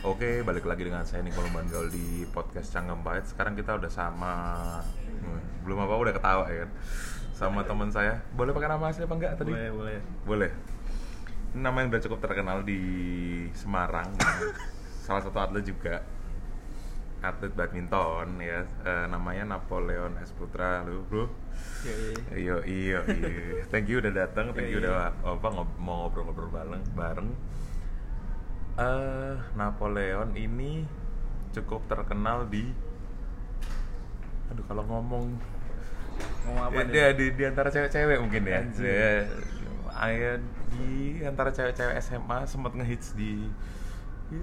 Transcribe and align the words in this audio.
Oke, 0.00 0.40
balik 0.40 0.64
lagi 0.64 0.88
dengan 0.88 1.04
saya 1.04 1.20
Niko 1.20 1.44
Gaul 1.44 1.92
di 1.92 2.24
podcast 2.32 2.72
Canggam 2.72 3.04
Pahit. 3.04 3.28
Sekarang 3.28 3.52
kita 3.52 3.76
udah 3.76 3.92
sama 3.92 4.32
hmm, 5.04 5.60
belum 5.68 5.76
apa 5.84 5.92
udah 5.92 6.14
ketawa 6.16 6.44
ya 6.48 6.64
kan. 6.64 6.70
Sama 7.36 7.60
teman 7.68 7.92
saya. 7.92 8.24
Boleh 8.32 8.56
pakai 8.56 8.72
nama 8.72 8.88
asli 8.88 9.04
apa 9.04 9.12
enggak 9.12 9.36
tadi? 9.36 9.52
Boleh, 9.52 9.68
boleh. 9.68 9.98
Boleh. 10.24 10.50
Nama 11.52 11.76
yang 11.84 11.88
udah 11.92 12.00
cukup 12.00 12.16
terkenal 12.24 12.64
di 12.64 12.80
Semarang. 13.52 14.08
Salah 15.04 15.20
satu 15.20 15.36
atlet 15.36 15.68
juga. 15.68 16.00
Atlet 17.20 17.52
badminton 17.52 18.40
ya. 18.40 18.64
Eh, 18.64 19.04
namanya 19.04 19.52
Napoleon 19.52 20.16
S 20.24 20.32
Putra, 20.32 20.80
lu, 20.80 21.04
Bro. 21.12 21.28
Iya, 21.84 22.24
Iyo 22.40 22.56
iyo 22.64 23.00
iyo. 23.04 23.28
Thank 23.68 23.92
you 23.92 24.00
udah 24.00 24.16
datang, 24.16 24.56
thank 24.56 24.72
you 24.72 24.80
Iya, 24.80 24.88
udah 24.88 25.12
apa 25.36 25.48
ngob- 25.52 25.76
mau 25.76 26.08
ngobrol-ngobrol 26.08 26.48
bareng 26.48 26.84
bareng. 26.96 27.28
Eh 28.80 29.34
Napoleon 29.52 30.32
ini 30.32 30.88
cukup 31.52 31.84
terkenal 31.84 32.48
di 32.48 32.64
Aduh 34.48 34.64
kalau 34.64 34.82
ngomong 34.82 35.36
Ngomong 36.48 36.64
apa 36.64 36.80
ya, 36.80 36.84
dia 36.88 37.06
di, 37.12 37.26
di 37.32 37.44
antara 37.44 37.68
cewek-cewek 37.68 38.16
mungkin 38.18 38.42
ya. 38.44 38.60
Dia, 38.66 39.24
Aya 39.92 40.40
di 40.72 41.20
antara 41.20 41.52
cewek-cewek 41.52 41.96
SMA 42.00 42.44
sempat 42.44 42.72
ngehits 42.72 43.12
di 43.12 43.44
ya, 44.32 44.40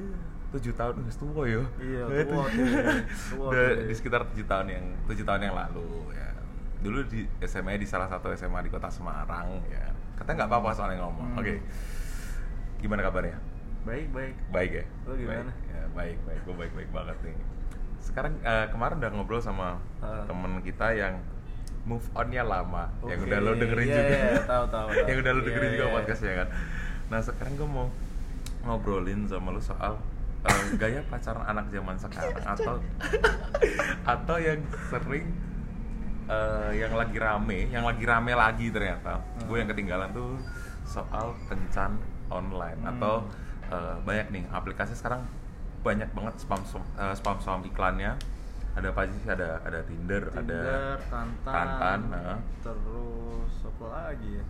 tujuh 0.53 0.73
tahun. 0.73 1.01
Nggak 1.01 1.17
tua 1.17 1.43
ya 1.45 1.61
Iya, 1.81 2.03
tua 2.05 2.45
tujuh- 2.45 2.49
tuh 2.53 2.65
ya. 2.69 2.85
Tua 3.33 3.47
Udah 3.49 3.61
tuh 3.67 3.73
ya. 3.73 3.87
di 3.89 3.93
sekitar 3.93 4.21
tujuh 4.33 4.45
tahun 4.45 4.67
yang 4.69 4.85
tujuh 5.05 5.25
tahun 5.25 5.41
yang 5.43 5.55
lalu 5.57 5.89
ya. 6.13 6.29
Dulu 6.77 6.99
di 7.09 7.19
SMA 7.41 7.77
di 7.77 7.87
salah 7.89 8.05
satu 8.05 8.29
SMA 8.31 8.61
di 8.61 8.69
kota 8.69 8.89
Semarang 8.89 9.49
ya. 9.67 9.85
Katanya 10.13 10.45
nggak 10.45 10.49
apa-apa 10.49 10.69
soalnya 10.73 11.01
ngomong. 11.01 11.25
Hmm. 11.33 11.39
oke. 11.41 11.53
Gimana 12.77 13.01
kabarnya 13.01 13.56
Baik, 13.87 14.07
baik. 14.11 14.35
baik 14.51 14.71
ya 14.73 14.85
Lo 15.01 15.15
gimana? 15.15 15.47
baik. 15.47 15.69
ya 15.69 15.81
baik 15.89 16.17
baik 16.21 16.41
gue 16.43 16.55
baik 16.57 16.73
baik 16.73 16.89
banget 16.91 17.17
nih 17.23 17.35
sekarang 17.97 18.33
eh, 18.41 18.67
kemarin 18.67 18.95
udah 18.97 19.11
ngobrol 19.11 19.39
sama 19.39 19.79
Ah. 19.97 20.23
temen 20.23 20.59
kita 20.59 20.91
yang 20.91 21.15
move 21.83 22.03
onnya 22.13 22.43
lama 22.43 22.91
yang 23.01 23.15
Oke, 23.15 23.25
udah 23.25 23.39
lo 23.39 23.51
dengerin 23.55 23.87
iya, 23.87 23.95
juga 23.95 24.03
iya, 24.05 24.19
tahu, 24.43 24.43
tahu, 24.45 24.65
tahu. 24.67 24.87
yang 25.09 25.17
udah 25.17 25.31
lo 25.31 25.39
Iya, 25.39 25.45
dengerin 25.45 25.69
juga 25.71 25.85
iya. 25.85 25.93
podcastnya 25.93 26.33
kan 26.35 26.47
nah 27.07 27.19
sekarang 27.21 27.53
gue 27.55 27.69
mau 27.69 27.87
ngobrolin 28.61 29.23
sama 29.23 29.49
lo 29.49 29.61
soal 29.61 29.95
eh, 30.43 30.65
gaya 30.75 30.99
pacaran 31.05 31.43
anak 31.45 31.65
zaman 31.69 31.95
sekarang 31.97 32.43
atau 32.45 32.75
atau 34.13 34.37
yang 34.37 34.59
sering 34.85 35.25
eh, 36.27 36.71
yang 36.77 36.91
lagi 36.91 37.17
rame 37.17 37.59
yang 37.69 37.83
lagi 37.83 38.03
rame 38.03 38.31
lagi 38.33 38.67
ternyata 38.67 39.15
Hmm. 39.17 39.47
gue 39.47 39.57
yang 39.57 39.69
ketinggalan 39.69 40.11
tuh 40.11 40.35
soal 40.83 41.31
kencan 41.47 41.95
online 42.27 42.77
Hmm. 42.77 42.91
atau 42.93 43.23
eh, 43.69 43.95
banyak 44.01 44.27
nih 44.29 44.43
aplikasi 44.49 44.93
sekarang 44.93 45.23
banyak 45.79 46.09
banget 46.11 46.35
spam 46.37 46.61
eh, 46.95 47.13
spam 47.13 47.37
spam 47.37 47.61
iklannya 47.63 48.15
ada 48.73 48.87
apa 48.87 49.05
sih 49.05 49.25
ada 49.25 49.57
ada 49.63 49.79
Tinder, 49.83 50.23
ada 50.29 50.37
Tinder, 50.37 50.97
Tantan, 51.03 51.33
Tantan, 51.43 51.99
heeh. 52.13 52.37
terus 52.61 53.53
apa 53.65 53.85
lagi 53.89 54.29
ya? 54.33 54.45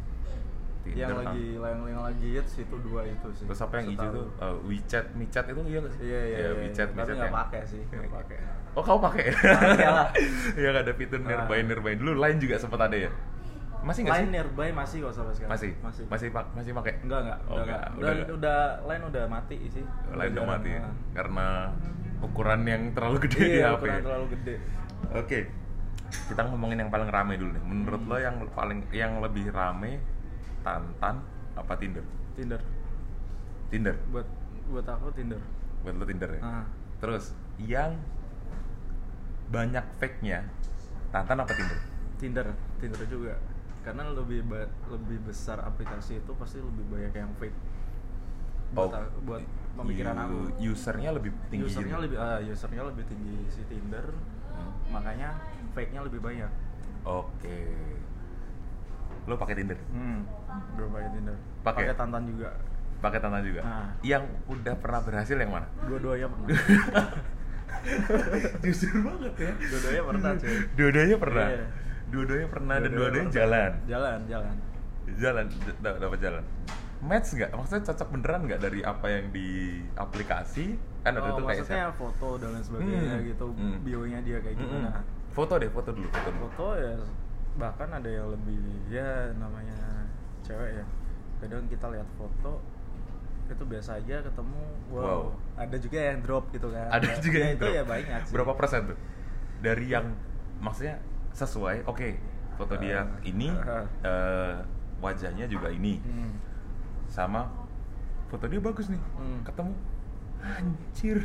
Tinder, 0.83 0.99
yang 1.03 1.17
lagi 1.17 1.45
yang, 1.53 1.79
yang 1.85 2.01
lagi 2.01 2.27
hits 2.33 2.53
itu 2.57 2.75
dua 2.77 3.03
itu 3.03 3.27
sih. 3.33 3.43
terus 3.43 3.59
apa 3.61 3.73
yang 3.77 3.87
hijau 3.89 4.07
tuh 4.09 4.27
Eh, 4.37 4.55
WeChat 4.65 5.05
WeChat 5.13 5.45
itu 5.47 5.61
iya 5.65 5.79
gak 5.79 5.91
sih 5.91 6.01
Iya, 6.01 6.21
iya, 6.21 6.37
iya, 6.37 6.49
WeChat 6.57 6.89
Tapi 6.89 6.97
WeChat 6.97 7.07
nggak 7.13 7.23
yang- 7.25 7.39
pakai 7.39 7.61
sih, 7.63 7.81
nggak 7.85 8.11
pakai. 8.13 8.37
oh 8.71 8.83
kamu 8.83 8.99
pakai 9.01 9.25
Pakai 9.33 9.87
lah. 9.89 10.07
ya 10.63 10.69
ada 10.73 10.93
fitur 10.93 11.19
nearby 11.19 11.57
Ah. 11.57 11.63
nearby 11.65 11.93
dulu 11.95 12.11
lain 12.15 12.37
juga 12.37 12.55
sempat 12.57 12.79
ada 12.81 12.97
ya 12.97 13.11
masih 13.87 14.01
nggak 14.03 14.13
sih 14.13 14.21
Line 14.21 14.33
nearby 14.33 14.69
masih 14.71 14.97
kok 14.99 15.13
sampai 15.13 15.33
sekarang. 15.33 15.51
masih 15.53 15.71
Masih. 15.79 16.03
masih 16.05 16.27
pak 16.29 16.45
masih 16.51 16.71
pakai 16.75 16.93
Enggak, 16.99 17.19
enggak. 17.23 17.39
oh, 17.41 17.53
udah, 17.53 17.63
enggak 17.63 17.79
enggak. 17.79 17.91
udah, 17.95 18.11
Udah, 18.11 18.35
udah, 18.35 18.59
line 18.83 19.03
udah 19.07 19.23
mati 19.25 19.55
sih. 19.67 19.83
lain 20.11 20.31
udah 20.33 20.45
mati 20.45 20.69
ya? 20.69 20.83
Karena 21.13 21.47
ukuran 22.19 22.61
yang 22.63 22.81
terlalu 22.91 23.17
gede 23.23 23.39
di 23.39 23.49
Iya, 23.55 23.67
HP 23.69 23.79
ukuran 23.79 24.01
terlalu 24.03 24.25
gede. 24.33 24.55
Oke, 25.13 25.39
kita 26.27 26.41
ngomongin 26.43 26.77
yang 26.79 26.89
paling 26.89 27.07
rame 27.07 27.33
dulu 27.35 27.49
nih. 27.49 27.63
Menurut 27.63 28.01
Hmm. 28.01 28.09
lo 28.09 28.17
yang 28.17 28.35
paling 28.51 28.79
yang 28.91 29.13
lebih 29.17 29.45
rame 29.49 30.01
Tantan 30.59 31.23
apa 31.53 31.73
Tinder? 31.75 32.03
Tinder. 32.33 32.59
Tinder. 33.67 33.95
Buat 34.09 34.27
buat 34.67 34.83
aku 34.85 35.07
Tinder. 35.11 35.39
Buat 35.79 35.95
lo 35.95 36.03
Tinder 36.03 36.29
ya. 36.29 36.41
Ah. 36.41 36.65
Terus 36.97 37.31
yang 37.57 37.95
banyak 39.47 39.85
fake-nya 39.95 40.43
Tantan 41.07 41.39
apa 41.39 41.51
Tinder? 41.51 41.79
Tinder, 42.17 42.47
Tinder 42.77 43.01
juga. 43.07 43.33
Karena 43.87 44.03
lebih 44.11 44.43
lebih 44.91 45.17
besar 45.23 45.63
aplikasi 45.63 46.19
itu 46.19 46.31
pasti 46.35 46.59
lebih 46.59 46.83
banyak 46.91 47.13
yang 47.15 47.31
fake. 47.39 47.55
Buat, 48.75 48.91
Oh, 48.91 49.07
buat 49.23 49.43
pemikiran 49.79 50.27
aku. 50.27 50.59
Usernya 50.59 51.15
lebih 51.15 51.31
tinggi. 51.47 51.71
usernya 51.71 51.95
gitu. 51.95 52.03
lebih 52.03 52.17
ah, 52.19 52.43
usernya 52.43 52.83
lebih 52.83 53.03
tinggi 53.07 53.47
si 53.47 53.63
Tinder. 53.71 54.11
Hmm. 54.51 54.91
Makanya 54.91 55.39
fake-nya 55.71 56.03
lebih 56.03 56.19
banyak. 56.19 56.51
Oke. 57.07 57.59
Lo 59.23 59.39
pakai 59.39 59.55
Tinder? 59.55 59.79
Hmm. 59.95 60.27
Gue 60.75 60.87
pakai 60.91 61.09
Tinder. 61.15 61.37
Pakai? 61.63 61.83
Tantan 61.95 62.27
juga. 62.27 62.59
Pakai 62.99 63.19
Tantan 63.23 63.43
juga? 63.47 63.61
Ah. 63.63 63.87
Yang 64.03 64.27
udah 64.51 64.75
pernah 64.75 64.99
berhasil 64.99 65.39
yang 65.39 65.51
mana? 65.55 65.67
Dua-duanya 65.87 66.27
pernah. 66.27 66.47
Jujur 68.67 68.99
banget 68.99 69.33
ya. 69.39 69.51
Dua-duanya 69.55 70.03
pernah, 70.03 70.31
cuy. 70.35 70.57
Dua-duanya 70.75 71.17
pernah. 71.23 71.47
Iya. 71.47 71.65
Dua-duanya 72.07 72.47
pernah 72.47 72.75
dan 72.77 72.91
Dua-duanya 72.91 73.29
jalan. 73.29 73.71
Jalan, 73.85 74.19
jalan. 74.25 74.55
Jalan, 75.07 75.45
dapat 75.81 76.19
jalan. 76.19 76.43
Match 76.97 77.29
nggak? 77.31 77.51
Maksudnya 77.51 77.83
cocok 77.85 78.07
beneran 78.09 78.41
nggak 78.43 78.59
dari 78.59 78.79
apa 78.81 79.05
yang 79.07 79.25
di 79.29 79.47
aplikasi? 79.93 80.75
Kan 81.01 81.13
ada 81.13 81.29
oh, 81.29 81.37
tuh 81.37 81.45
kayak 81.45 81.61
maksudnya 81.61 81.87
foto 81.93 82.27
dan 82.35 82.49
lain 82.51 82.63
sebagainya 82.63 82.99
Hmm. 83.13 83.27
gitu, 83.27 83.45
Hmm. 83.49 83.77
bio-nya 83.81 84.19
dia 84.21 84.37
kayak 84.39 84.57
Mm-mm. 84.57 84.71
gimana. 84.81 84.99
Foto 85.29 85.53
deh, 85.55 85.69
foto 85.69 85.89
dulu, 85.91 86.07
foto 86.09 86.29
dulu. 86.31 86.47
Foto 86.49 86.67
ya 86.75 86.93
bahkan 87.57 87.89
ada 87.89 88.05
yang 88.05 88.27
lebih 88.29 88.59
ya 88.87 89.09
namanya 89.33 89.77
cewek 90.41 90.77
ya. 90.77 90.85
Kadang 91.37 91.65
kita 91.67 91.85
lihat 91.89 92.07
foto 92.13 92.61
itu 93.47 93.63
biasa 93.63 93.97
aja 93.97 94.19
ketemu 94.19 94.59
wow, 94.89 94.99
Wow. 94.99 95.21
ada 95.55 95.77
juga 95.79 95.99
yang 96.03 96.19
drop 96.19 96.51
gitu 96.51 96.67
kan 96.67 96.91
Ada 96.91 97.07
Ya, 97.07 97.15
juga 97.17 97.37
ya 97.37 97.45
yang 97.45 97.55
itu 97.55 97.63
drop. 97.63 97.77
ya 97.77 97.83
banyak 97.85 98.19
sih. 98.21 98.33
Berapa 98.35 98.51
persen 98.53 98.79
tuh? 98.91 98.97
Dari 99.57 99.85
yang 99.87 100.05
maksudnya 100.59 100.99
sesuai, 101.37 101.85
oke, 101.85 102.09
foto 102.57 102.73
dia 102.81 103.05
Uh, 103.05 103.21
ini, 103.21 103.53
uh. 103.53 103.85
eh, 104.01 104.57
wajahnya 104.97 105.45
juga 105.45 105.69
ini, 105.69 106.01
Hmm. 106.01 106.33
sama 107.05 107.45
foto 108.27 108.49
dia 108.49 108.57
bagus 108.57 108.89
nih, 108.89 108.97
Hmm. 108.97 109.45
ketemu, 109.45 109.73
anjir, 110.41 111.17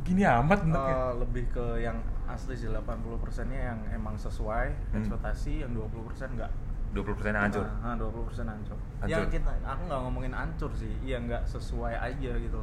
begini 0.00 0.24
amat 0.24 0.64
bentuknya. 0.64 0.96
Eh, 0.96 1.12
lebih 1.20 1.44
ke 1.52 1.66
yang 1.84 2.00
asli 2.24 2.56
sih 2.56 2.72
80 2.72 3.20
persennya 3.20 3.76
yang 3.76 3.80
emang 3.92 4.16
sesuai 4.16 4.72
Hmm. 4.92 4.96
ekspektasi 5.00 5.64
yang 5.64 5.76
20 5.76 6.04
persen 6.08 6.32
enggak 6.32 6.52
20 6.88 7.12
persennya 7.20 7.44
hancur. 7.44 7.64
Nah, 7.68 7.94
20 8.00 8.24
persen 8.24 8.48
hancur. 8.48 8.78
Hancur. 9.04 9.12
Yang 9.12 9.28
kita, 9.36 9.52
aku 9.60 9.82
nggak 9.92 10.00
ngomongin 10.08 10.32
hancur 10.32 10.72
sih, 10.72 10.92
iya 11.04 11.20
nggak 11.20 11.44
sesuai 11.44 11.92
aja 11.92 12.32
gitu. 12.40 12.60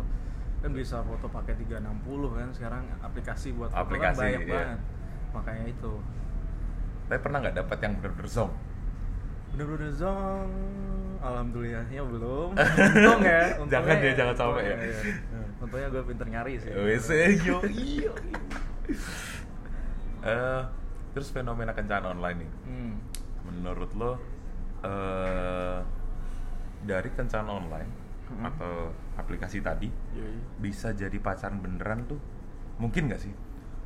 Kan 0.66 0.74
bisa 0.74 0.98
foto 1.06 1.30
pakai 1.30 1.54
360 1.62 2.34
kan 2.34 2.50
sekarang 2.50 2.84
aplikasi 3.06 3.54
buat 3.54 3.70
foto 3.70 3.86
Aplikasi, 3.86 4.18
kan 4.18 4.26
banyak 4.26 4.42
iya. 4.42 4.54
banget. 4.58 4.80
Makanya 5.30 5.66
itu. 5.70 5.94
Tapi 7.06 7.20
pernah 7.20 7.38
nggak 7.40 7.56
dapat 7.56 7.78
yang 7.80 7.94
bener-bener 7.98 8.28
zong? 8.28 8.52
Bener-bener 9.52 9.92
zong, 9.92 10.50
alhamdulillahnya 11.20 12.02
belum. 12.04 12.50
Untung 12.58 13.22
ya. 13.22 13.42
untungnya- 13.56 13.72
Jangan 13.72 13.96
ya, 13.98 14.12
jangan 14.14 14.36
sampai 14.36 14.62
ya. 14.62 14.76
untungnya, 14.76 14.90
iya. 14.92 15.44
Untungnya 15.56 15.88
gue 15.90 16.04
pinter 16.04 16.28
nyari 16.28 16.54
sih. 16.58 16.72
Wes 16.72 17.08
eh, 17.10 17.38
yo 17.40 17.58
iyo. 17.66 18.12
Eh, 20.26 20.62
terus 21.14 21.30
fenomena 21.30 21.70
kencan 21.72 22.02
online 22.04 22.38
nih. 22.42 22.52
Hmm. 22.66 22.94
Menurut 23.46 23.94
lo 23.94 24.18
eh 24.82 25.78
dari 26.82 27.10
kencan 27.12 27.46
online 27.46 27.92
Hmm. 28.26 28.42
atau 28.44 28.90
aplikasi 29.16 29.62
tadi 29.62 29.86
Yoi. 29.86 30.34
bisa 30.58 30.90
jadi 30.92 31.14
pacaran 31.16 31.62
beneran 31.62 32.10
tuh 32.10 32.18
mungkin 32.76 33.06
nggak 33.06 33.22
sih? 33.22 33.30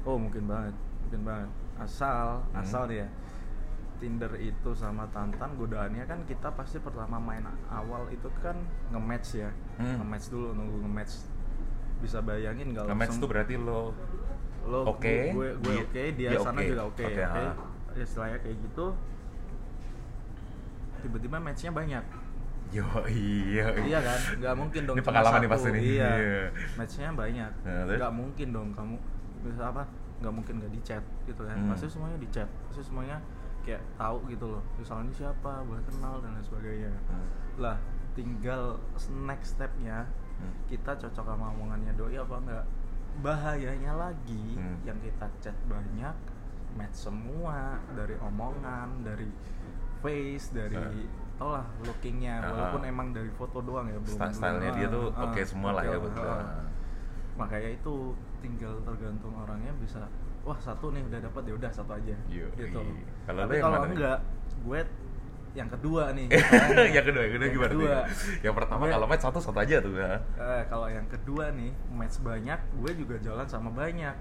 Oh 0.03 0.15
mungkin 0.15 0.47
banget, 0.47 0.71
mungkin 1.03 1.21
banget. 1.27 1.49
Asal, 1.79 2.43
Hmm. 2.45 2.59
asal 2.59 2.83
nih 2.85 2.99
ya. 2.99 3.07
Tinder 3.97 4.31
itu 4.35 4.71
sama 4.73 5.03
Tantan 5.09 5.55
godaannya 5.55 6.03
kan 6.03 6.23
kita 6.23 6.51
pasti 6.51 6.77
pertama 6.77 7.17
main 7.17 7.43
awal 7.67 8.07
itu 8.07 8.31
kan 8.37 8.55
nge-match 8.89 9.29
ya. 9.37 9.51
Hmm. 9.75 9.99
Nge-match 9.99 10.27
dulu 10.29 10.53
nunggu 10.53 10.77
nge-match. 10.81 11.13
Bisa 11.99 12.19
bayangin 12.19 12.71
kalau 12.71 12.87
Nge-match 12.87 13.15
tuh 13.17 13.27
berarti 13.27 13.55
lo 13.55 13.91
lo 14.61 14.79
oke, 14.87 15.33
gue 15.33 15.47
gue 15.57 15.73
dia- 15.73 15.83
oke, 15.83 16.03
dia, 16.13 16.29
dia 16.29 16.39
sana 16.39 16.57
oke. 16.57 16.67
juga 16.69 16.83
oke. 16.85 17.03
Oke, 17.03 17.15
Oke. 17.17 17.23
ah. 17.25 17.53
Istilahnya 17.93 18.37
kayak 18.37 18.57
gitu. 18.61 18.85
Tiba-tiba 20.99 21.37
matchnya 21.37 21.71
banyak. 21.73 22.05
yo 22.69 22.85
iya 23.09 23.65
iya 23.81 23.97
kan 23.97 24.19
nggak 24.37 24.53
mungkin 24.53 24.81
dong 24.85 24.93
Ini 24.93 25.01
pengalaman 25.01 25.41
nih 25.41 25.49
pasti 25.49 25.69
nih. 25.73 25.81
iya 25.89 26.09
Iya. 26.13 26.41
matchnya 26.77 27.09
banyak 27.11 27.51
Nah, 27.65 27.81
nggak 27.89 28.13
mungkin 28.13 28.47
dong 28.53 28.69
kamu 28.69 28.93
bisa 29.41 29.63
apa 29.65 29.89
nggak 30.19 30.33
mungkin 30.33 30.53
nggak 30.59 30.71
di 30.71 30.81
chat 30.81 31.03
gitu 31.23 31.41
kan 31.41 31.55
Hmm. 31.55 31.69
pasti 31.69 31.87
semuanya 31.87 32.17
di 32.17 32.29
chat 32.29 32.49
pasti 32.67 32.83
semuanya 32.83 33.17
kayak 33.61 33.79
tahu 33.95 34.17
gitu 34.27 34.45
loh 34.49 34.63
misalnya 34.75 35.03
ini 35.05 35.13
siapa 35.15 35.51
boleh 35.63 35.83
kenal 35.85 36.19
dan 36.19 36.31
lain 36.33 36.43
sebagainya 36.43 36.91
Hmm. 37.05 37.27
lah 37.57 37.77
tinggal 38.11 38.75
next 39.23 39.55
stepnya 39.55 40.03
Hmm. 40.35 40.53
kita 40.65 40.91
cocok 40.93 41.25
sama 41.25 41.45
omongannya 41.49 41.91
doi 41.93 42.15
apa 42.15 42.35
enggak 42.37 42.65
bahayanya 43.19 43.93
lagi 43.93 44.55
Hmm. 44.55 44.79
yang 44.83 44.97
kita 44.97 45.27
chat 45.39 45.55
banyak 45.65 46.15
match 46.71 46.97
semua 47.01 47.75
dari 47.91 48.15
omongan 48.15 49.01
dari 49.01 49.27
face 49.99 50.53
dari 50.53 50.77
Eh. 50.77 51.07
tau 51.35 51.51
lah 51.51 51.65
lookingnya 51.81 52.39
Ah. 52.39 52.51
walaupun 52.51 52.81
emang 52.85 53.07
dari 53.09 53.31
foto 53.31 53.59
doang 53.59 53.87
ya 53.87 53.97
belum 53.97 54.19
stylenya 54.29 54.71
dia 54.73 54.87
tuh 54.87 55.07
Ah, 55.11 55.23
oke 55.25 55.39
ah, 55.39 55.45
semua 55.45 55.71
lah 55.73 55.83
ya 55.83 55.95
ah. 55.95 55.99
gua. 55.99 56.37
makanya 57.35 57.71
itu 57.73 58.11
tinggal 58.39 58.73
tergantung 58.81 59.33
orangnya 59.35 59.71
bisa 59.77 60.07
wah 60.41 60.57
satu 60.57 60.89
nih 60.89 61.03
udah 61.03 61.19
dapat 61.21 61.43
ya 61.45 61.53
udah 61.55 61.71
satu 61.71 61.91
aja 61.93 62.15
Yoi. 62.27 62.49
gitu 62.55 62.81
Kalau 63.23 63.39
tapi 63.43 63.55
kalau 63.59 63.77
enggak 63.85 64.19
gue 64.59 64.79
yang 65.51 65.65
kedua 65.67 66.13
nih 66.13 66.27
yang 66.95 67.05
kedua, 67.05 67.21
yang 67.25 67.33
kedua 67.33 67.45
Yang 67.45 67.53
gimana 67.57 67.71
kedua. 67.73 67.97
Yang 68.39 68.55
pertama 68.55 68.83
Gue- 68.85 68.93
kalau 68.93 69.05
match 69.05 69.23
satu 69.25 69.39
satu 69.41 69.57
aja 69.57 69.75
tuh 69.81 69.93
ya. 69.97 70.13
Eh, 70.37 70.61
kalau 70.67 70.87
yang 70.87 71.07
kedua 71.09 71.49
nih 71.51 71.71
match 71.89 72.21
banyak 72.21 72.59
gue 72.77 72.91
juga 72.95 73.15
jalan 73.19 73.45
sama 73.45 73.69
banyak 73.69 74.13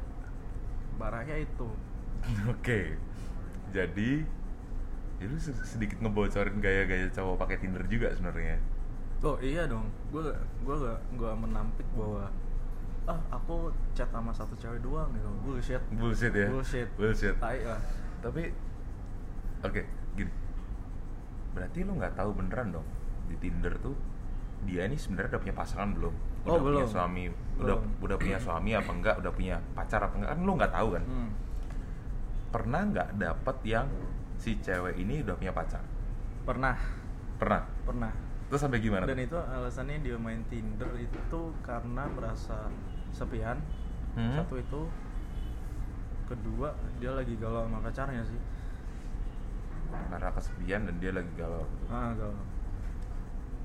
barangnya 0.97 1.37
itu 1.39 1.69
Oke. 2.53 2.97
Jadi 3.71 4.25
ya 5.19 5.27
lu 5.27 5.37
sedikit 5.41 5.99
ngebocorin 5.99 6.59
gaya-gaya 6.59 7.11
cowok 7.11 7.37
pakai 7.39 7.59
Tinder 7.59 7.83
juga 7.87 8.15
sebenarnya. 8.15 8.59
oh 9.19 9.35
iya 9.43 9.67
dong 9.67 9.83
gue 10.15 10.23
gue 10.63 10.77
gak 10.79 10.99
gue 11.13 11.31
menampik 11.35 11.83
bahwa 11.93 12.31
ah 13.09 13.17
aku 13.33 13.73
chat 13.93 14.07
sama 14.07 14.29
satu 14.29 14.53
cewek 14.55 14.79
doang 14.79 15.09
gitu 15.11 15.29
bullshit 15.43 15.81
Bullshit 15.91 16.29
ya. 16.31 16.47
bullshit 16.47 16.89
Bullshit. 16.95 17.35
tai 17.39 17.65
lah 17.65 17.81
Tapi 18.19 18.53
oke, 19.61 19.83
gini. 20.13 20.33
Berarti 21.51 21.79
lu 21.83 21.95
nggak 21.95 22.15
tahu 22.15 22.31
beneran 22.35 22.69
dong 22.71 22.87
di 23.27 23.37
Tinder 23.39 23.73
tuh 23.79 23.97
dia 24.61 24.85
ini 24.85 24.95
sebenarnya 24.95 25.33
udah 25.33 25.41
punya 25.41 25.57
pasangan 25.57 25.89
belum? 25.93 26.15
Oh, 26.45 26.51
Udah 26.51 26.61
punya 26.61 26.83
belum. 26.83 26.91
suami, 26.91 27.23
udah 27.57 27.77
Belum. 27.79 27.81
udah 28.03 28.17
punya 28.17 28.39
suami 28.39 28.71
apa 28.73 28.91
enggak? 28.91 29.15
Udah 29.17 29.33
punya 29.33 29.57
pacar 29.73 30.01
apa 30.03 30.15
enggak? 30.15 30.31
Kan 30.31 30.41
lu 30.43 30.53
nggak 30.53 30.73
tahu 30.73 30.89
kan? 30.93 31.05
hmm. 31.05 31.31
Pernah 32.49 32.81
nggak 32.87 33.09
dapet 33.17 33.57
yang 33.65 33.87
si 34.35 34.59
cewek 34.59 34.95
ini 34.97 35.23
udah 35.23 35.35
punya 35.35 35.53
pacar? 35.53 35.83
pernah 36.43 36.75
Pernah. 37.37 37.61
pernah 37.85 38.13
Terus 38.49 38.59
sampai 38.59 38.81
gimana? 38.81 39.05
dan 39.05 39.15
itu 39.17 39.37
alasannya 39.37 40.01
dia 40.01 40.17
main 40.17 40.41
Tinder 40.49 40.89
itu 40.97 41.41
karena 41.61 42.09
merasa 42.09 42.67
sepian 43.11 43.59
Hmm? 44.13 44.35
satu 44.35 44.59
itu 44.59 44.81
kedua 46.27 46.75
dia 46.99 47.15
lagi 47.15 47.39
galau 47.39 47.65
sama 47.65 47.79
pacarnya 47.81 48.25
sih 48.25 48.41
Karena 49.89 50.29
kesepian 50.29 50.85
dan 50.85 50.97
dia 50.99 51.13
lagi 51.13 51.31
galau. 51.33 51.65
ah 51.89 52.13
galau 52.13 52.45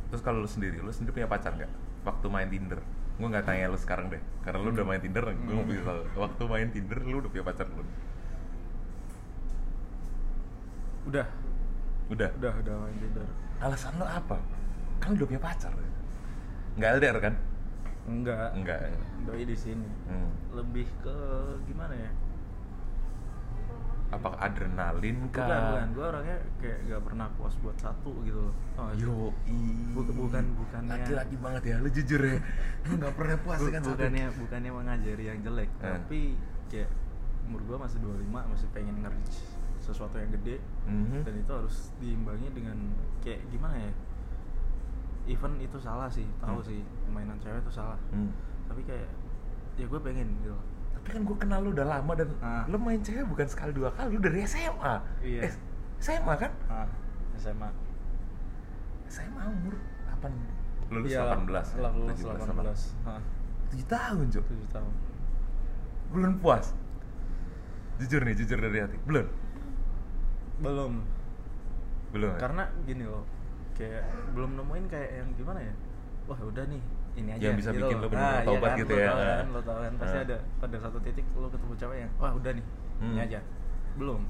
Terus 0.07 0.22
kalau 0.22 0.40
lu 0.40 0.48
sendiri, 0.48 0.78
lu 0.78 0.88
sendiri 0.88 1.10
punya 1.12 1.25
pacar 1.25 1.57
nggak? 1.57 1.68
Waktu 2.06 2.28
main 2.30 2.45
Tinder? 2.45 2.78
Gue 3.18 3.28
nggak 3.28 3.44
tanya 3.44 3.66
lu 3.66 3.75
sekarang 3.75 4.07
deh, 4.07 4.22
karena 4.42 4.62
lu 4.62 4.69
udah 4.69 4.86
main 4.86 5.01
Tinder, 5.01 5.25
gue 5.25 5.42
mau 5.50 5.66
Hmm. 5.66 5.74
bisa. 5.74 5.89
Waktu 6.13 6.44
main 6.46 6.69
Tinder, 6.69 7.00
lu 7.01 7.18
udah 7.18 7.30
punya 7.30 7.42
pacar 7.44 7.66
belum? 7.66 7.88
udah 11.04 11.25
Udah. 12.07 12.30
udah 12.38 12.54
udah 12.62 12.75
main 12.80 12.96
Tinder 12.96 13.28
Alasan 13.60 13.94
lu 13.98 14.06
apa? 14.06 14.38
Kan 15.01 15.16
lu 15.16 15.24
udah 15.24 15.28
punya 15.28 15.42
pacar. 15.42 15.72
Nggak 16.75 16.89
LDR 17.00 17.18
kan? 17.19 17.34
Enggak 18.05 18.51
Enggak. 18.53 18.79
doi 19.23 19.44
di 19.44 19.55
sini 19.55 19.88
Hmm. 20.05 20.29
lebih 20.51 20.88
ke 21.00 21.17
gimana 21.63 21.94
ya 21.94 22.11
Apakah 24.09 24.38
adrenalin 24.39 25.25
kah? 25.27 25.41
bukan 25.41 25.61
bukan 25.65 25.88
gue 25.89 26.05
orangnya 26.05 26.38
kayak 26.59 26.77
gak 26.85 27.01
pernah 27.01 27.27
puas 27.33 27.53
buat 27.57 27.73
satu 27.75 28.13
gitu 28.21 28.39
loh 28.44 28.53
oh, 28.77 28.94
Yo, 28.94 29.33
Bukan- 29.89 30.13
bukan- 30.15 30.50
bukannya- 30.53 30.94
laki-laki 30.94 31.35
banget 31.35 31.63
ya, 31.65 31.75
lu 31.77 31.89
jujur 31.89 32.21
ya. 32.21 32.38
Lu 32.85 32.94
nggak 32.95 33.15
pernah 33.15 33.38
puas 33.39 33.57
Bu- 33.57 33.67
dengan 33.67 33.81
satu. 33.81 33.91
bukannya 33.95 34.25
bukannya 34.35 34.71
mengajari 34.71 35.23
yang 35.25 35.39
jelek 35.41 35.69
Eh. 35.73 35.89
tapi 35.89 36.19
kayak 36.67 36.89
umur 37.44 37.61
gue 37.63 37.77
masih 37.79 37.97
25 38.00 38.45
masih 38.45 38.67
pengen 38.69 38.95
nge-reach 39.00 39.38
sesuatu 39.79 40.15
yang 40.15 40.29
gede 40.31 40.61
Mhm. 40.85 41.25
dan 41.25 41.33
itu 41.35 41.51
harus 41.51 41.75
diimbangi 41.97 42.47
dengan 42.51 42.77
kayak 43.19 43.41
gimana 43.50 43.75
ya 43.79 43.91
even 45.25 45.56
itu 45.58 45.78
salah 45.78 46.08
sih 46.08 46.28
tahu 46.38 46.58
Hmm. 46.58 46.66
sih 46.66 46.80
mainan 47.08 47.40
cewek 47.40 47.60
itu 47.60 47.72
salah 47.74 47.96
Hmm. 48.10 48.30
tapi 48.66 48.84
kayak 48.84 49.08
ya 49.74 49.86
gue 49.86 50.00
pengen 50.00 50.28
gitu 50.38 50.56
Tapi 50.94 51.08
kan 51.10 51.22
gue 51.22 51.36
kenal 51.38 51.60
lu 51.60 51.70
udah 51.72 51.84
lama 51.90 52.14
dan 52.14 52.30
Ah. 52.40 52.64
lu 52.64 52.78
main 52.78 52.96
cewek 52.98 53.24
bukan 53.25 53.44
sekali 53.44 53.72
dua 53.72 53.92
kali, 53.92 54.08
lu 54.10 54.20
dari 54.20 54.40
SMA. 54.42 54.96
Iya. 55.20 55.42
Eh, 55.42 55.54
SMA 56.00 56.34
kan? 56.34 56.52
ah 56.66 56.88
SMA 57.36 57.68
SMA 59.06 59.44
umur 59.44 59.75
8 60.10 60.31
lulus 60.90 61.12
Iya, 61.12 61.28
18 61.30 61.68
lah, 61.75 61.92
lulus 61.92 62.18
17, 62.18 62.40
18 62.40 62.81
ah, 63.04 63.20
7 63.68 63.84
tahun 63.86 64.25
cok 64.30 64.46
7 64.48 64.68
tahun 64.72 64.94
belum 66.10 66.34
puas 66.40 66.72
jujur 67.96 68.22
nih 68.22 68.36
jujur 68.36 68.58
dari 68.58 68.80
hati 68.80 68.98
belum 69.04 69.28
belum 70.60 70.94
belum 72.12 72.31
ya? 72.31 72.40
karena 72.40 72.64
gini 72.84 73.04
loh 73.04 73.25
kayak 73.74 74.04
belum 74.31 74.52
nemuin 74.56 74.86
kayak 74.88 75.10
yang 75.16 75.30
gimana 75.34 75.60
ya 75.60 75.74
wah 76.24 76.40
udah 76.40 76.66
nih 76.66 76.81
ini 77.14 77.30
aja 77.30 77.44
Yang 77.44 77.56
bisa 77.60 77.70
gitu 77.70 77.80
bikin 77.84 77.96
lo 77.96 78.08
bener-bener 78.08 78.34
iya 78.34 78.48
tobat 78.48 78.70
kan, 78.70 78.78
gitu 78.80 78.90
lo 78.90 78.98
ya. 78.98 79.06
tahu 79.06 79.20
kan, 79.20 79.30
Ah. 79.40 79.46
lo 79.48 79.60
tau 79.62 79.78
kan 79.80 79.94
pasti 79.98 80.18
Ah. 80.18 80.24
ada 80.24 80.38
pada 80.58 80.78
satu 80.80 80.98
titik 81.00 81.25
lo 81.34 81.48
ketemu 81.48 81.74
cewek 81.75 81.98
yang 82.00 82.12
wah 82.16 82.31
udah 82.31 82.52
nih 82.52 82.66
ini 82.96 83.10
Hmm. 83.12 83.24
aja 83.24 83.40
belum 83.96 84.22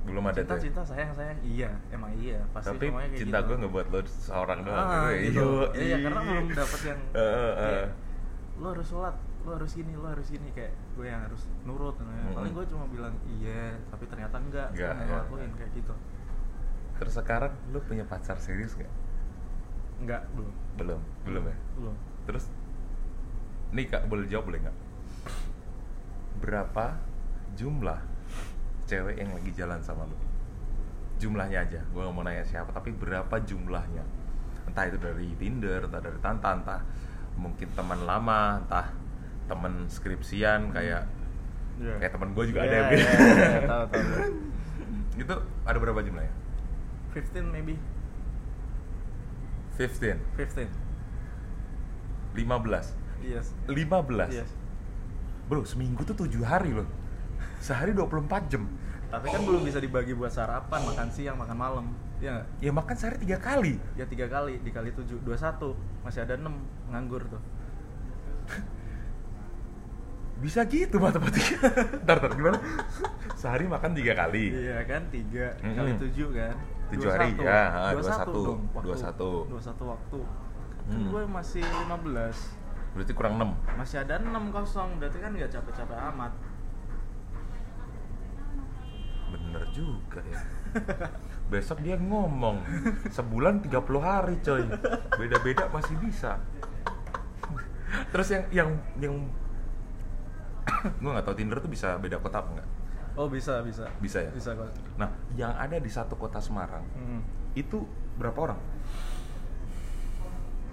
belum 0.00 0.24
ada 0.24 0.36
cinta 0.38 0.48
tuh 0.48 0.56
ya? 0.56 0.64
cinta 0.64 0.82
sayang 0.82 1.10
sayang 1.12 1.38
iya 1.42 1.70
emang 1.90 2.08
iya 2.14 2.40
pasti 2.50 2.72
tapi 2.72 2.86
kayak 2.88 3.12
cinta 3.14 3.38
gitu. 3.38 3.46
gue 3.46 3.56
ngebuat 3.60 3.86
lo 3.86 4.00
seorang 4.02 4.58
doang 4.62 4.80
ah, 4.80 5.12
gitu 5.12 5.36
Yo, 5.36 5.48
iya 5.76 5.96
ih. 5.98 6.02
karena 6.02 6.20
belum 6.22 6.46
dapet 6.54 6.80
yang 6.86 7.00
Eh, 7.12 7.20
eh, 7.20 7.52
kayak, 7.54 7.88
lo 8.56 8.66
harus 8.70 8.86
sholat 8.86 9.16
lo 9.40 9.50
harus 9.56 9.70
gini 9.70 9.92
lo 9.94 10.06
harus 10.06 10.26
gini 10.26 10.48
kayak 10.50 10.72
gue 10.94 11.04
yang 11.04 11.20
harus 11.22 11.42
nurut 11.62 11.96
Mm-mm. 11.96 12.32
paling 12.32 12.52
gue 12.54 12.64
cuma 12.66 12.84
bilang 12.86 13.12
iya 13.30 13.76
tapi 13.86 14.04
ternyata 14.06 14.36
enggak 14.38 14.68
Enggak, 14.70 14.92
gue 14.94 15.04
ya. 15.06 15.16
lakuin 15.18 15.50
kayak 15.54 15.70
gitu 15.74 15.92
terus 17.00 17.16
sekarang 17.16 17.52
lu 17.72 17.80
punya 17.80 18.04
pacar 18.04 18.36
serius 18.36 18.76
gak? 18.76 18.92
enggak 20.00 20.22
belum. 20.32 20.52
Belum 20.76 21.00
belum 21.24 21.44
ya? 21.44 21.56
Belum. 21.76 21.96
Terus 22.28 22.44
nih 23.70 23.88
kak 23.88 24.04
boleh 24.06 24.28
jawab 24.28 24.48
boleh 24.48 24.60
nggak? 24.64 24.76
Berapa 26.40 26.96
jumlah 27.52 28.00
cewek 28.84 29.16
yang 29.20 29.30
lagi 29.32 29.50
jalan 29.52 29.80
sama 29.80 30.08
lu? 30.08 30.16
Jumlahnya 31.20 31.68
aja 31.68 31.80
gue 31.84 32.00
nggak 32.00 32.14
mau 32.16 32.24
nanya 32.24 32.44
siapa 32.44 32.72
tapi 32.72 32.92
berapa 32.92 33.32
jumlahnya? 33.44 34.04
Entah 34.64 34.88
itu 34.88 34.96
dari 34.96 35.28
Tinder 35.36 35.84
entah 35.84 36.00
dari 36.00 36.16
Tanta 36.20 36.56
entah 36.56 36.80
mungkin 37.36 37.68
teman 37.72 38.00
lama 38.04 38.60
entah 38.60 38.88
teman 39.48 39.88
skripsian 39.88 40.72
kayak 40.72 41.04
Iya. 41.80 41.96
kayak 41.96 42.12
teman 42.12 42.36
gue 42.36 42.44
juga 42.44 42.60
Iya, 42.60 42.68
ada 42.68 42.76
yang 42.76 42.88
iya, 42.92 43.00
gitu. 43.00 43.08
iya, 43.40 43.60
tahu 43.64 43.84
tahu. 43.88 44.04
Itu 45.24 45.34
ada 45.64 45.78
berapa 45.80 46.00
jumlahnya 46.04 46.34
15 47.14 47.50
maybe. 47.50 47.74
15 49.74 50.20
15 50.36 50.68
15 52.36 52.94
yes. 53.24 53.46
15 53.66 54.28
yes. 54.30 54.50
Bro 55.50 55.66
seminggu 55.66 56.06
tuh 56.06 56.14
7 56.14 56.30
hari 56.46 56.70
loh. 56.70 56.86
Sehari 57.58 57.90
24 57.96 58.46
jam. 58.52 58.68
Tapi 59.10 59.26
kan 59.26 59.42
belum 59.42 59.66
bisa 59.66 59.82
dibagi 59.82 60.14
buat 60.14 60.30
sarapan 60.30 60.86
makan 60.86 61.08
siang 61.10 61.34
makan 61.34 61.56
malam. 61.58 61.86
Ya 62.22 62.38
nggak? 62.38 62.46
Ya 62.62 62.70
makan 62.70 62.94
sehari 62.94 63.16
tiga 63.18 63.38
kali. 63.42 63.74
Ya 63.98 64.06
tiga 64.06 64.30
kali. 64.30 64.62
Dikali 64.62 64.94
tujuh 64.94 65.18
dua 65.26 65.34
satu. 65.34 65.74
Masih 66.06 66.22
ada 66.22 66.38
enam 66.38 66.62
nganggur 66.94 67.26
tuh. 67.26 67.42
Bisa 70.38 70.62
gitu 70.70 71.02
matematika. 71.02 71.66
Ntar 72.06 72.16
ntar 72.22 72.32
gimana? 72.38 72.62
Sehari 73.34 73.66
makan 73.66 73.90
tiga 73.98 74.14
kali. 74.14 74.54
Iya 74.54 74.86
kan 74.86 75.02
tiga. 75.10 75.58
Mm-mm. 75.58 75.74
kali 75.74 75.90
tujuh 75.98 76.30
kan 76.30 76.54
Tujuh 76.90 77.08
hari, 77.08 77.28
ya, 77.38 77.94
dua 77.94 78.02
satu 78.02 78.40
dong 78.44 78.60
waktu. 78.74 78.86
Dua 78.86 78.96
satu. 78.96 79.28
dua 79.46 79.62
satu 79.62 79.84
waktu. 79.86 80.20
Kan 80.90 80.98
Hmm. 80.98 81.06
gue 81.06 81.22
masih 81.24 81.62
15 81.62 82.58
berarti 82.90 83.12
kurang 83.14 83.38
6 83.38 83.54
masih 83.78 84.02
ada 84.02 84.18
enam 84.18 84.50
kosong 84.50 84.98
berarti 84.98 85.22
kan 85.22 85.30
nggak 85.30 85.46
capek-capek 85.46 85.98
amat. 86.10 86.32
Bener 89.30 89.62
juga 89.70 90.18
ya. 90.26 90.42
Besok 91.54 91.82
dia 91.82 91.94
ngomong 91.94 92.58
sebulan 93.06 93.62
30 93.62 93.70
hari 94.02 94.34
coy. 94.42 94.66
Beda-beda 95.14 95.70
masih 95.70 95.94
bisa. 96.02 96.42
Terus 98.10 98.28
yang 98.34 98.44
yang 98.50 98.70
yang 98.98 99.14
gue 101.02 101.10
nggak 101.10 101.22
tahu 101.22 101.36
Tinder 101.38 101.62
tuh 101.62 101.70
bisa 101.70 101.94
beda 101.98 102.18
kota 102.18 102.42
apa 102.42 102.50
nggak 102.58 102.68
oh 103.16 103.26
bisa 103.30 103.62
bisa. 103.66 103.86
Bisa 103.98 104.18
ya? 104.22 104.30
Bisa 104.30 104.54
kok 104.54 104.68
nah 104.98 105.10
yang 105.34 105.54
ada 105.56 105.76
di 105.78 105.90
satu 105.90 106.14
kota 106.14 106.38
Semarang 106.38 106.84
Hmm. 106.94 107.22
itu 107.58 107.82
berapa 108.18 108.36
orang? 108.52 108.60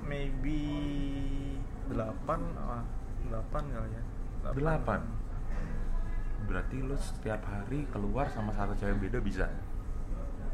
Maybe 0.08 0.60
delapan 1.92 2.40
ah, 2.60 2.84
delapan 3.28 3.64
kali 3.72 3.90
ya. 3.92 4.04
Delapan? 4.56 5.02
berarti 6.48 6.80
lo 6.80 6.96
setiap 6.96 7.44
hari 7.44 7.84
keluar 7.92 8.32
sama 8.32 8.56
satu 8.56 8.72
cewek 8.80 9.12
beda 9.12 9.20
bisa? 9.20 9.52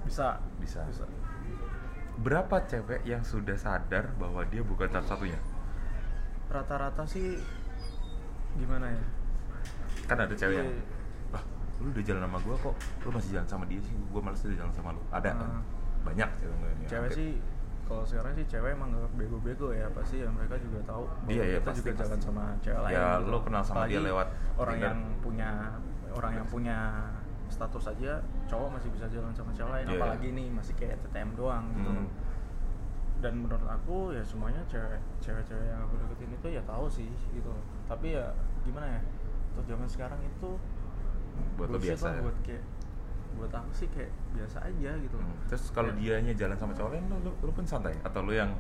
Bisa. 0.02 0.42
Bisa. 0.58 0.82
bisa. 0.90 1.06
Berapa 2.18 2.66
cewek 2.66 3.06
yang 3.06 3.22
sudah 3.22 3.54
sadar 3.54 4.10
bahwa 4.18 4.42
dia 4.50 4.66
bukan 4.66 4.90
satu-satunya? 4.90 5.38
Rata-rata 6.50 7.06
sih 7.06 7.38
gimana 8.58 8.90
ya? 8.90 9.04
Kan 10.10 10.18
ada 10.18 10.34
cewek 10.34 10.66
yang 10.66 10.72
Iya. 10.74 10.82
Lu 11.80 11.90
udah 11.90 12.04
jalan 12.04 12.22
sama 12.24 12.38
gua 12.40 12.56
kok 12.60 12.76
lu 13.02 13.10
masih 13.12 13.30
jalan 13.32 13.48
sama 13.48 13.64
dia 13.66 13.80
sih 13.80 13.94
gua 14.08 14.22
males 14.22 14.42
udah 14.42 14.58
jalan 14.58 14.74
sama 14.74 14.90
lu 14.92 15.02
ada 15.10 15.30
kan 15.32 15.50
Ah. 15.50 15.62
banyak 16.04 16.30
cewek 16.36 16.54
yang 16.54 16.78
cewek 16.84 17.02
hampir. 17.06 17.16
sih 17.16 17.32
kalau 17.84 18.04
sekarang 18.04 18.32
sih 18.34 18.46
cewek 18.46 18.70
emang 18.72 18.90
gak 18.92 19.12
bego-bego 19.14 19.68
ya 19.70 19.88
pasti 19.90 20.16
ya 20.18 20.30
mereka 20.30 20.56
juga 20.58 20.80
tahu 20.84 21.04
Iya, 21.26 21.44
iya, 21.46 21.58
kita 21.58 21.68
pasti, 21.68 21.80
juga 21.82 21.92
jalan 21.98 22.12
pasti. 22.14 22.26
sama 22.26 22.44
cewek 22.58 22.80
lain 22.82 22.94
Ya, 22.94 23.06
gitu. 23.14 23.28
lo 23.28 23.40
kenal 23.42 23.62
sama 23.62 23.82
dia 23.86 24.00
lewat 24.02 24.28
orang 24.56 24.74
Tinder. 24.74 24.88
yang 24.88 25.00
punya 25.20 25.50
orang 26.12 26.32
yang 26.34 26.48
punya 26.48 26.78
status 27.46 27.86
aja 27.88 28.14
cowok 28.46 28.70
masih 28.72 28.90
bisa 28.90 29.06
jalan 29.08 29.32
sama 29.32 29.52
cewek 29.52 29.72
lain 29.72 29.86
Iya, 29.86 29.98
apalagi 29.98 30.28
nih 30.32 30.48
masih 30.50 30.74
kayak 30.74 30.96
TTM 31.02 31.30
doang 31.34 31.66
gitu 31.72 31.92
Hmm. 31.92 32.08
dan 33.20 33.34
menurut 33.38 33.64
aku 33.64 34.12
ya 34.12 34.20
semuanya 34.22 34.60
cewek 34.66 35.00
cewek-cewek 35.20 35.64
yang 35.66 35.80
aku 35.82 35.96
deketin 35.98 36.32
itu 36.34 36.48
ya 36.50 36.62
tahu 36.64 36.86
sih 36.88 37.08
gitu 37.30 37.54
tapi 37.86 38.14
ya 38.14 38.32
gimana 38.62 38.88
ya 38.90 39.02
untuk 39.52 39.66
zaman 39.66 39.88
sekarang 39.88 40.20
itu 40.20 40.50
Buat 41.56 41.68
lo 41.70 41.78
biasa 41.78 42.08
ya? 42.10 42.22
buat 42.22 42.38
kayak 42.42 42.64
buat 43.34 43.50
aku 43.52 43.72
sih 43.74 43.88
kayak 43.90 44.12
biasa 44.32 44.58
aja 44.62 44.92
gitu 44.96 45.16
Hmm. 45.16 45.34
terus 45.48 45.64
kalau 45.70 45.90
Ya. 45.92 46.22
dianya 46.22 46.34
jalan 46.36 46.54
sama 46.54 46.72
cowok 46.72 46.92
lain 46.92 47.06
lu, 47.08 47.18
lu, 47.20 47.32
lu 47.40 47.52
pun 47.52 47.66
santai 47.66 47.98
atau 48.00 48.22
lu 48.22 48.30
yang 48.32 48.54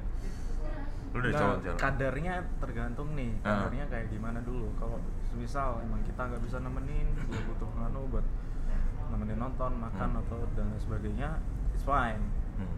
lu 1.09 1.17
dari 1.19 1.29
Nah, 1.29 1.39
cowok 1.39 1.57
jalan 1.61 1.77
kadarnya 1.77 2.33
tergantung 2.57 3.09
nih 3.13 3.31
Ah. 3.39 3.69
kadarnya 3.69 3.85
kayak 3.87 4.07
gimana 4.09 4.41
dulu 4.41 4.73
kalau 4.75 4.97
misal 5.33 5.77
emang 5.79 6.01
kita 6.01 6.21
nggak 6.23 6.41
bisa 6.41 6.57
nemenin 6.57 7.05
dia 7.23 7.41
butuh 7.43 7.69
nganu 7.71 8.01
buat 8.09 8.25
nemenin 9.07 9.37
nonton 9.37 9.71
makan 9.77 10.09
Hmm. 10.09 10.21
atau 10.25 10.41
dan 10.51 10.67
sebagainya 10.75 11.29
it's 11.69 11.85
fine 11.85 12.21
Hmm. 12.55 12.77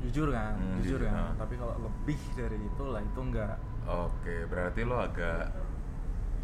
jujur 0.00 0.28
kan 0.28 0.56
Hmm, 0.56 0.80
jujur, 0.80 0.96
jujur, 0.96 1.00
kan 1.06 1.16
ah. 1.16 1.32
tapi 1.36 1.54
kalau 1.54 1.76
lebih 1.78 2.20
dari 2.32 2.56
itu 2.58 2.84
lah 2.86 3.00
itu 3.00 3.20
enggak 3.22 3.56
Oke, 3.86 4.44
berarti 4.46 4.82
lo 4.82 4.98
agak 4.98 5.52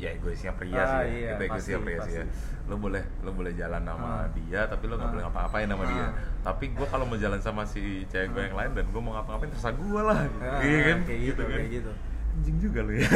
ya 0.02 0.10
egoisnya 0.10 0.50
pria 0.52 0.74
Ah, 0.74 0.82
sih 0.82 0.98
ya. 0.98 1.02
iya, 1.06 1.30
itu 1.30 1.42
egoisnya 1.46 1.76
pasti, 1.78 1.86
pria 1.86 2.00
sih 2.02 2.12
ya. 2.12 2.24
pasti. 2.26 2.66
Lo 2.66 2.74
boleh 2.76 3.02
lo 3.22 3.30
boleh 3.30 3.52
jalan 3.54 3.82
sama 3.82 4.08
Ah. 4.08 4.26
dia, 4.28 4.60
tapi 4.66 4.84
lo 4.84 4.94
nggak 4.94 5.06
Ah. 5.06 5.12
boleh 5.14 5.22
ngapa-ngapain 5.22 5.68
sama 5.70 5.84
dia. 5.86 6.02
Ah. 6.02 6.10
Tapi 6.42 6.64
gue 6.68 6.86
kalau 6.88 7.04
mau 7.04 7.14
jalan 7.16 7.38
sama 7.38 7.62
si 7.62 7.80
cewek 8.04 8.28
gue 8.28 8.40
Ah. 8.40 8.44
yang 8.44 8.56
lain 8.58 8.70
dan 8.74 8.86
gue 8.88 9.00
mau 9.00 9.12
ngapa-ngapain 9.14 9.50
terserah 9.50 9.74
gue 9.76 10.00
lah. 10.02 10.18
Ah, 10.40 10.58
iya 10.60 10.78
kan? 10.84 10.98
kayak 11.06 11.20
gitu, 11.24 11.42
kan? 11.44 11.54
kayak 11.56 11.70
gitu. 11.72 11.92
Anjing 12.32 12.56
juga 12.58 12.80
lo 12.80 12.92
ya. 12.92 13.06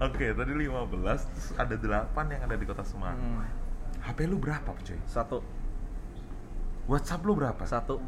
Oke, 0.00 0.26
tadi 0.32 0.52
15 0.54 1.20
terus 1.28 1.48
ada 1.54 1.74
8 1.76 2.24
yang 2.30 2.42
ada 2.42 2.54
di 2.54 2.64
kota 2.64 2.80
Semarang. 2.80 3.18
Hmm. 3.18 3.44
HP 4.00 4.24
lu 4.24 4.38
berapa, 4.38 4.64
cuy? 4.72 4.96
satu 5.04 5.44
WhatsApp 6.86 7.20
lu 7.20 7.34
berapa? 7.34 7.60
satu 7.64 8.00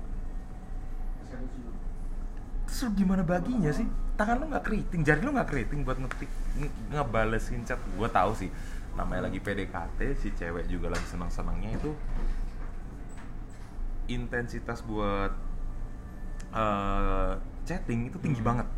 Terus 2.73 2.89
lu 2.89 2.97
gimana 2.97 3.21
baginya 3.23 3.69
sih? 3.69 3.85
Tangan 4.17 4.41
lu 4.41 4.49
nggak 4.49 4.65
keriting, 4.65 5.05
jari 5.05 5.21
lu 5.21 5.31
nggak 5.31 5.45
keriting 5.47 5.85
buat 5.85 6.01
ngetik 6.01 6.31
nge- 6.57 6.73
ngebalesin 6.91 7.61
chat. 7.63 7.77
Gue 7.93 8.09
tahu 8.09 8.33
sih, 8.33 8.49
namanya 8.95 9.29
lagi 9.29 9.39
PDKT, 9.39 10.17
si 10.17 10.33
cewek 10.33 10.65
juga 10.67 10.89
lagi 10.89 11.05
senang-senangnya 11.07 11.77
itu 11.77 11.93
intensitas 14.07 14.81
buat 14.83 15.33
eh, 16.51 17.33
chatting 17.63 18.09
itu 18.09 18.17
tinggi 18.19 18.41
Hmm. 18.41 18.49
banget. 18.51 18.69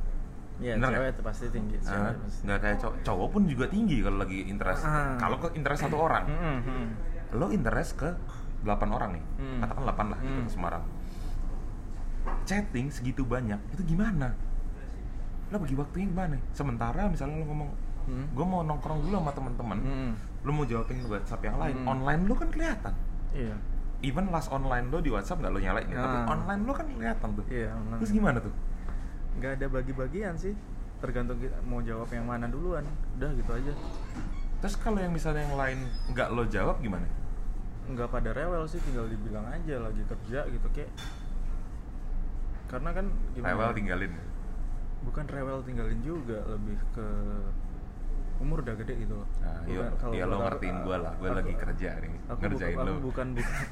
Iya, 0.57 0.75
cewek 0.77 1.11
itu 1.13 1.23
pasti 1.23 1.45
tinggi. 1.49 1.77
Pasti. 1.79 2.43
nggak 2.43 2.59
kayak 2.61 2.77
cowok, 2.81 2.97
cowok 3.03 3.29
pun 3.29 3.43
juga 3.45 3.67
tinggi 3.69 3.99
kalau 4.01 4.19
lagi 4.21 4.43
interest. 4.45 4.83
Ah. 4.83 5.15
Kalau 5.17 5.39
ke 5.39 5.55
interest 5.55 5.81
satu 5.83 5.99
orang, 6.01 6.25
Hmm, 6.25 6.59
hmm. 6.61 6.87
lo 7.33 7.51
interest 7.51 7.95
ke 7.97 8.11
8 8.63 8.91
orang 8.91 9.11
nih, 9.13 9.25
Hmm. 9.37 9.59
katakan 9.61 9.83
8 9.85 10.07
lah 10.09 10.19
gitu 10.21 10.35
Hmm. 10.37 10.47
ke 10.47 10.53
Semarang. 10.53 10.85
Chatting 12.45 12.89
segitu 12.89 13.23
banyak, 13.23 13.57
itu 13.71 13.83
gimana? 13.87 14.33
Lo 15.49 15.57
bagi 15.57 15.75
waktunya 15.75 16.07
gimana? 16.09 16.37
Sementara 16.51 17.07
misalnya 17.07 17.41
lo 17.41 17.47
ngomong, 17.47 17.71
Hmm. 18.05 18.27
gue 18.31 18.45
mau 18.45 18.61
nongkrong 18.61 19.01
dulu 19.01 19.17
sama 19.17 19.33
teman-teman, 19.33 19.79
Hmm. 19.81 20.13
lo 20.43 20.51
mau 20.53 20.65
jawabin 20.65 21.01
WhatsApp 21.05 21.41
yang 21.43 21.57
lain, 21.57 21.77
Hmm. 21.79 21.89
online 21.89 22.23
lo 22.25 22.35
kan 22.35 22.49
kelihatan. 22.49 22.93
Iya. 23.33 23.57
Even 24.03 24.29
last 24.29 24.53
online 24.53 24.89
lo 24.89 25.01
di 25.01 25.09
WhatsApp 25.09 25.41
nggak 25.41 25.53
lo 25.53 25.59
nyalain 25.59 25.89
ya, 25.89 25.97
tapi 25.97 26.17
Ah. 26.19 26.27
online 26.31 26.63
lo 26.63 26.73
kan 26.73 26.87
kelihatan 26.87 27.29
tuh. 27.33 27.45
Iya, 27.49 27.73
online. 27.73 28.01
Terus 28.01 28.13
gimana 28.13 28.39
tuh? 28.39 28.55
nggak 29.35 29.59
ada 29.59 29.67
bagi-bagian 29.67 30.39
sih 30.39 30.55
tergantung 31.01 31.35
kita 31.37 31.59
mau 31.67 31.83
jawab 31.83 32.07
yang 32.09 32.23
mana 32.23 32.47
duluan 32.47 32.87
udah 33.19 33.35
gitu 33.35 33.51
aja 33.51 33.75
Terus 34.63 34.79
kalau 34.79 34.97
yang 34.97 35.11
misalnya 35.11 35.43
yang 35.43 35.59
lain 35.59 35.79
nggak 36.09 36.29
lo 36.31 36.47
jawab 36.47 36.79
gimana? 36.79 37.03
nggak 37.85 38.09
pada 38.09 38.31
rewel 38.31 38.63
sih 38.65 38.79
tinggal 38.81 39.05
dibilang 39.05 39.43
aja 39.45 39.77
lagi 39.77 40.07
kerja 40.07 40.47
gitu 40.47 40.67
kayak 40.71 40.87
karena 42.67 42.91
kan 42.91 43.07
gimana 43.33 43.51
Rewel 43.53 43.71
ya? 43.71 43.77
tinggalin. 43.77 44.13
bukan 45.05 45.25
rewel 45.29 45.61
tinggalin 45.63 46.01
juga 46.01 46.39
lebih 46.49 46.81
ke 46.97 47.07
umur 48.41 48.65
udah 48.65 48.75
gede 48.75 48.95
gitu 48.99 49.15
loh 49.15 49.29
Nah, 49.39 49.61
iya, 49.69 49.87
kalau 50.01 50.13
iya 50.13 50.25
lo 50.25 50.37
ngertiin 50.43 50.77
gue 50.83 50.97
lah, 50.97 51.13
gue 51.15 51.31
lagi 51.31 51.55
kerja 51.55 51.91
nih, 52.03 52.13
aku 52.27 52.39
ngerjain 52.41 52.75
bukan, 52.75 52.85
lo. 52.85 52.91
aku 52.91 53.03
bukan 53.05 53.27
bukan 53.37 53.65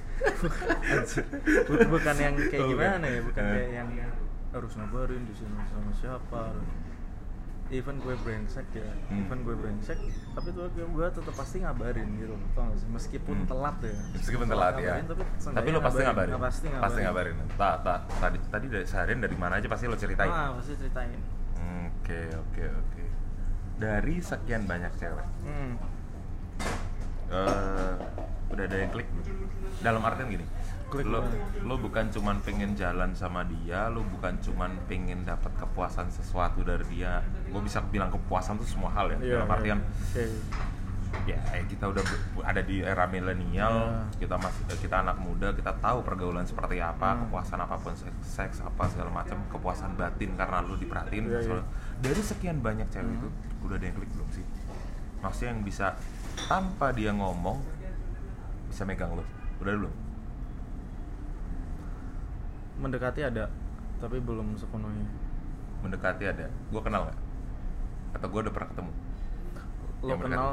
bukan, 1.68 1.88
bukan 1.88 2.16
yang 2.20 2.34
kayak 2.36 2.62
Oh, 2.62 2.68
gimana 2.70 3.06
ya 3.08 3.20
bukan 3.24 3.42
eh. 3.42 3.52
kayak 3.52 3.70
yang 3.74 3.88
harus 4.52 4.72
ngabarin 4.76 5.22
di 5.24 5.34
sini 5.34 5.56
sama 5.66 5.90
siapa 5.96 6.42
even 7.72 7.96
gue 7.98 8.14
brengsek 8.18 8.68
ya 8.70 8.84
Hmm. 9.08 9.24
even 9.24 9.38
gue 9.42 9.54
brengsek 9.54 9.96
tapi 10.32 10.48
tuh 10.50 10.68
gue, 10.70 11.06
tetap 11.08 11.32
pasti 11.32 11.56
ngabarin 11.58 12.08
gitu 12.16 12.36
tau 12.52 12.64
gak 12.64 12.76
sih 12.76 12.88
meskipun 12.88 13.36
Hmm. 13.38 13.48
telat 13.48 13.76
ya 13.80 13.96
Meskipun 14.12 14.46
telat 14.46 14.74
ya. 14.74 14.92
ngabarin, 14.94 15.06
tapi, 15.08 15.22
Tapi 15.50 15.68
lo 15.68 15.80
pasti 15.80 16.00
ngabarin. 16.02 16.30
Nggak 16.30 16.44
pasti 16.44 16.66
ngabarin 16.66 16.84
Pasti 16.84 17.00
ngabarin. 17.02 17.36
Tak, 17.54 17.76
tak. 17.82 17.98
Tadi 18.14 18.38
tadi 18.46 18.66
dari 18.68 18.86
seharian 18.86 19.18
dari 19.18 19.34
mana 19.34 19.54
aja 19.56 19.66
pasti 19.66 19.84
lo 19.86 19.96
ceritain. 19.96 20.28
ah 20.28 20.52
pasti 20.54 20.72
ceritain 20.76 21.20
Oke, 21.92 22.20
oke, 22.30 22.64
oke. 22.68 23.04
Dari 23.74 24.16
sekian 24.20 24.62
banyak 24.64 24.92
cewek, 24.94 25.26
hmm. 25.42 25.72
eh 27.30 27.94
udah 28.48 28.64
ada 28.64 28.76
yang 28.76 28.90
klik? 28.90 29.08
Dalam 29.80 30.02
artian 30.02 30.28
gini, 30.28 30.44
Klik 30.92 31.08
lo 31.08 31.24
gimana? 31.24 31.64
lo 31.64 31.74
bukan 31.80 32.04
cuman 32.06 32.36
pengen 32.40 32.76
jalan 32.76 33.16
sama 33.16 33.40
dia, 33.42 33.88
lo 33.88 34.04
bukan 34.04 34.36
cuman 34.38 34.76
pengen 34.84 35.24
dapat 35.24 35.48
kepuasan 35.56 36.06
sesuatu 36.06 36.60
dari 36.60 36.84
dia. 36.86 37.24
Gue 37.48 37.64
bisa 37.64 37.80
bilang 37.82 38.12
kepuasan 38.12 38.60
tuh 38.60 38.68
semua 38.68 38.92
hal 38.92 39.08
ya. 39.08 39.18
Iya, 39.18 39.32
Dalam 39.34 39.48
iya. 39.48 39.56
artian 39.56 39.78
Oke. 39.80 40.24
ya 41.24 41.36
eh, 41.52 41.64
kita 41.64 41.84
udah 41.86 42.00
ada 42.42 42.60
di 42.60 42.80
era 42.80 43.04
milenial 43.04 43.72
Ya. 43.84 44.00
kita 44.18 44.36
masih 44.36 44.64
eh, 44.66 44.78
kita 44.80 45.00
anak 45.00 45.16
muda 45.16 45.52
kita 45.52 45.76
tahu 45.76 46.00
pergaulan 46.00 46.40
seperti 46.42 46.80
apa 46.80 47.12
Hmm. 47.12 47.28
kepuasan 47.28 47.60
apa 47.60 47.76
pun 47.76 47.92
seks, 47.92 48.16
seks 48.24 48.56
apa 48.60 48.88
segala 48.88 49.12
macam 49.12 49.36
kepuasan 49.48 49.92
batin 49.92 50.32
karena 50.32 50.60
lu 50.60 50.72
diperhatiin 50.74 51.24
iya. 51.26 51.40
soalnya. 51.40 51.68
dari 52.00 52.16
sekian 52.18 52.58
banyak 52.58 52.88
cewek 52.88 53.04
Hmm. 53.06 53.18
itu 53.18 53.28
udah 53.60 53.76
ada 53.76 53.84
yang 53.84 53.96
klik 53.96 54.08
belum 54.10 54.28
sih 54.32 54.44
maksudnya 55.20 55.48
yang 55.52 55.62
bisa 55.62 55.86
tanpa 56.42 56.90
dia 56.90 57.12
ngomong 57.12 57.60
bisa 58.66 58.82
megang 58.82 59.12
lu 59.12 59.22
udah 59.60 59.72
belum 59.78 59.92
mendekati 62.82 63.22
ada 63.22 63.46
tapi 64.02 64.18
belum 64.18 64.58
sepenuhnya. 64.58 65.06
Mendekati 65.86 66.24
ada. 66.26 66.50
Gue 66.74 66.82
kenal 66.82 67.06
nggak? 67.06 67.18
Atau 68.18 68.26
gue 68.28 68.40
udah 68.42 68.52
pernah 68.52 68.68
ketemu? 68.74 68.92
Lo 70.02 70.10
Yang 70.10 70.18
mendekati. 70.18 70.26
kenal? 70.26 70.52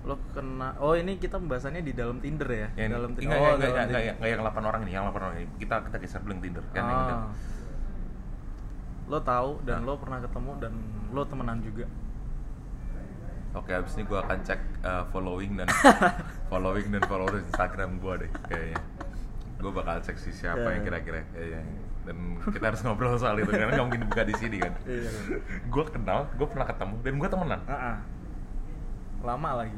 Lo 0.00 0.14
kena 0.32 0.68
oh 0.80 0.96
ini 0.96 1.20
kita 1.20 1.36
pembahasannya 1.38 1.84
di 1.86 1.92
dalam 1.94 2.18
Tinder 2.18 2.48
ya? 2.50 2.68
Yang 2.74 2.90
dalam 2.98 3.10
Tinder 3.14 3.36
enggak, 3.36 3.46
oh 3.46 3.54
enggak, 3.54 3.70
enggak, 3.70 3.86
enggak, 3.86 4.14
enggak 4.18 4.30
yang 4.32 4.40
8 4.42 4.70
orang 4.74 4.80
ini 4.82 4.92
yang 4.96 5.04
8 5.06 5.16
orang 5.22 5.36
ini. 5.38 5.48
Kita 5.62 5.74
kita 5.86 5.96
geser 6.02 6.20
yang 6.26 6.40
Tinder 6.42 6.64
kan 6.74 6.82
yang 6.82 6.98
ah. 7.06 7.32
lo 9.10 9.18
tahu 9.22 9.50
dan 9.66 9.82
Nah. 9.82 9.86
lo 9.90 9.94
pernah 9.98 10.18
ketemu 10.22 10.50
dan 10.58 10.72
lo 11.10 11.22
temenan 11.26 11.58
juga. 11.62 11.86
Oke, 13.50 13.74
abis 13.74 13.98
ini 13.98 14.06
gue 14.06 14.14
akan 14.14 14.38
cek 14.46 14.60
uh, 14.86 15.04
following 15.10 15.58
dan 15.58 15.66
following 16.50 16.86
dan 16.94 17.02
followers 17.10 17.42
Instagram 17.50 17.98
gue 17.98 18.14
deh 18.26 18.30
kayaknya. 18.46 18.78
Gue 19.60 19.70
bakal 19.70 20.00
cek 20.00 20.16
sih 20.16 20.32
siapa 20.32 20.60
Ya. 20.62 20.72
yang 20.74 20.82
kira-kira 20.82 21.20
kayaknya. 21.30 21.62
Dan 22.00 22.16
kita 22.42 22.64
harus 22.66 22.80
ngobrol 22.80 23.14
soal 23.14 23.36
itu 23.36 23.46
karena 23.46 23.70
nggak 23.70 23.86
mungkin 23.86 24.02
buka 24.08 24.24
di 24.24 24.34
sini 24.34 24.56
kan. 24.56 24.72
Iya. 24.82 25.10
gue 25.68 25.84
kenal, 25.86 26.26
gue 26.32 26.46
pernah 26.48 26.64
ketemu 26.64 26.94
dan 27.00 27.14
gue 27.14 27.28
temenan. 27.28 27.60
Ah, 27.64 27.74
ah. 27.76 27.96
lama 29.20 29.50
lagi 29.60 29.76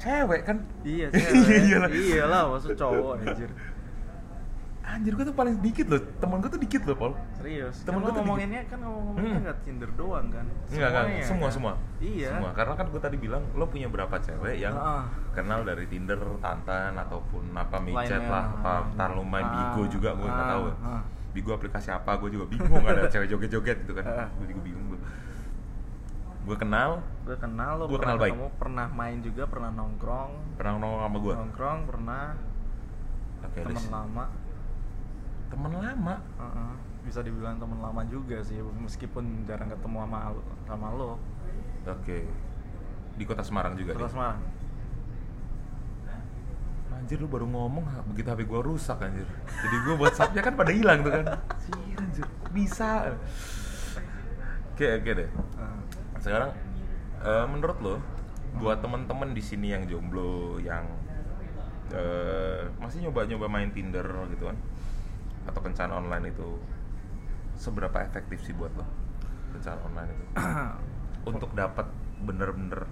Cewek 0.00 0.48
kan? 0.48 0.56
iya 0.80 1.12
Iya 1.12 1.76
cewek 1.84 1.92
iya 1.92 2.24
lah 2.24 2.48
maksud 2.48 2.72
cowok 2.72 3.20
anjir 3.20 3.50
Anjir 4.90 5.12
gue 5.12 5.22
tuh 5.22 5.32
paling 5.32 5.54
dikit 5.58 5.86
loh. 5.86 6.02
Temen 6.18 6.36
gue 6.38 6.50
tuh 6.50 6.58
dikit 6.58 6.82
loh, 6.82 6.96
Paul. 6.96 7.12
serius 7.32 7.76
Temen 7.80 7.96
kan 7.96 8.02
lo 8.02 8.08
tuh 8.08 8.20
ngomonginnya 8.20 8.62
kan 8.66 8.78
ngomong-ngomonginnya 8.80 9.30
Hmm. 9.32 9.44
nggak 9.46 9.58
Tinder 9.62 9.90
doang 9.94 10.26
kan 10.28 10.46
Enggak, 10.66 10.88
enggak, 10.88 11.04
Semuanya, 11.04 11.24
semua, 11.24 11.40
kan? 11.40 11.52
semua. 11.52 11.72
iya 12.00 12.28
Semua. 12.28 12.50
Karena 12.52 12.74
kan 12.74 12.86
gue 12.86 13.00
tadi 13.00 13.16
bilang 13.16 13.42
lo 13.52 13.64
punya 13.64 13.86
berapa 13.86 14.14
cewek 14.16 14.54
yang 14.56 14.74
Ah. 14.74 15.06
kenal 15.30 15.60
dari 15.62 15.84
Tinder, 15.86 16.18
Tantan 16.38 16.92
ataupun 16.96 17.42
apa 17.52 17.76
micet 17.78 18.22
lah, 18.22 18.44
apa 18.52 18.72
ntar 18.92 19.10
lo 19.10 19.22
main 19.22 19.42
Ah. 19.42 19.54
Bigo 19.70 19.86
juga 19.88 20.10
gue 20.12 20.26
nggak 20.26 20.42
Ah, 20.42 20.52
tahu. 20.52 20.64
ah. 20.82 21.02
Bigo 21.30 21.50
aplikasi 21.52 21.88
apa 21.88 22.10
gue 22.16 22.30
juga 22.30 22.44
bingung 22.48 22.82
ada 22.82 23.06
cewek 23.06 23.28
joget-joget 23.28 23.78
gitu 23.80 23.94
kan. 23.94 24.04
Ah. 24.04 24.28
Gue 24.34 24.46
juga 24.48 24.60
bingung 24.60 24.86
gue. 24.88 25.00
Gue 26.42 26.56
kenal, 26.56 26.90
gue 27.22 27.36
kenal 27.36 27.72
lo 27.76 27.84
pernah 27.86 28.00
kenal 28.02 28.16
baik. 28.18 28.32
ketemu 28.32 28.48
pernah 28.58 28.86
main 28.90 29.18
juga 29.20 29.42
pernah 29.46 29.70
nongkrong 29.70 30.32
pernah 30.56 30.72
nongkrong 30.74 31.00
sama 31.04 31.18
gue. 31.20 31.34
nongkrong 31.36 31.78
pernah 31.86 32.24
Oke, 33.40 33.60
teman 33.62 33.86
lama 33.88 34.24
teman 35.50 35.72
lama 35.74 36.14
Heeh. 36.38 36.72
bisa 37.04 37.20
dibilang 37.26 37.58
teman 37.58 37.82
lama 37.82 38.02
juga 38.06 38.38
sih 38.40 38.62
meskipun 38.62 39.44
jarang 39.44 39.68
ketemu 39.68 40.06
sama 40.06 40.18
sama 40.64 40.88
lo 40.94 41.18
oke 41.84 42.18
di 43.18 43.24
kota 43.28 43.42
Semarang 43.44 43.74
juga 43.76 43.92
Kota 43.98 44.06
nih? 44.06 44.12
Semarang 44.14 44.40
Anjir 47.00 47.16
lu 47.16 47.32
baru 47.32 47.48
ngomong 47.48 47.84
begitu 48.12 48.28
HP 48.28 48.44
gua 48.44 48.60
rusak 48.60 49.00
anjir. 49.00 49.24
Jadi 49.48 49.76
gua 49.88 50.04
WhatsAppnya 50.04 50.44
kan 50.44 50.52
pada 50.52 50.68
hilang 50.68 51.00
tuh 51.00 51.08
kan. 51.16 51.32
Anjir, 51.48 51.96
anjir. 51.96 52.26
Bisa. 52.52 53.16
Oke, 54.76 55.00
oke 55.00 55.10
deh. 55.16 55.28
Heeh. 55.32 55.76
Sekarang 56.20 56.52
eh, 57.24 57.46
menurut 57.48 57.78
lo 57.80 57.94
buat 58.60 58.84
temen-temen 58.84 59.32
di 59.32 59.40
sini 59.40 59.72
yang 59.72 59.88
jomblo 59.88 60.60
yang 60.60 60.84
eh, 61.94 62.68
masih 62.82 63.08
nyoba-nyoba 63.08 63.46
main 63.48 63.70
Tinder 63.72 64.04
gitu 64.34 64.50
kan 64.50 64.56
atau 65.50 65.60
kencan 65.60 65.90
online 65.90 66.30
itu 66.30 66.48
seberapa 67.54 67.98
efektif 68.00 68.40
sih 68.40 68.54
buat 68.54 68.70
lo 68.72 68.86
kencan 69.52 69.78
online 69.82 70.10
itu 70.10 70.24
untuk 71.30 71.50
dapat 71.52 71.84
bener-bener 72.20 72.86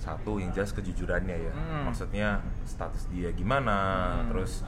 satu 0.00 0.40
yang 0.40 0.48
jelas 0.50 0.72
kejujurannya 0.72 1.36
ya 1.38 1.52
Hmm. 1.52 1.84
maksudnya 1.86 2.40
status 2.64 3.04
dia 3.06 3.28
gimana 3.30 3.76
Hmm. 4.16 4.28
terus 4.32 4.64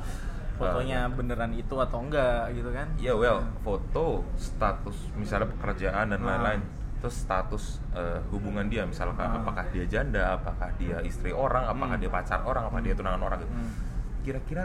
fotonya 0.53 1.09
eh, 1.09 1.11
beneran 1.11 1.53
itu 1.53 1.73
atau 1.75 1.99
enggak 1.99 2.53
gitu 2.53 2.69
kan 2.71 2.85
Ya 3.01 3.17
well, 3.17 3.41
foto, 3.59 4.21
status 4.37 5.09
misalnya 5.17 5.49
pekerjaan 5.51 6.13
dan 6.13 6.21
lain-lain. 6.21 6.61
Terus 7.01 7.17
status 7.19 7.65
eh, 7.97 8.21
hubungan 8.29 8.69
dia 8.69 8.85
misalkan 8.85 9.25
Ah. 9.25 9.41
apakah 9.41 9.65
dia 9.73 9.89
janda, 9.89 10.37
apakah 10.37 10.69
dia 10.77 11.01
istri 11.03 11.33
orang, 11.33 11.65
apakah 11.67 11.97
Hmm. 11.97 12.03
dia 12.05 12.11
pacar 12.13 12.45
orang, 12.45 12.69
apakah 12.69 12.85
dia 12.85 12.95
tunangan 12.95 13.23
orang 13.25 13.39
gitu. 13.41 13.51
Hmm. 13.51 13.71
Kira-kira 14.23 14.65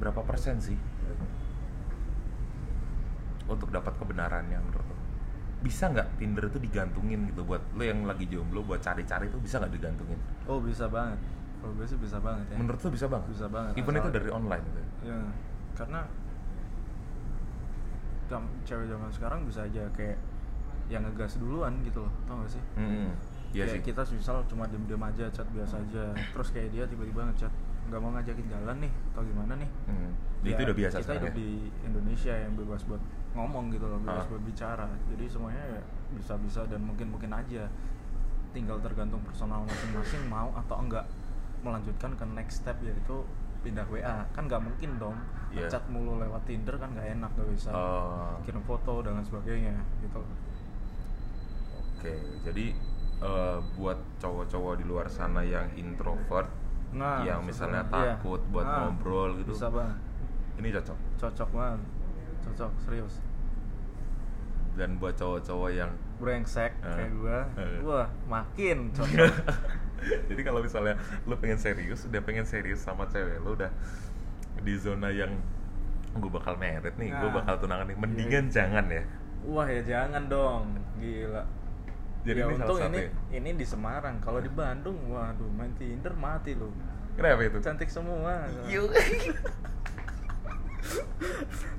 berapa 0.00 0.24
persen 0.24 0.58
sih 0.58 0.74
untuk 3.48 3.68
dapat 3.68 3.96
kebenarannya 3.96 4.60
menurut 4.60 4.86
lo? 4.86 4.96
Bisa 5.58 5.88
nggak 5.88 6.14
Tinder 6.16 6.46
itu 6.46 6.58
digantungin 6.58 7.26
gitu 7.26 7.42
buat 7.42 7.64
lo 7.72 7.82
yang 7.82 8.04
lagi 8.04 8.28
jomblo 8.28 8.62
buat 8.62 8.78
cari-cari 8.78 9.26
itu 9.26 9.38
bisa 9.38 9.58
nggak 9.58 9.72
digantungin? 9.72 10.20
oh 10.46 10.60
bisa 10.60 10.86
banget 10.86 11.18
kalau 11.58 11.74
gue 11.74 11.82
sih 11.84 11.98
bisa 11.98 12.22
banget 12.22 12.46
ya 12.48 12.56
Menurut 12.56 12.78
lo 12.78 12.88
bisa 12.88 13.06
bang? 13.08 13.22
Bisa 13.26 13.46
banget, 13.50 13.72
Even 13.74 13.94
itu 13.96 14.08
dari 14.08 14.30
online 14.30 14.62
gitu. 14.62 14.80
ya 15.04 15.18
karena 15.74 16.00
jam- 18.28 18.52
cewek 18.62 18.86
zaman 18.86 19.10
sekarang 19.10 19.40
bisa 19.42 19.64
aja 19.64 19.82
kayak 19.92 20.18
yang 20.88 21.02
ngegas 21.02 21.36
duluan 21.36 21.72
gitu 21.82 22.04
loh 22.04 22.12
tau 22.24 22.38
gak 22.38 22.50
sih 22.50 22.62
Hmm, 22.76 23.12
Iya 23.50 23.64
sih. 23.66 23.80
kita 23.80 24.04
misal 24.06 24.44
cuma 24.44 24.68
diem-diem 24.68 25.00
aja 25.00 25.24
chat 25.28 25.48
biasa 25.48 25.80
aja 25.80 26.04
terus 26.12 26.48
kayak 26.50 26.68
dia 26.70 26.84
tiba-tiba 26.84 27.24
ngechat 27.24 27.52
nggak 27.88 27.98
mau 27.98 28.10
ngajakin 28.12 28.46
jalan 28.46 28.76
nih 28.78 28.92
atau 29.08 29.22
gimana 29.22 29.52
nih 29.54 29.70
Hmm. 29.84 30.12
Ya, 30.38 30.54
itu 30.54 30.62
udah 30.62 30.76
biasa 30.76 30.96
kita 31.00 31.12
hidup 31.16 31.28
ya. 31.28 31.34
di 31.34 31.48
Indonesia 31.82 32.34
yang 32.36 32.52
bebas 32.54 32.80
buat 32.84 33.02
ngomong 33.30 33.64
gitu 33.70 33.84
loh 33.84 33.98
bebas 33.98 34.22
Ah. 34.22 34.28
buat 34.28 34.42
bicara 34.42 34.86
jadi 35.08 35.24
semuanya 35.26 35.62
ya 35.68 35.82
bisa-bisa 36.10 36.62
dan 36.64 36.80
mungkin-mungkin 36.80 37.28
aja 37.30 37.66
tinggal 38.48 38.78
tergantung 38.78 39.20
personal 39.20 39.60
masing-masing 39.62 40.24
mau 40.26 40.48
atau 40.54 40.78
enggak 40.78 41.04
melanjutkan 41.58 42.14
ke 42.14 42.24
next 42.28 42.62
step 42.62 42.78
yaitu 42.80 43.26
pindah 43.58 43.84
WA 43.84 44.22
kan 44.28 44.44
nggak 44.44 44.62
mungkin 44.62 44.96
dong 44.96 45.18
Iya. 45.48 45.64
chat 45.66 45.82
mulu 45.88 46.16
lewat 46.18 46.44
Tinder 46.44 46.76
kan 46.76 46.92
nggak 46.92 47.08
enak 47.14 47.30
nggak 47.30 47.48
bisa 47.50 47.70
Oh. 47.70 48.36
kirim 48.42 48.62
foto 48.62 49.00
dan 49.00 49.16
lain 49.16 49.24
sebagainya 49.24 49.74
gitu 49.98 50.20
Oke, 51.90 52.14
jadi 52.42 52.66
eh, 53.18 53.58
buat 53.74 53.98
cowok-cowok 54.16 54.74
di 54.76 54.84
luar 54.84 55.10
sana 55.10 55.42
yang 55.42 55.66
introvert, 55.74 56.46
Nah, 56.90 57.20
yang 57.20 57.40
misalnya 57.42 57.84
iya. 57.84 58.16
takut 58.16 58.40
buat 58.48 58.64
Nah, 58.64 58.88
ngobrol 58.88 59.36
gitu, 59.38 59.52
bisa 59.52 59.68
banget 59.68 59.96
ini 60.56 60.68
cocok. 60.72 60.98
cocok 61.16 61.48
banget 61.52 61.80
cocok 62.40 62.72
serius 62.80 63.14
Dan 64.72 64.94
buat 64.96 65.12
cowok-cowok 65.12 65.70
yang, 65.70 65.90
brengsek 66.16 66.70
Eh. 66.78 66.86
kayak 66.88 67.12
gua 67.14 67.38
Eh. 67.54 67.78
wah 67.82 68.08
makin 68.24 68.88
cocok 68.96 69.34
jadi 70.24 70.40
kalau 70.40 70.62
misalnya 70.62 70.94
lu 71.24 71.34
pengen 71.34 71.58
serius, 71.58 72.06
udah 72.06 72.22
pengen 72.22 72.46
serius 72.46 72.78
sama 72.78 73.04
cewek, 73.04 73.42
lu 73.42 73.52
udah 73.52 73.68
di 74.58 74.74
zona 74.74 75.10
yang 75.10 75.34
gue 76.10 76.30
bakal 76.30 76.54
merit 76.54 76.94
nih, 76.94 77.10
gue 77.10 77.28
Nah. 77.28 77.34
bakal 77.34 77.58
tunangan 77.58 77.84
nih, 77.84 77.98
mendingan 77.98 78.46
jangan 78.48 78.86
ya. 78.86 79.02
Wah 79.44 79.66
ya 79.66 79.82
jangan 79.82 80.26
dong, 80.26 80.62
gila. 80.96 81.42
Jadi 82.28 82.38
ya 82.38 82.44
ini 82.44 82.52
salah 82.52 82.60
untung 82.62 82.78
satu 82.78 82.90
ini 82.90 83.00
ya? 83.00 83.10
ini 83.34 83.50
di 83.54 83.66
Semarang. 83.66 84.16
Kalau 84.18 84.38
di 84.38 84.50
Bandung, 84.50 84.98
waduh 85.08 85.48
main 85.50 85.72
Tinder 85.74 86.12
mati 86.14 86.52
lu. 86.52 86.68
Kenapa 87.14 87.40
itu? 87.42 87.58
Cantik 87.58 87.88
semua. 87.88 88.44
Yuk. 88.66 88.92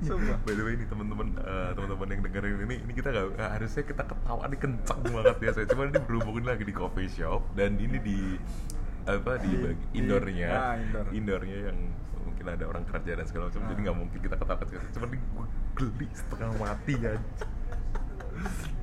Sumpah. 0.02 0.38
By 0.40 0.54
the 0.54 0.64
way 0.64 0.76
nih 0.76 0.86
teman-teman 0.86 1.28
eh, 1.36 1.70
teman-teman 1.72 2.08
yang 2.10 2.22
dengerin 2.22 2.56
ini 2.64 2.76
ini 2.80 2.94
kita 2.94 3.10
nggak 3.10 3.26
nggak- 3.34 3.52
harusnya 3.52 3.84
kita 3.84 4.04
ketawa 4.06 4.44
nih 4.46 4.60
kenceng 4.60 5.02
banget 5.04 5.38
ya 5.40 5.50
saya 5.52 5.66
cuma 5.68 5.84
ini 5.86 6.00
berhubungan 6.00 6.46
lagi 6.46 6.64
di 6.64 6.72
coffee 6.72 7.10
shop 7.10 7.42
dan 7.54 7.76
ini 7.76 7.98
di 7.98 8.18
apa 9.06 9.40
di, 9.40 9.50
Di- 9.50 9.78
indoornya 9.96 10.48
ah, 10.48 10.76
indoor. 10.78 11.06
indoornya 11.12 11.58
yang 11.66 11.78
mungkin 12.22 12.46
ada 12.48 12.64
orang 12.66 12.86
kerja 12.86 13.12
dan 13.14 13.26
segala 13.26 13.44
macam 13.50 13.62
jadi 13.64 13.74
Ah. 13.74 13.82
nggak 13.82 13.98
mungkin 13.98 14.20
kita 14.20 14.36
ketawa 14.36 14.58
ketawa 14.58 14.88
cuma 14.90 15.06
ini 15.08 15.18
gue 15.18 15.46
geli 15.76 16.08
setengah 16.12 16.50
mati 16.56 16.94
ya 16.96 17.14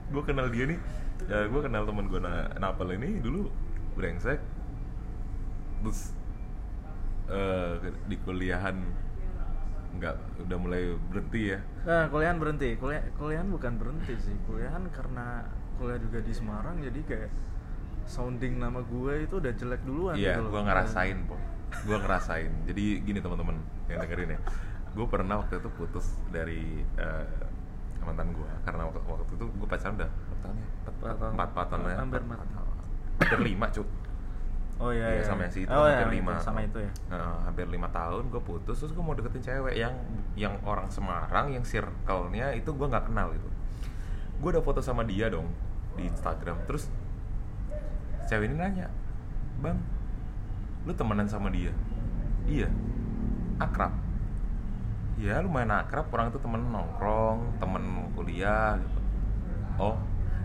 gue 0.07 0.22
kenal 0.22 0.46
dia 0.48 0.64
nih 0.66 0.79
ya 1.24 1.48
gue 1.48 1.61
kenal 1.61 1.83
teman 1.83 2.07
gue 2.07 2.20
na 2.20 2.52
Napel 2.57 2.94
ini 2.94 3.18
dulu 3.18 3.48
brengsek 3.94 4.38
terus 5.81 6.12
eh, 7.26 7.74
di 8.07 8.16
kuliahan 8.20 8.76
nggak 9.96 10.16
udah 10.44 10.59
mulai 10.61 10.92
berhenti 11.09 11.57
ya 11.57 11.61
Nah, 11.87 12.11
kuliahan 12.11 12.37
berhenti. 12.42 12.74
Kuliah 12.74 12.98
kuliahan 13.14 13.46
bukan 13.46 13.79
berhenti 13.79 14.18
sih. 14.18 14.35
Kuliahan 14.42 14.90
karena 14.90 15.46
kuliah 15.79 16.02
juga 16.02 16.18
di 16.18 16.35
Semarang 16.35 16.83
jadi 16.83 16.98
kayak 17.07 17.31
sounding 18.02 18.59
nama 18.59 18.83
gue 18.83 19.22
itu 19.22 19.38
udah 19.38 19.55
jelek 19.55 19.87
duluan 19.87 20.18
Iya, 20.18 20.42
gitu 20.42 20.50
gue 20.50 20.62
ngerasain, 20.66 21.18
po. 21.31 21.38
Gue 21.87 21.94
ngerasain. 21.94 22.50
Jadi 22.66 23.07
gini 23.07 23.22
teman-teman 23.22 23.55
yang 23.87 24.02
dengerin 24.02 24.35
ya, 24.35 24.40
gue 24.92 25.07
pernah 25.07 25.38
waktu 25.38 25.62
itu 25.62 25.70
putus 25.79 26.07
dari 26.35 26.83
eh, 26.98 27.26
mantan 28.07 28.31
gue 28.31 28.51
karena 28.62 28.83
waktu, 28.87 29.01
waktu 29.03 29.33
itu 29.35 29.45
gue 29.45 29.69
pacaran 29.69 29.95
udah 29.97 30.11
berapa 30.11 30.38
tahun 30.40 30.57
ya? 30.57 30.66
Empat, 31.35 31.49
Empat 31.51 31.66
tahun. 31.69 31.83
ya? 31.85 31.97
Hampir 31.99 32.21
Empat- 32.23 32.47
hampir 33.19 33.40
lima 33.42 33.66
cuy. 33.69 33.87
Oh 34.77 34.92
iya, 34.92 35.09
Iya, 35.09 35.19
iya. 35.19 35.25
sama 35.25 35.49
yang 35.49 35.53
si 35.57 35.64
itu 35.64 35.73
oh, 35.73 35.88
hampir 35.88 36.05
iya, 36.05 36.16
lima. 36.21 36.33
sama 36.37 36.61
itu 36.61 36.79
ya. 36.79 36.92
Nah, 37.09 37.49
hampir 37.49 37.64
lima 37.66 37.88
tahun 37.88 38.29
gue 38.29 38.42
putus 38.45 38.77
terus 38.77 38.92
gue 38.92 39.01
mau 39.01 39.16
deketin 39.16 39.40
cewek 39.40 39.73
yang 39.75 39.95
yang 40.37 40.53
orang 40.62 40.85
Semarang 40.87 41.49
yang 41.49 41.64
circle-nya 41.64 42.53
itu 42.53 42.69
gue 42.71 42.87
nggak 42.87 43.09
kenal 43.09 43.33
gitu. 43.33 43.49
Gue 44.37 44.53
udah 44.53 44.61
foto 44.61 44.85
sama 44.85 45.01
dia 45.03 45.33
dong 45.33 45.49
di 45.97 46.05
Instagram. 46.05 46.61
Terus 46.69 46.92
cewek 48.29 48.53
ini 48.53 48.61
nanya, 48.61 48.92
bang, 49.59 49.81
lu 50.85 50.92
temenan 50.92 51.25
sama 51.25 51.49
dia? 51.49 51.73
Iya, 52.45 52.69
akrab. 53.57 53.97
Ya 55.16 55.40
lumayan 55.40 55.72
akrab, 55.72 56.12
orang 56.12 56.29
itu 56.29 56.38
temen 56.40 56.61
nongkrong, 56.68 57.57
temen 57.57 58.12
kuliah 58.12 58.76
gitu. 58.76 59.00
Oh, 59.81 59.96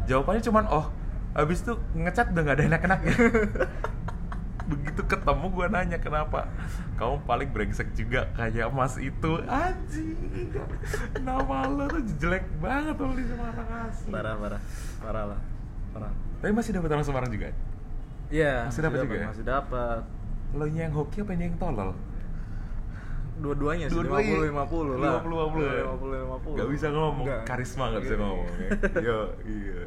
jawabannya 0.07 0.43
cuman 0.43 0.65
oh. 0.71 0.87
Habis 1.31 1.63
itu 1.63 1.79
ngechat 1.95 2.35
udah 2.35 2.43
gak 2.43 2.55
ada 2.59 2.63
enak-enaknya. 2.67 3.13
Begitu 4.71 5.01
ketemu 5.03 5.45
gue 5.51 5.67
nanya 5.67 5.97
kenapa 5.99 6.47
Kamu 6.95 7.27
paling 7.27 7.49
brengsek 7.51 7.91
juga 7.91 8.31
kayak 8.39 8.71
mas 8.71 8.95
itu 8.95 9.41
Anjing 9.43 10.15
Nama 11.19 11.57
lo 11.67 11.91
tuh 11.91 12.03
jelek 12.15 12.45
banget 12.63 12.95
lo 12.95 13.11
di 13.11 13.25
Semarang 13.27 13.69
asli 13.89 14.11
Parah, 14.13 14.35
parah. 14.39 14.61
Parah 15.03 15.23
lah. 15.35 15.39
Parah. 15.91 16.13
Tapi 16.39 16.51
masih 16.55 16.71
dapet 16.77 16.89
orang 16.93 17.05
Semarang 17.05 17.31
juga? 17.33 17.51
Iya, 18.31 18.71
Masih 18.71 18.81
dapat 18.87 18.97
juga 19.03 19.15
ya? 19.19 19.27
Masih 19.27 19.45
dapat. 19.45 20.01
Lo 20.55 20.65
yang 20.67 20.91
hoki 20.95 21.19
apa 21.19 21.31
yang 21.35 21.59
tolol? 21.59 21.91
Dua-duanya 23.41 23.85
sih, 23.89 23.95
Dua-duanya. 23.97 24.53
50 24.53 24.53
50 24.53 25.01
lah. 25.01 25.17
50 25.17 25.33
50 25.49 25.65
50 25.97 26.29
50. 26.45 26.59
Gak 26.61 26.69
bisa 26.69 26.87
ngomong, 26.89 27.25
Nggak. 27.25 27.41
karisma 27.43 27.83
gak 27.89 28.01
bisa 28.01 28.13
Iya. 28.13 28.21
ngomong 28.21 28.47
ya. 28.53 28.69
Yo, 29.07 29.19
iya 29.43 29.81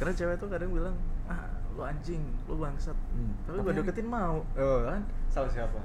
Karena 0.00 0.12
cewek 0.16 0.36
tuh 0.36 0.48
kadang 0.48 0.70
bilang, 0.72 0.96
"Ah, 1.26 1.44
lu 1.70 1.82
anjing, 1.82 2.24
lu 2.46 2.56
bangsat." 2.56 2.96
Hmm. 3.12 3.32
Tapi 3.44 3.56
gua 3.60 3.72
deketin 3.74 4.08
mau. 4.08 4.40
Oh, 4.50 4.78
kan? 4.82 5.04
Salah 5.28 5.52
siapa? 5.52 5.80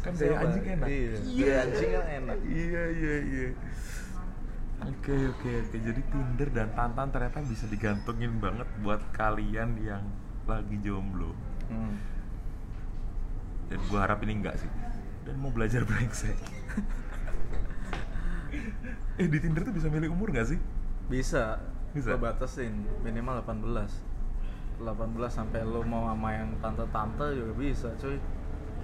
Kan 0.00 0.12
Siapa? 0.14 0.38
anjing 0.40 0.64
enak 0.70 0.86
Iya, 0.88 1.12
gaya 1.20 1.56
anjing 1.60 1.90
kan 1.90 2.06
enak. 2.16 2.36
Iya, 2.40 2.82
iya, 2.88 3.14
iya 3.20 3.48
Oke, 4.80 5.12
oke, 5.28 5.50
oke 5.60 5.76
Jadi 5.76 6.00
Tinder 6.02 6.48
dan 6.48 6.72
Tantan 6.72 7.12
ternyata 7.12 7.44
bisa 7.44 7.68
digantungin 7.68 8.40
banget 8.40 8.64
buat 8.80 9.04
kalian 9.12 9.76
yang 9.78 10.00
lagi 10.46 10.80
jomblo 10.80 11.36
Hmm. 11.68 12.00
Dan 13.68 13.78
gua 13.86 14.02
harap 14.02 14.24
ini 14.24 14.40
enggak 14.40 14.56
sih 14.56 14.70
Dan 15.22 15.34
mau 15.36 15.52
belajar 15.52 15.84
brengsek 15.84 16.36
Eh 19.20 19.28
di 19.28 19.38
Tinder 19.38 19.62
tuh 19.62 19.74
bisa 19.74 19.92
milih 19.92 20.10
umur 20.10 20.32
gak 20.32 20.48
sih? 20.48 20.58
Bisa. 21.06 21.60
Bisa? 21.92 22.14
Lo 22.14 22.18
batasin 22.18 22.72
minimal 23.04 23.44
18. 23.44 24.80
18 24.80 24.88
sampai 25.28 25.60
lo 25.60 25.84
mau 25.84 26.08
sama 26.08 26.32
yang 26.32 26.56
tante-tante 26.58 27.36
juga 27.36 27.52
bisa, 27.52 27.92
cuy. 28.00 28.16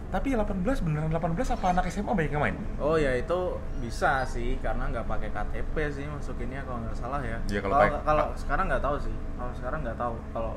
Tapi 0.06 0.36
18 0.36 0.84
beneran 0.84 1.10
18 1.10 1.56
apa 1.56 1.66
anak 1.72 1.88
SMA 1.88 2.12
banyak 2.12 2.30
yang 2.30 2.44
main? 2.44 2.56
Oh 2.78 2.94
ya 2.94 3.16
itu 3.16 3.58
bisa 3.80 4.22
sih 4.22 4.54
karena 4.60 4.86
nggak 4.92 5.08
pakai 5.08 5.32
KTP 5.32 5.74
sih 5.90 6.04
masukinnya 6.06 6.62
kalau 6.62 6.84
nggak 6.84 6.94
salah 6.94 7.18
ya. 7.24 7.40
Iya, 7.48 7.58
kalau 7.64 7.74
kalau 7.74 7.88
pakai- 7.90 8.04
kalau 8.04 8.26
sekarang 8.36 8.64
nggak 8.70 8.84
tahu 8.84 8.96
sih. 9.02 9.16
Kalau 9.34 9.52
sekarang 9.56 9.78
nggak 9.82 9.98
tahu. 9.98 10.14
Kalau 10.30 10.52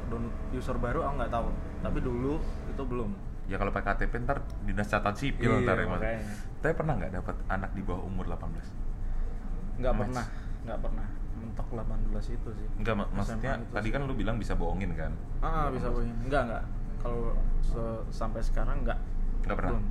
user 0.54 0.78
baru 0.78 1.00
aku 1.02 1.14
nggak 1.24 1.34
tahu. 1.34 1.48
Tapi 1.82 1.98
dulu 2.04 2.34
itu 2.68 2.84
belum. 2.84 3.10
Ya 3.50 3.58
kalau 3.58 3.74
pakai 3.74 3.98
KTP 3.98 4.14
ntar 4.24 4.38
dinas 4.62 4.86
catatan 4.86 5.18
sipil 5.18 5.50
Iya, 5.52 5.66
ntar 5.66 5.76
ya 5.76 5.86
Mas. 5.88 6.02
Tapi 6.62 6.74
pernah 6.74 6.94
nggak 6.96 7.12
dapat 7.12 7.36
anak 7.50 7.74
di 7.74 7.82
bawah 7.82 8.06
umur 8.06 8.30
18? 8.30 8.46
Nggak 9.80 9.94
pernah. 9.96 10.26
Nggak 10.64 10.80
pernah. 10.80 11.08
Mentok 11.34 11.68
18 11.72 12.30
itu 12.30 12.50
sih. 12.54 12.68
Enggak, 12.78 12.96
mak- 12.96 13.12
maksudnya 13.12 13.58
tadi 13.66 13.88
sih. 13.88 13.94
kan 13.96 14.02
lu 14.04 14.14
bilang 14.14 14.36
bisa 14.36 14.54
bohongin 14.54 14.92
kan? 14.94 15.10
Ah, 15.40 15.72
bisa 15.72 15.88
bohongin. 15.88 16.14
Enggak, 16.22 16.46
enggak. 16.46 16.64
Kalau 17.00 17.32
se- 17.60 18.04
sampai 18.12 18.44
sekarang 18.44 18.84
enggak. 18.84 19.00
Nggak 19.42 19.58
pernah. 19.58 19.72
Belum. 19.74 19.86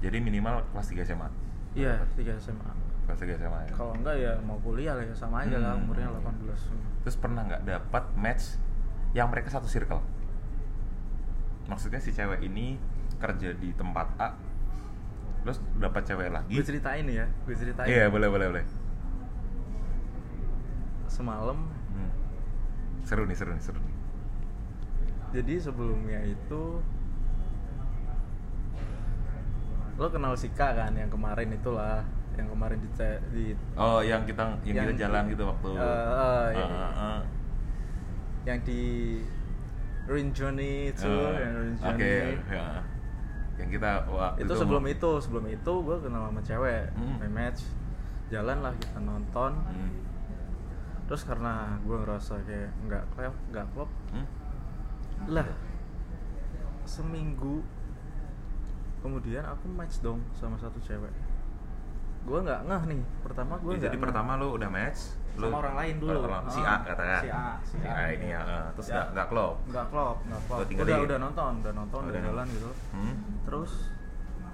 Jadi 0.00 0.16
minimal 0.18 0.54
kelas 0.68 0.86
3 0.90 1.00
SMA. 1.06 1.28
Iya, 1.72 1.94
3 2.12 2.34
SMA. 2.36 2.70
Kelas 3.06 3.18
3 3.18 3.38
SMA 3.38 3.60
ya. 3.64 3.72
Kalau 3.72 3.94
enggak 3.94 4.16
ya 4.18 4.32
mau 4.42 4.58
kuliah 4.58 4.92
lah 4.92 5.04
ya 5.04 5.14
sama 5.14 5.40
aja 5.40 5.56
lah 5.56 5.72
Hmm. 5.72 5.86
umurnya 5.86 6.10
18. 6.10 6.68
Terus 7.00 7.16
pernah 7.16 7.46
nggak 7.46 7.62
dapat 7.64 8.04
match 8.14 8.58
yang 9.12 9.30
mereka 9.30 9.48
satu 9.48 9.64
circle? 9.64 10.02
Maksudnya 11.64 11.96
si 11.96 12.10
cewek 12.10 12.42
ini 12.42 12.74
kerja 13.16 13.50
di 13.52 13.72
tempat 13.72 14.06
A, 14.16 14.28
terus 15.40 15.58
dapat 15.74 16.02
cewek 16.04 16.28
lagi. 16.28 16.52
Gue 16.52 16.62
ceritain 16.62 17.02
ya, 17.04 17.26
gue 17.26 17.54
ceritain. 17.54 17.86
Iya 17.86 18.06
boleh 18.06 18.28
boleh 18.28 18.46
boleh. 18.48 18.64
Semalam 21.06 21.58
Hmm. 21.90 22.10
Seru 23.02 23.24
nih 23.24 23.34
seru 23.34 23.50
nih 23.50 23.60
seru 23.60 23.78
nih. 23.78 23.96
jadi 25.30 25.54
sebelumnya 25.60 26.20
itu 26.24 26.82
lo 29.94 30.06
kenal 30.08 30.34
Sika 30.34 30.72
kan 30.72 30.90
yang 30.92 31.06
kemarin 31.06 31.52
itulah 31.52 32.02
yang 32.34 32.48
kemarin 32.48 32.78
di 32.78 32.88
di 33.30 33.44
Oh 33.76 34.00
yang 34.00 34.24
kita 34.24 34.56
yang, 34.62 34.74
Yang- 34.74 34.86
kita 34.90 35.02
jalan 35.02 35.22
gitu 35.28 35.44
waktu. 35.44 35.70
Eh, 35.70 35.82
Ah, 35.82 36.46
yang- 36.50 36.72
ah, 36.72 36.90
ah. 36.96 37.20
yang 38.42 38.58
di 38.64 38.80
Rinjoni 40.04 40.72
itu 40.88 41.06
Eh, 41.06 41.34
yang 41.36 41.54
Rinjoni 41.60 41.94
Oke 41.94 42.12
ya. 42.48 42.66
Yang 43.60 43.70
kita 43.76 43.90
waktu 44.08 44.40
itu 44.40 44.52
sebelum 44.54 44.84
itu 44.86 45.10
sebelum 45.20 45.44
itu 45.46 45.72
gue 45.78 45.96
kenal 46.00 46.22
sama 46.26 46.40
cewek 46.40 46.84
Hmm. 46.92 47.20
match 47.28 47.60
jalan 48.26 48.58
lah 48.60 48.72
kita 48.74 48.98
nonton 48.98 49.52
Hmm. 49.60 49.90
terus 51.04 51.22
karena 51.22 51.52
gue 51.80 51.96
ngerasa 51.96 52.40
kayak 52.40 52.70
nggak 52.82 53.04
klop 53.10 53.34
nggak 53.50 53.66
klop 53.70 53.90
Hmm? 54.10 54.26
lah 55.28 55.44
seminggu 56.84 57.60
kemudian 59.00 59.42
aku 59.42 59.68
match 59.68 60.00
dong 60.00 60.20
sama 60.32 60.56
satu 60.56 60.76
cewek 60.78 61.12
gue 62.20 62.38
nggak 62.38 62.60
ngeh 62.62 62.82
nih 62.86 63.00
pertama 63.20 63.54
gue 63.56 63.72
Ya, 63.74 63.80
jadi 63.82 63.96
pertama 63.98 64.30
lu 64.36 64.54
udah 64.54 64.68
match 64.68 65.00
lu 65.32 65.46
Sama 65.46 65.56
orang 65.58 65.74
lain 65.74 65.94
dulu. 65.96 66.18
orang- 66.20 66.44
si 66.46 66.60
A 66.60 66.74
katakan 66.82 67.22
si 67.22 67.28
A, 67.30 67.44
si 67.62 67.74
si 67.74 67.76
A. 67.80 67.92
A 67.92 68.04
ini 68.10 68.26
ya 68.28 68.40
eh. 68.42 68.66
terus 68.74 68.86
Si 68.86 68.92
A. 68.92 68.94
nggak 68.94 69.06
nggak 69.10 69.26
klop 69.28 69.54
nggak 69.64 69.86
klop 69.88 70.16
nggak 70.22 70.40
klop 70.42 70.58
udah 70.60 70.66
di- 70.90 71.04
udah 71.06 71.18
nonton 71.18 71.52
udah 71.60 71.72
nonton 71.72 72.00
udah 72.00 72.10
udah 72.10 72.22
jalan 72.22 72.46
gitu 72.50 72.70
Hmm? 72.92 73.14
terus 73.42 73.72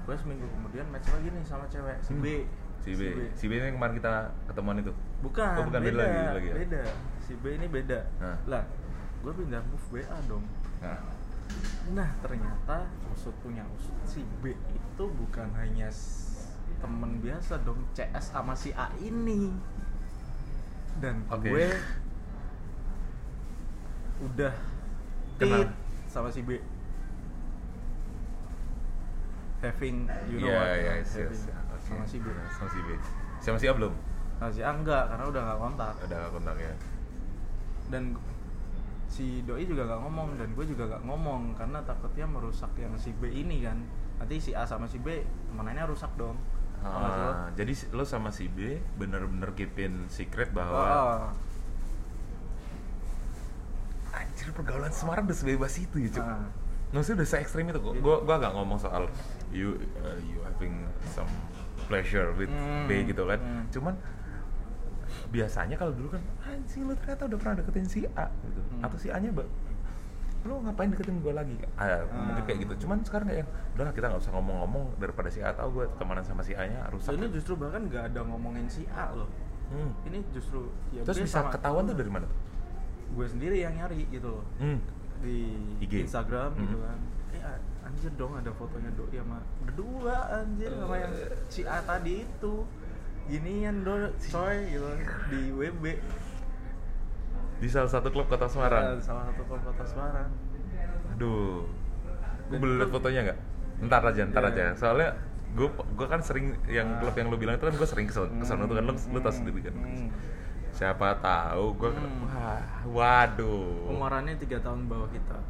gue 0.01 0.15
seminggu 0.17 0.47
kemudian 0.49 0.87
match 0.89 1.09
lagi 1.09 1.29
nih 1.29 1.43
sama 1.43 1.65
cewek 1.67 1.97
si 2.01 2.13
Hmm. 2.13 2.23
B 2.23 2.27
si 2.79 2.91
B 2.93 3.01
si 3.33 3.45
B 3.45 3.53
ini 3.57 3.73
kemarin 3.73 3.95
kita 3.95 4.13
ketemuan 4.47 4.79
itu 4.79 4.93
bukan, 5.19 5.55
Oh, 5.57 5.65
bukan, 5.65 5.81
beda 5.81 5.97
beda 5.97 6.05
lagi- 6.05 6.35
lagi 6.37 6.47
ya? 6.47 6.55
beda 6.57 6.83
si 7.19 7.33
B 7.35 7.45
ini 7.53 7.67
beda 7.67 7.99
Nah. 8.17 8.37
lah 8.47 8.63
gue 9.19 9.33
pindah 9.35 9.63
move 9.65 9.87
WA 9.93 10.17
dong 10.25 10.45
nah 10.79 10.99
Nah 11.89 12.11
ternyata 12.19 12.83
usut 13.09 13.31
punya 13.39 13.63
usut 13.73 13.95
si 14.05 14.21
B 14.37 14.51
itu 14.53 15.05
bukan 15.09 15.49
hanya 15.57 15.87
temen 16.77 17.19
biasa 17.19 17.61
dong 17.63 17.81
CS 17.93 18.33
sama 18.33 18.53
si 18.53 18.71
A 18.73 18.89
ini. 18.99 19.53
Dan 20.97 21.25
Oke. 21.29 21.49
gue 21.49 21.67
udah 24.19 24.55
Kenal. 25.37 25.69
sama 26.09 26.29
si 26.29 26.41
B. 26.41 26.57
Having 29.61 29.97
you 30.29 30.39
know 30.41 30.53
Iya, 30.53 30.57
what? 30.57 30.69
having 30.69 31.01
yes, 31.01 31.11
yes. 31.17 31.39
Sama 31.81 32.05
si 32.05 32.17
B. 32.21 32.27
Sama 32.53 32.69
si 32.69 32.81
B. 32.81 32.89
Sama 33.41 33.57
si 33.57 33.67
A 33.67 33.73
belum? 33.73 33.95
Sama 34.37 34.51
si 34.53 34.61
A 34.61 34.71
enggak 34.73 35.05
karena 35.09 35.25
udah 35.27 35.43
nggak 35.43 35.59
kontak. 35.61 35.95
Udah 36.05 36.17
nggak 36.19 36.33
kontak 36.33 36.57
ya. 36.57 36.73
Dan 37.89 38.03
si 39.07 39.47
doi 39.47 39.63
juga 39.63 39.87
gak 39.87 40.03
ngomong 40.03 40.35
dan 40.35 40.51
gue 40.51 40.67
juga 40.67 40.83
gak 40.91 41.07
ngomong 41.07 41.55
karena 41.55 41.79
takutnya 41.87 42.27
merusak 42.27 42.69
yang 42.75 42.91
si 42.99 43.15
B 43.15 43.31
ini 43.31 43.63
kan. 43.63 43.79
Nanti 44.19 44.37
si 44.37 44.51
A 44.53 44.67
sama 44.67 44.85
si 44.85 44.99
B 44.99 45.23
temenannya 45.49 45.87
rusak 45.87 46.11
dong 46.19 46.35
Sih 46.79 47.57
jadi 47.57 47.73
lo 47.91 48.05
sama 48.05 48.29
si 48.29 48.47
B 48.47 48.77
bener-bener 48.95 49.51
keepin 49.53 50.07
secret 50.07 50.51
bahwa 50.51 50.83
Oh, 50.83 51.21
anjir 54.13 54.49
pergaulan 54.51 54.91
Semarang 54.91 55.25
udah 55.25 55.35
sebebas 55.35 55.77
itu 55.77 55.97
ya 55.99 56.11
cuk. 56.11 56.25
Ah. 56.25 56.47
maksudnya 56.87 57.21
udah 57.21 57.29
se 57.29 57.37
ekstrim 57.37 57.67
itu 57.67 57.77
kok 57.77 57.95
gua 57.99 58.23
gua 58.23 58.37
gak 58.39 58.55
ngomong 58.55 58.79
soal 58.79 59.11
you 59.51 59.75
uh, 60.01 60.17
you 60.23 60.39
having 60.43 60.87
some 61.11 61.29
pleasure 61.85 62.31
with 62.33 62.49
Hmm, 62.49 62.87
B 62.87 63.05
gitu 63.05 63.27
kan. 63.27 63.37
Hmm. 63.37 63.65
cuman 63.69 63.95
biasanya 65.27 65.75
kalau 65.75 65.93
dulu 65.93 66.15
kan 66.15 66.23
anjing 66.47 66.87
lo 66.87 66.95
ternyata 66.95 67.27
udah 67.27 67.39
pernah 67.39 67.55
deketin 67.59 67.87
si 67.87 68.01
A 68.09 68.31
gitu. 68.47 68.61
Hmm. 68.63 68.87
atau 68.87 68.97
si 68.97 69.09
A 69.11 69.19
lo 70.45 70.61
ngapain 70.61 70.89
deketin 70.89 71.19
gue 71.19 71.33
lagi? 71.33 71.57
Ah, 71.75 72.05
mungkin 72.07 72.45
kayak 72.45 72.59
gitu. 72.63 72.87
Cuman 72.87 73.01
sekarang 73.01 73.27
kayak 73.27 73.47
udahlah 73.73 73.91
kita 73.91 74.07
nggak 74.09 74.21
usah 74.21 74.33
ngomong-ngomong 74.33 74.85
daripada 74.97 75.29
si 75.29 75.41
A 75.41 75.51
tahu 75.51 75.69
gue 75.73 75.87
temanan 75.97 76.23
sama 76.23 76.43
si 76.43 76.53
A 76.53 76.63
nya 76.65 76.87
rusak. 76.87 77.15
Ini 77.15 77.27
justru 77.31 77.55
bahkan 77.55 77.83
gak 77.87 78.11
ada 78.11 78.21
ngomongin 78.23 78.67
si 78.67 78.85
A 78.89 79.11
loh. 79.11 79.27
Hmm. 79.67 79.91
ini 80.07 80.23
justru 80.31 80.71
ya 80.91 81.03
terus 81.03 81.27
bisa 81.27 81.43
sama- 81.43 81.51
ketahuan 81.51 81.83
tuh 81.85 81.95
dari 81.95 82.07
mana 82.07 82.23
tuh? 82.23 82.39
Gue 83.13 83.27
sendiri 83.27 83.59
yang 83.59 83.75
nyari 83.75 84.07
gitu 84.07 84.39
loh. 84.39 84.45
Hmm. 84.57 84.79
di 85.17 85.49
IG. 85.81 86.05
Instagram 86.05 86.55
gitu 86.55 86.77
Hmm. 86.77 86.87
kan. 86.87 86.99
Eh 87.33 87.43
anjir 87.83 88.13
dong 88.15 88.37
ada 88.37 88.53
fotonya 88.53 88.93
doi 88.93 89.17
sama 89.17 89.39
berdua 89.59 90.17
anjir 90.37 90.71
sama 90.71 90.95
yang 90.97 91.13
si 91.49 91.65
A 91.65 91.81
tadi 91.81 92.23
itu. 92.23 92.55
Ginian 93.27 93.83
do 93.83 93.91
coy 94.23 94.57
gitu 94.71 94.87
di 95.27 95.51
WB 95.51 95.85
di 97.57 97.67
salah 97.67 97.89
satu 97.89 98.09
klub 98.09 98.27
kota 98.27 98.45
Semarang 98.45 98.83
Ya, 98.87 99.01
salah 99.01 99.25
satu 99.27 99.43
klub 99.45 99.63
kota 99.63 99.83
Semarang 99.83 100.29
Aduh, 101.13 101.65
gue 102.47 102.57
boleh 102.57 102.75
lihat 102.77 102.91
fotonya 102.91 103.21
nggak? 103.25 103.39
Ntar 103.83 104.03
aja, 104.05 104.23
ntar 104.25 104.45
Iya. 104.45 104.53
aja. 104.53 104.65
Soalnya 104.75 105.09
gue 105.53 105.65
gue 105.69 106.07
kan 106.07 106.21
sering 106.21 106.53
yang 106.67 106.85
Ah. 106.87 107.01
klub 107.01 107.15
yang 107.15 107.29
lu 107.29 107.37
bilang 107.37 107.57
itu 107.57 107.65
kan 107.65 107.73
gue 107.73 107.89
sering 107.89 108.05
kesel 108.05 108.29
ke 108.29 108.45
sana 108.45 108.65
tuh 108.65 108.77
kan 108.77 108.85
lu 108.85 108.93
lu 108.93 109.19
tau 109.19 109.33
sendiri 109.33 109.65
kan. 109.65 109.73
Hmm. 109.73 110.09
Siapa 110.71 111.17
tahu 111.19 111.73
gue 111.75 111.89
Hmm. 111.89 112.29
wah 112.29 112.61
waduh. 112.87 113.89
Umurannya 113.89 114.37
tiga 114.37 114.61
tahun 114.61 114.85
bawah 114.87 115.09
kita 115.09 115.41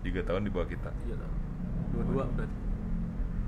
Tiga 0.00 0.20
tahun 0.20 0.44
di 0.44 0.50
bawah 0.52 0.68
kita. 0.68 0.90
tiga 1.02 1.16
tahun 1.16 1.34
dua-dua 1.90 2.24
berarti 2.30 2.56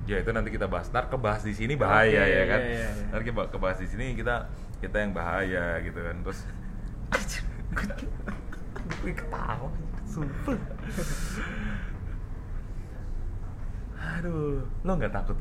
Ya 0.07 0.23
itu 0.23 0.31
nanti 0.31 0.55
kita 0.55 0.71
bahas. 0.71 0.87
Ntar 0.87 1.11
kebahas 1.11 1.43
di 1.43 1.51
sini 1.51 1.75
bahaya 1.75 2.23
Oke, 2.23 2.31
ya 2.31 2.45
kan. 2.47 2.61
iya, 2.63 2.71
iya, 2.71 2.89
iya. 2.95 3.07
Ntar 3.11 3.21
kita 3.25 3.41
kebahas 3.51 3.79
di 3.81 3.89
sini 3.89 4.15
kita 4.15 4.47
kita 4.87 4.97
yang 5.03 5.13
bahaya 5.13 5.83
gitu 5.83 5.99
kan. 5.99 6.17
Terus 6.23 6.41
gue 9.03 9.13
ketawa, 9.13 9.69
sumpah. 10.07 10.57
Aduh, 14.17 14.63
lo 14.83 14.93
nggak 14.95 15.13
takut? 15.13 15.39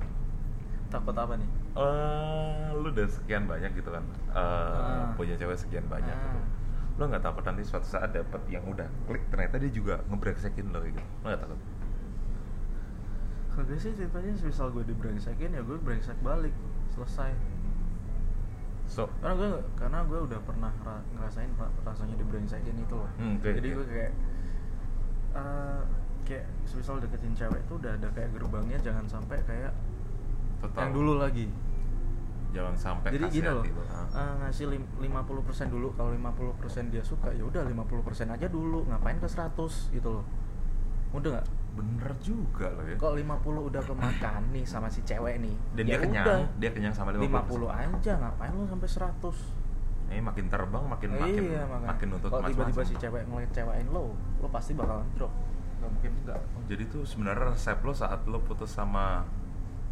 takut 0.86 1.18
apa 1.18 1.36
nih 1.36 1.50
eh 1.76 2.72
lu 2.72 2.88
udah 2.88 3.04
sekian 3.10 3.50
banyak 3.50 3.68
gitu 3.76 3.90
kan 3.92 4.06
eh 4.32 4.40
Ah. 4.40 5.12
punya 5.18 5.36
cewek 5.36 5.58
sekian 5.60 5.84
banyak 5.92 6.08
Ah. 6.08 6.24
gitu 6.24 6.40
lu 6.96 7.04
nggak 7.12 7.20
takut 7.20 7.44
nanti 7.44 7.68
suatu 7.68 7.84
saat 7.84 8.16
dapet 8.16 8.40
yang 8.48 8.64
udah 8.64 8.88
klik 9.04 9.20
ternyata 9.28 9.60
dia 9.60 9.68
juga 9.68 10.00
ngebreksekin 10.08 10.72
lo 10.72 10.80
gitu 10.88 10.96
lu 10.96 11.26
nggak 11.26 11.42
takut 11.42 11.60
kalau 13.52 13.64
gue 13.68 13.76
sih 13.76 13.92
ceritanya 13.92 14.32
misal 14.40 14.72
gue 14.72 14.84
dibrengsekin 14.88 15.52
ya 15.52 15.62
gue 15.66 15.78
brengsek 15.84 16.16
balik 16.24 16.56
selesai 16.96 17.34
so 18.86 19.10
karena 19.18 19.34
gue 19.36 19.50
karena 19.74 20.00
gue 20.06 20.20
udah 20.22 20.40
pernah 20.46 20.72
ra- 20.82 21.06
ngerasain 21.12 21.50
ra- 21.58 21.74
rasanya 21.82 22.16
dibrengsekin 22.16 22.78
itu 22.78 22.94
loh. 22.94 23.10
Hmm, 23.18 23.38
oke, 23.38 23.50
jadi 23.50 23.68
oke. 23.68 23.76
gue 23.76 23.86
kayak 23.90 24.12
eh, 25.36 25.82
kayak 26.26 26.46
misal 26.72 26.98
deketin 26.98 27.34
cewek 27.34 27.60
itu 27.60 27.74
udah 27.76 27.92
ada 27.94 28.08
kayak 28.14 28.30
gerbangnya 28.32 28.78
jangan 28.82 29.06
sampai 29.06 29.38
kayak 29.44 29.74
total. 30.62 30.80
yang 30.82 30.94
dulu 30.94 31.14
lagi. 31.18 31.46
Jangan 32.56 32.76
sampai 32.78 33.10
jadi 33.12 33.26
gini 33.28 33.50
loh 33.52 33.66
eh, 33.66 34.34
ngasih 34.40 34.66
lim- 34.72 34.92
50% 34.96 35.68
dulu 35.68 35.92
kalau 35.92 36.16
50% 36.16 36.88
dia 36.88 37.04
suka 37.04 37.28
ya 37.30 37.44
udah 37.44 37.68
50% 37.68 38.32
aja 38.32 38.48
dulu 38.48 38.88
ngapain 38.88 39.20
ke 39.20 39.28
100 39.28 39.52
gitu 39.92 40.10
loh. 40.10 40.26
Udah 41.12 41.36
nggak 41.36 41.48
bener 41.76 42.12
juga 42.18 42.72
lo 42.72 42.82
ya 42.82 42.96
kok 42.96 43.14
50 43.14 43.68
udah 43.68 43.82
kemakan 43.84 44.42
nih 44.50 44.64
sama 44.64 44.88
si 44.88 45.04
cewek 45.04 45.38
nih 45.38 45.56
dan 45.74 45.84
ya 45.84 45.88
dia 45.88 45.98
kenyang 46.00 46.26
udah. 46.26 46.40
dia 46.56 46.70
kenyang 46.72 46.96
sama 46.96 47.12
50, 47.12 47.28
50 47.28 47.68
aja 47.68 48.12
ngapain 48.16 48.52
lo 48.52 48.64
sampai 48.66 48.90
100 48.90 50.08
ini 50.08 50.22
makin 50.22 50.46
terbang 50.48 50.84
makin 50.86 51.10
makin 51.14 51.44
iya, 51.44 51.62
makanya. 51.66 51.88
makin 51.90 52.08
nuntut 52.10 52.30
kalau 52.30 52.46
tiba-tiba 52.46 52.82
si 52.82 52.96
cewek 52.96 53.24
ngeliat 53.26 53.52
cewekin 53.52 53.88
lo 53.90 54.14
lo 54.40 54.48
pasti 54.48 54.72
bakalan 54.72 55.04
drop 55.14 55.34
nggak 55.76 55.90
mungkin 55.92 56.12
enggak 56.18 56.40
Oh, 56.56 56.64
jadi 56.66 56.84
tuh 56.88 57.04
sebenarnya 57.04 57.52
resep 57.52 57.78
lo 57.78 57.92
saat 57.92 58.22
lo 58.24 58.40
putus 58.40 58.70
sama 58.70 59.28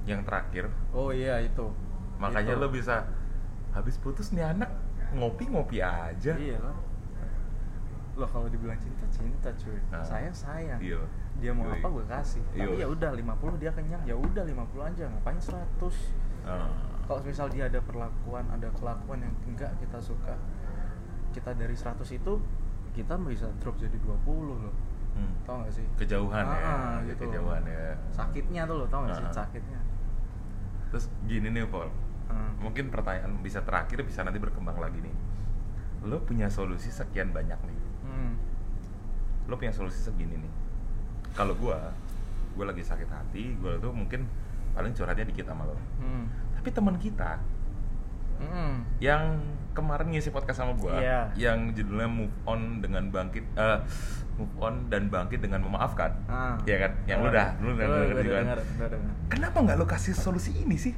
yang 0.03 0.19
terakhir, 0.21 0.67
oh 0.91 1.09
iya 1.09 1.39
itu 1.39 1.63
makanya 2.15 2.55
Itu. 2.55 2.61
lo 2.61 2.67
bisa 2.69 3.07
habis 3.71 3.95
putus 3.97 4.31
nih 4.31 4.43
anak 4.45 4.67
ngopi-ngopi 5.11 5.79
aja. 5.79 6.35
iya 6.35 6.55
kan 6.55 6.75
lo 8.13 8.25
kalau 8.25 8.45
dibilang 8.45 8.77
cinta 8.77 9.05
cinta 9.09 9.49
cuy 9.53 9.79
Nah. 9.89 10.03
sayang 10.03 10.31
sayang 10.31 10.77
Iya. 10.77 11.01
Dia 11.43 11.51
mau 11.51 11.67
Yoi. 11.67 11.75
apa 11.75 11.87
gue 11.89 12.05
kasih 12.07 12.43
tapi 12.47 12.79
ya 12.79 12.87
udah 12.87 13.11
50 13.11 13.59
dia 13.59 13.71
kenyang 13.71 14.01
ya 14.01 14.15
udah 14.15 14.43
50 14.43 14.63
aja 14.85 15.03
ngapain 15.05 15.35
100 15.37 15.59
Ah. 16.43 16.67
kalau 17.03 17.19
misal 17.21 17.47
dia 17.47 17.67
ada 17.67 17.79
perlakuan 17.79 18.47
ada 18.47 18.67
kelakuan 18.73 19.19
yang 19.19 19.35
enggak 19.45 19.71
kita 19.77 19.99
suka 19.99 20.35
kita 21.31 21.51
dari 21.51 21.71
100 21.71 21.99
itu 22.09 22.33
kita 22.91 23.15
bisa 23.21 23.51
drop 23.59 23.75
jadi 23.75 23.95
20 23.97 24.23
loh 24.55 24.71
Hmm. 25.13 25.29
tau 25.45 25.61
gak 25.61 25.69
sih 25.69 25.85
Kejauhan 25.93 26.41
ya, 26.41 26.57
Ah, 26.57 26.97
ada 26.97 27.05
gitu 27.05 27.21
loh. 27.21 27.37
kejauhan 27.37 27.63
ya. 27.63 27.93
sakitnya 28.09 28.65
tuh 28.65 28.75
lo 28.75 28.85
tau 28.87 29.05
gak 29.05 29.13
sih 29.13 29.25
Ah. 29.25 29.33
sakitnya 29.35 29.79
Terus 30.89 31.05
gini 31.23 31.49
nih, 31.49 31.65
Paul. 31.65 31.89
Ah. 32.27 32.49
Mungkin 32.57 32.89
pertanyaan 32.89 33.37
bisa 33.39 33.61
terakhir 33.61 34.01
bisa 34.01 34.21
nanti 34.21 34.37
berkembang 34.37 34.73
lagi 34.75 34.97
nih. 34.99 35.13
Lo 36.03 36.17
punya 36.19 36.45
solusi 36.47 36.89
sekian 36.89 37.29
banyak 37.29 37.57
nih. 37.59 37.79
Hmm. 38.03 38.33
Lo 39.45 39.53
punya 39.53 39.69
solusi 39.69 39.97
segini 39.99 40.33
nih. 40.35 40.53
Kalau 41.33 41.53
gua, 41.53 41.89
gua 42.53 42.65
lagi 42.69 42.81
sakit 42.81 43.05
hati, 43.05 43.57
gua 43.57 43.77
tuh 43.77 43.89
mungkin 43.89 44.25
paling 44.71 44.93
curhatnya 44.93 45.25
dikit 45.25 45.45
sama 45.45 45.65
lo. 45.65 45.77
Hmm. 45.97 46.29
Tapi 46.53 46.69
teman 46.69 46.95
kita 46.95 47.37
Hmm. 48.33 48.81
yang 48.97 49.39
kemarin 49.71 50.09
ngisi 50.09 50.27
podcast 50.27 50.59
sama 50.59 50.73
gua, 50.75 50.97
Iya. 50.97 51.31
yang 51.37 51.71
judulnya 51.71 52.09
Move 52.09 52.33
On 52.43 52.81
dengan 52.81 53.07
bangkit, 53.07 53.45
eh, 53.55 53.79
Move 54.35 54.55
On 54.59 54.89
dan 54.89 55.07
bangkit 55.07 55.39
dengan 55.39 55.61
memaafkan, 55.61 56.11
Ah. 56.25 56.57
Iya 56.65 56.77
kan? 56.81 56.91
Yang 57.05 57.19
lu 57.19 57.29
udah, 57.29 57.47
lu 57.61 57.69
udah 57.71 57.85
denger 57.87 58.17
juga 58.19 58.35
kan? 58.35 58.45
gua 58.75 58.87
denger. 58.89 59.11
Kenapa 59.29 59.57
nggak 59.61 59.77
lo 59.77 59.85
kasih 59.85 60.13
solusi 60.13 60.51
ini 60.59 60.75
sih? 60.75 60.93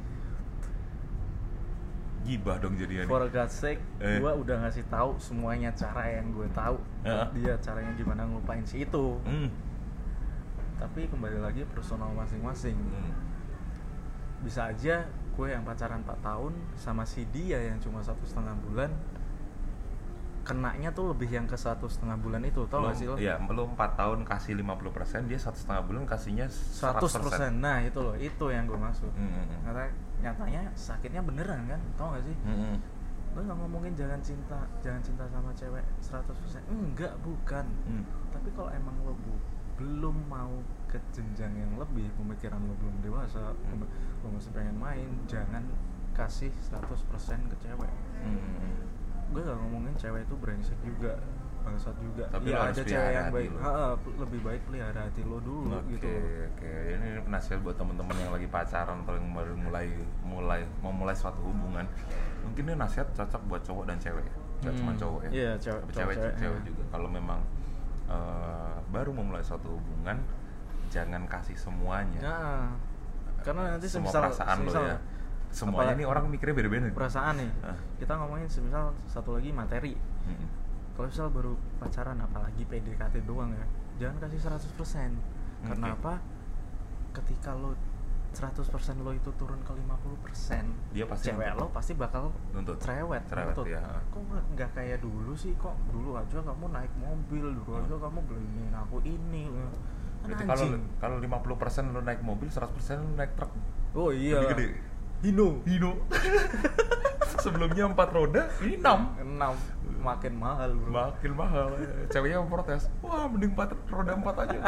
Gibah 2.26 2.58
dong 2.58 2.74
jadinya. 2.74 3.06
For 3.06 3.22
God's 3.30 3.54
sake, 3.54 3.78
Eh. 4.02 4.18
gue 4.18 4.32
udah 4.34 4.66
ngasih 4.66 4.82
tahu 4.90 5.14
semuanya 5.16 5.70
cara 5.70 6.10
yang 6.10 6.34
gue 6.34 6.48
tahu 6.50 6.74
buat 7.06 7.30
dia 7.30 7.54
caranya 7.62 7.94
gimana 7.94 8.26
ngelupain 8.26 8.66
si 8.66 8.82
itu. 8.82 9.14
Hmm. 9.22 9.46
Tapi 10.76 11.08
kembali 11.08 11.38
lagi 11.40 11.64
personal 11.64 12.12
masing-masing. 12.12 12.76
Hmm. 12.76 13.12
Bisa 14.44 14.68
aja 14.68 15.08
gue 15.08 15.46
yang 15.48 15.64
pacaran 15.64 16.00
4 16.00 16.16
tahun 16.24 16.52
sama 16.76 17.04
si 17.04 17.28
dia 17.28 17.60
yang 17.60 17.76
cuma 17.76 18.00
satu 18.00 18.24
setengah 18.24 18.56
bulan 18.64 18.88
kenanya 20.46 20.94
tuh 20.94 21.10
lebih 21.10 21.26
yang 21.26 21.44
ke 21.50 21.58
satu 21.58 21.90
setengah 21.90 22.14
bulan 22.22 22.38
itu 22.46 22.62
tau 22.70 22.86
gak 22.86 22.94
sih 22.94 23.10
lo? 23.10 23.18
Iya, 23.18 23.34
lo 23.42 23.66
4 23.74 23.98
tahun 23.98 24.22
kasih 24.22 24.54
50%, 24.62 25.26
dia 25.26 25.34
satu 25.42 25.58
setengah 25.58 25.82
bulan 25.82 26.06
kasihnya 26.06 26.46
100%. 26.46 27.02
100% 27.02 27.58
Nah 27.58 27.82
itu 27.82 27.98
loh, 27.98 28.14
itu 28.14 28.44
yang 28.54 28.70
gue 28.70 28.78
maksud 28.78 29.10
Hmm, 29.18 29.26
hmm, 29.26 29.42
hmm. 29.42 29.60
Karena 29.66 29.84
nyatanya 30.22 30.62
sakitnya 30.78 31.20
beneran 31.26 31.66
kan, 31.66 31.80
tau 31.98 32.14
gak 32.14 32.22
sih? 32.22 32.36
Hmm, 32.46 32.54
hmm. 32.62 32.76
Lo 33.34 33.40
gak 33.42 33.58
ngomongin 33.58 33.92
jangan 33.98 34.22
cinta, 34.22 34.58
jangan 34.78 35.02
cinta 35.02 35.24
sama 35.34 35.50
cewek 35.58 35.82
100% 35.98 36.62
Enggak, 36.70 37.12
bukan 37.26 37.66
Hmm. 37.90 38.06
Tapi 38.30 38.48
kalau 38.54 38.70
emang 38.70 38.94
lo 39.02 39.18
bu- 39.18 39.42
belum 39.76 40.16
mau 40.26 40.52
ke 40.86 40.98
jenjang 41.10 41.52
yang 41.52 41.72
lebih 41.76 42.08
Pemikiran 42.14 42.60
lo 42.60 42.74
belum 42.76 42.96
dewasa, 43.00 43.52
Hmm. 43.52 43.84
lo 44.22 44.28
masih 44.30 44.50
pengen 44.50 44.76
main 44.76 45.08
Jangan 45.26 45.64
kasih 46.12 46.48
100% 46.50 46.96
ke 47.46 47.56
cewek 47.60 47.92
Hmm, 48.16 48.80
gue 49.28 49.40
gak 49.40 49.58
ngomongin 49.58 49.92
cewek 49.94 50.22
itu 50.22 50.34
brengsek 50.34 50.78
juga 50.80 51.20
bangsat 51.60 51.98
juga 51.98 52.24
Tapi 52.30 52.46
ya 52.48 52.62
ada 52.64 52.78
cewek 52.78 53.10
yang 53.10 53.28
baik. 53.28 53.50
Ha, 53.58 53.98
lebih 54.16 54.40
baik 54.40 54.60
pelihara 54.64 55.00
hati 55.02 55.20
lo 55.20 55.38
dulu 55.40 55.74
Oke, 55.76 55.92
gitu 55.92 56.06
oke. 56.46 56.70
Ini 56.94 57.08
nasihat 57.26 57.58
buat 57.58 57.74
teman-teman 57.74 58.14
yang 58.16 58.30
lagi 58.30 58.46
pacaran 58.46 59.02
atau 59.02 59.14
yang 59.14 59.34
baru 59.34 59.54
mulai 59.58 59.86
mulai 60.22 60.62
memulai 60.78 61.10
suatu 61.12 61.42
hubungan. 61.42 61.82
Mungkin 62.40 62.62
ini 62.64 62.74
nasihat 62.76 63.10
cocok 63.10 63.42
buat 63.44 63.60
cowok 63.60 63.84
dan 63.84 63.98
cewek. 63.98 64.22
Gak 64.56 64.70
Hmm. 64.70 64.78
cuma 64.78 64.92
cowok 64.94 65.20
ya. 65.26 65.30
Iya, 65.34 65.50
cewek- 65.58 65.82
cowok, 65.82 65.92
cewek, 65.92 66.16
cewek, 66.16 66.34
cewek 66.38 66.54
ya. 66.56 66.64
juga. 66.64 66.82
Kalau 66.88 67.08
memang 67.10 67.40
eh, 68.06 68.76
baru 68.88 69.10
memulai 69.10 69.42
suatu 69.42 69.74
hubungan, 69.74 70.18
jangan 70.88 71.26
kasih 71.26 71.58
semuanya. 71.58 72.20
nah 72.22 72.66
karena 73.42 73.78
nanti 73.78 73.86
semua 73.86 74.10
semisal, 74.10 74.22
perasaan 74.26 74.56
lo 74.56 74.62
semisal 74.66 74.84
ya. 74.86 74.98
Semuanya 75.46 75.94
nih 75.94 76.06
orang 76.10 76.24
mikirnya 76.26 76.54
beda-beda. 76.58 76.90
perasaan 76.90 77.38
nih 77.38 77.50
kita 77.96 78.12
ngomongin 78.18 78.50
semisal 78.50 78.90
satu 79.06 79.38
lagi 79.38 79.54
materi 79.54 79.94
Mm-mm. 80.26 80.48
kalau 80.98 81.06
misal 81.06 81.30
baru 81.30 81.54
pacaran 81.78 82.18
apalagi 82.18 82.66
PDKT 82.66 83.22
doang 83.24 83.54
ya 83.54 83.64
jangan 83.96 84.26
kasih 84.26 84.40
100% 84.42 85.16
karena 85.64 85.86
Oke. 85.94 85.96
apa 86.02 86.14
ketika 87.22 87.54
lo 87.54 87.72
100% 88.36 88.68
lo 89.00 89.10
itu 89.10 89.32
turun 89.34 89.56
ke 89.60 89.72
50% 89.72 90.92
Dia 90.92 91.04
pasti 91.04 91.32
cewek 91.32 91.56
lo 91.56 91.66
pasti 91.70 91.92
bakal 91.92 92.28
Nuntut. 92.50 92.76
cerewet, 92.76 93.24
Cerewet, 93.24 93.50
nuntut. 93.50 93.66
ya. 93.66 93.80
kok 94.06 94.20
nggak- 94.52 94.72
kayak 94.72 94.98
dulu 94.98 95.32
sih 95.32 95.56
kok 95.56 95.72
dulu 95.88 96.14
aja 96.14 96.38
kamu 96.38 96.68
naik 96.68 96.92
mobil 96.94 97.44
dulu 97.54 97.72
aja 97.74 97.96
kamu 97.96 98.18
beliin 98.22 98.74
aku 98.74 98.96
ini 99.02 99.48
kan 99.48 99.68
Berarti 100.26 100.42
kalau 100.44 100.66
kalau 100.98 101.16
50% 101.54 101.56
lo 101.88 102.00
naik 102.00 102.20
mobil, 102.20 102.48
100% 102.48 102.66
lo 102.98 103.10
naik 103.14 103.32
truk. 103.32 103.52
oh 103.94 104.10
iya 104.10 104.42
Lebih 104.42 104.52
gede. 104.52 104.66
Hino 105.22 105.48
Hino. 105.64 105.92
Sebelumnya 107.38 107.86
empat 107.86 108.10
roda, 108.10 108.50
ini 108.58 108.76
enam. 108.76 109.14
enam 109.16 109.54
makin 109.96 110.34
mahal 110.34 110.70
bro 110.72 110.90
Makin 110.90 111.30
mahal. 111.32 111.68
Ceweknya 112.08 112.38
memprotes. 112.38 112.90
Wah, 113.00 113.26
mending 113.26 113.52
empat 113.52 113.70
roda 113.86 114.12
empat 114.12 114.36
aja. 114.44 114.58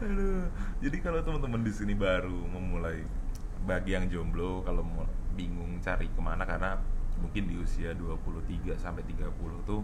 Aduh. 0.00 0.46
Jadi 0.78 0.96
kalau 0.98 1.20
teman-teman 1.20 1.60
di 1.60 1.70
sini 1.70 1.92
baru 1.92 2.34
memulai 2.44 3.02
bagi 3.60 3.92
yang 3.92 4.06
jomblo 4.06 4.62
kalau 4.62 4.80
mau 4.80 5.04
bingung 5.32 5.78
cari 5.78 6.06
ke 6.06 6.20
mana 6.20 6.42
karena 6.42 6.78
mungkin 7.16 7.44
di 7.44 7.56
usia 7.56 7.92
23 7.92 8.46
sampai 8.74 9.02
30 9.04 9.28
tuh 9.62 9.82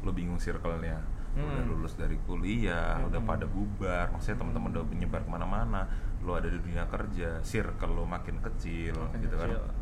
lo 0.00 0.10
bingung 0.10 0.38
circle-nya 0.38 1.02
udah 1.34 1.44
Hmm. 1.58 1.68
lulus 1.68 1.94
dari 1.94 2.16
kuliah 2.22 2.96
udah 3.02 3.18
Hmm. 3.18 3.28
pada 3.28 3.44
bubar 3.44 4.08
maksudnya 4.08 4.40
teman-teman 4.40 4.70
udah 4.72 4.84
menyebar 4.86 5.20
ke 5.20 5.28
mana-mana 5.28 5.84
lo 6.22 6.32
ada 6.32 6.46
di 6.46 6.56
dunia 6.56 6.86
kerja 6.86 7.42
circle 7.42 7.92
lo 7.92 8.04
makin 8.04 8.40
kecil 8.40 8.96
Makin 8.96 9.20
gitu 9.20 9.34
kecil. 9.36 9.60
kan 9.60 9.74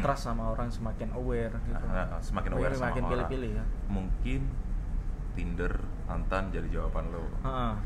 trust 0.00 0.22
sama 0.24 0.48
orang 0.48 0.66
semakin 0.66 1.12
aware 1.12 1.52
gitu 1.62 1.84
Ah, 1.86 2.08
ah, 2.08 2.20
semakin 2.20 2.50
aware 2.52 2.72
sama 2.72 2.88
makin 2.88 3.02
orang. 3.04 3.12
pilih-pilih 3.14 3.50
ya 3.52 3.64
mungkin 3.86 4.40
Tinder 5.32 5.72
mantan 6.04 6.50
jadi 6.50 6.66
jawaban 6.68 7.08
lo 7.08 7.24
Ha-ha. 7.40 7.78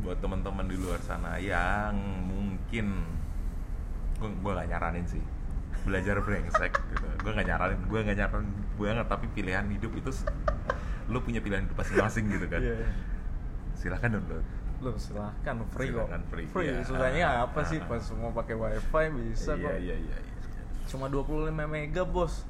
Buat 0.00 0.18
teman-teman 0.18 0.66
di 0.66 0.76
luar 0.80 0.98
sana 1.04 1.36
yang 1.36 1.94
mungkin 2.26 3.04
gue 4.18 4.30
gue 4.30 4.52
gak 4.54 4.68
nyaranin 4.72 5.06
sih. 5.06 5.22
Belajar 5.82 6.22
brengsek 6.22 6.72
gitu. 6.72 7.06
gue 7.26 7.32
gak 7.34 7.46
nyaranin 7.46 7.80
gue 7.86 8.00
gak 8.00 8.16
nyaranin 8.18 8.54
banget 8.78 9.06
tapi 9.06 9.26
pilihan 9.30 9.66
hidup 9.70 9.92
itu 9.94 10.10
lo 11.10 11.18
punya 11.22 11.38
pilihan 11.42 11.66
hidup 11.66 11.76
masing-masing 11.78 12.24
gitu 12.30 12.46
kan. 12.48 12.60
Iya, 12.62 12.74
iya. 12.82 12.90
silahkan 13.78 14.18
download 14.18 14.46
Lo 14.82 14.98
silahkan 14.98 15.56
free 15.70 15.90
kok. 15.94 16.06
Silahkan 16.06 16.22
free, 16.26 16.46
iya. 16.66 16.82
susahnya 16.82 17.26
apa 17.46 17.60
sih 17.62 17.78
pas 17.86 18.02
semua 18.02 18.34
pakai 18.34 18.58
wifi 18.58 19.04
bisa 19.30 19.54
iya 19.54 19.62
kok. 19.62 19.72
iya 19.78 19.96
iya 19.98 20.16
iya. 20.18 20.32
Cuma 20.90 21.06
25 21.06 21.54
mega 21.70 22.02
bos 22.02 22.42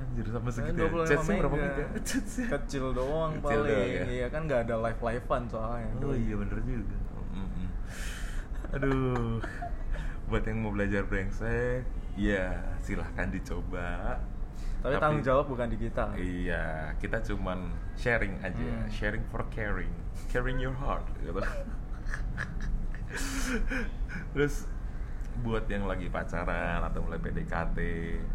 anjir 0.00 0.26
sama 0.26 0.48
Eh, 0.48 0.54
segitu 0.54 0.78
ya 0.78 0.88
25 0.88 1.06
Chatnya 1.06 1.34
berapa 1.38 1.56
mega. 1.56 1.84
kecil 2.56 2.84
doang 2.90 3.32
Kecil 3.34 3.42
paling 3.42 3.64
doang 3.66 3.90
ya? 3.92 4.04
iya 4.08 4.26
kan 4.26 4.40
nggak 4.44 4.60
ada 4.64 4.74
live 4.80 5.00
livean 5.00 5.42
soalnya 5.46 5.90
Oh 6.00 6.14
iya 6.14 6.34
bener 6.34 6.58
juga. 6.60 6.96
Aduh, 8.70 9.42
buat 10.26 10.44
yang 10.44 10.58
mau 10.58 10.70
belajar 10.70 11.02
brengsek, 11.02 11.82
ya 12.14 12.54
silahkan 12.78 13.26
dicoba. 13.28 14.14
tapi, 14.80 14.94
tanggung 14.96 15.20
jawab 15.20 15.44
bukan 15.44 15.68
di 15.68 15.78
kita 15.78 16.14
Iya, 16.14 16.64
kita 16.96 17.20
cuman 17.20 17.68
sharing 17.94 18.38
aja, 18.40 18.54
Hmm. 18.56 18.86
sharing 18.88 19.20
for 19.26 19.42
caring, 19.50 19.90
caring 20.28 20.56
your 20.56 20.72
heart, 20.72 21.02
gitu. 21.18 21.34
Terus 24.32 24.64
buat 25.40 25.64
yang 25.66 25.84
lagi 25.84 26.06
pacaran 26.06 26.84
atau 26.84 27.00
mulai 27.00 27.16
PDKT, 27.16 27.78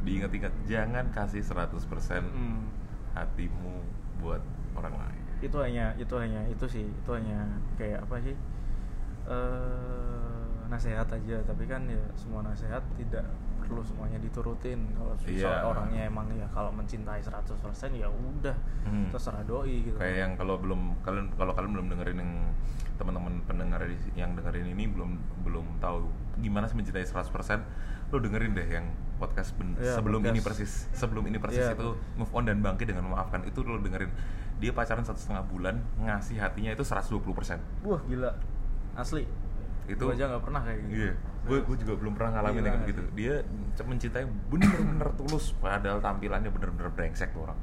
diingat-ingat 0.01 0.53
jangan 0.65 1.05
kasih 1.09 1.41
100% 1.41 2.25
Hmm. 2.25 2.65
hatimu 3.13 3.79
buat 4.19 4.41
orang 4.75 4.95
lain. 4.97 5.23
itu 5.39 5.57
hanya 5.59 5.93
itu 5.95 6.15
hanya 6.15 6.41
itu 6.47 6.65
sih 6.65 6.87
itu 6.87 7.11
hanya 7.11 7.45
kayak 7.75 8.01
apa 8.01 8.17
sih 8.19 8.33
eh 9.25 10.41
nasihat 10.65 11.05
aja 11.05 11.37
tapi 11.45 11.63
kan 11.65 11.85
ya 11.85 12.01
semua 12.17 12.41
nasihat 12.41 12.81
tidak 12.97 13.25
perlu 13.65 13.81
semuanya 13.81 14.17
diturutin? 14.17 14.79
Kalau 14.91 15.13
soal 15.17 15.65
orangnya 15.67 16.05
emang 16.05 16.29
ya 16.31 16.47
kalau 16.47 16.69
mencintai 16.69 17.19
100% 17.19 17.51
ya 17.91 18.07
udah 18.07 18.55
Hmm. 18.83 19.09
terserah 19.09 19.41
doi 19.41 19.83
gitu 19.83 19.97
kayak 19.97 20.17
yang 20.17 20.31
kalau 20.33 20.55
belum 20.55 21.01
kalian 21.01 21.27
kalau 21.33 21.51
kalian 21.51 21.71
belum 21.73 21.87
dengerin 21.89 22.17
yang 22.17 22.31
teman-teman 22.95 23.43
pendengar 23.43 23.81
yang 24.13 24.31
dengerin 24.33 24.69
ini 24.69 24.87
belum 24.87 25.11
belum 25.41 25.65
tahu 25.77 26.05
gimana 26.37 26.63
sih 26.65 26.73
mencintai 26.73 27.03
100% 27.03 27.59
lo 28.07 28.17
dengerin 28.17 28.53
deh 28.53 28.67
yang 28.69 28.85
podcast 29.15 29.51
ben- 29.55 29.73
Iya, 29.75 29.95
sebelum 29.95 30.21
ini 30.21 30.37
podcast. 30.37 30.47
persis 30.61 30.71
sebelum 30.93 31.23
ini 31.25 31.37
persis 31.37 31.65
Iya. 31.65 31.73
itu 31.73 31.89
move 32.15 32.31
on 32.31 32.45
dan 32.45 32.59
bangkit 32.59 32.85
dengan 32.85 33.03
memaafkan 33.05 33.41
itu 33.43 33.59
lo 33.61 33.77
dengerin. 33.77 34.11
Dia 34.55 34.71
pacaran 34.71 35.03
satu 35.03 35.17
setengah 35.17 35.43
bulan 35.45 35.75
ngasih 35.97 36.37
hatinya 36.37 36.71
itu 36.71 36.83
120% 36.83 37.59
wah 37.81 37.99
gila. 38.05 38.31
Asli 38.93 39.27
itu 39.85 40.01
Gua 40.01 40.11
aja 40.11 40.23
nggak 40.27 40.43
pernah 40.43 40.61
kayak 40.61 40.79
gitu 40.81 40.95
Iya, 40.97 41.11
gue 41.43 41.57
gue 41.61 41.77
juga 41.77 41.93
belum 41.95 42.13
pernah 42.13 42.31
ngalamin 42.33 42.55
Gila 42.55 42.65
yang 42.65 42.75
nggak 42.75 42.89
gitu. 42.89 43.01
Dia 43.13 43.33
mencintai 43.79 44.25
bener-bener 44.49 45.09
tulus, 45.13 45.45
padahal 45.55 45.99
tampilannya 45.99 46.49
bener-bener 46.49 46.89
brengsek 46.89 47.29
tuh 47.31 47.43
orang. 47.43 47.59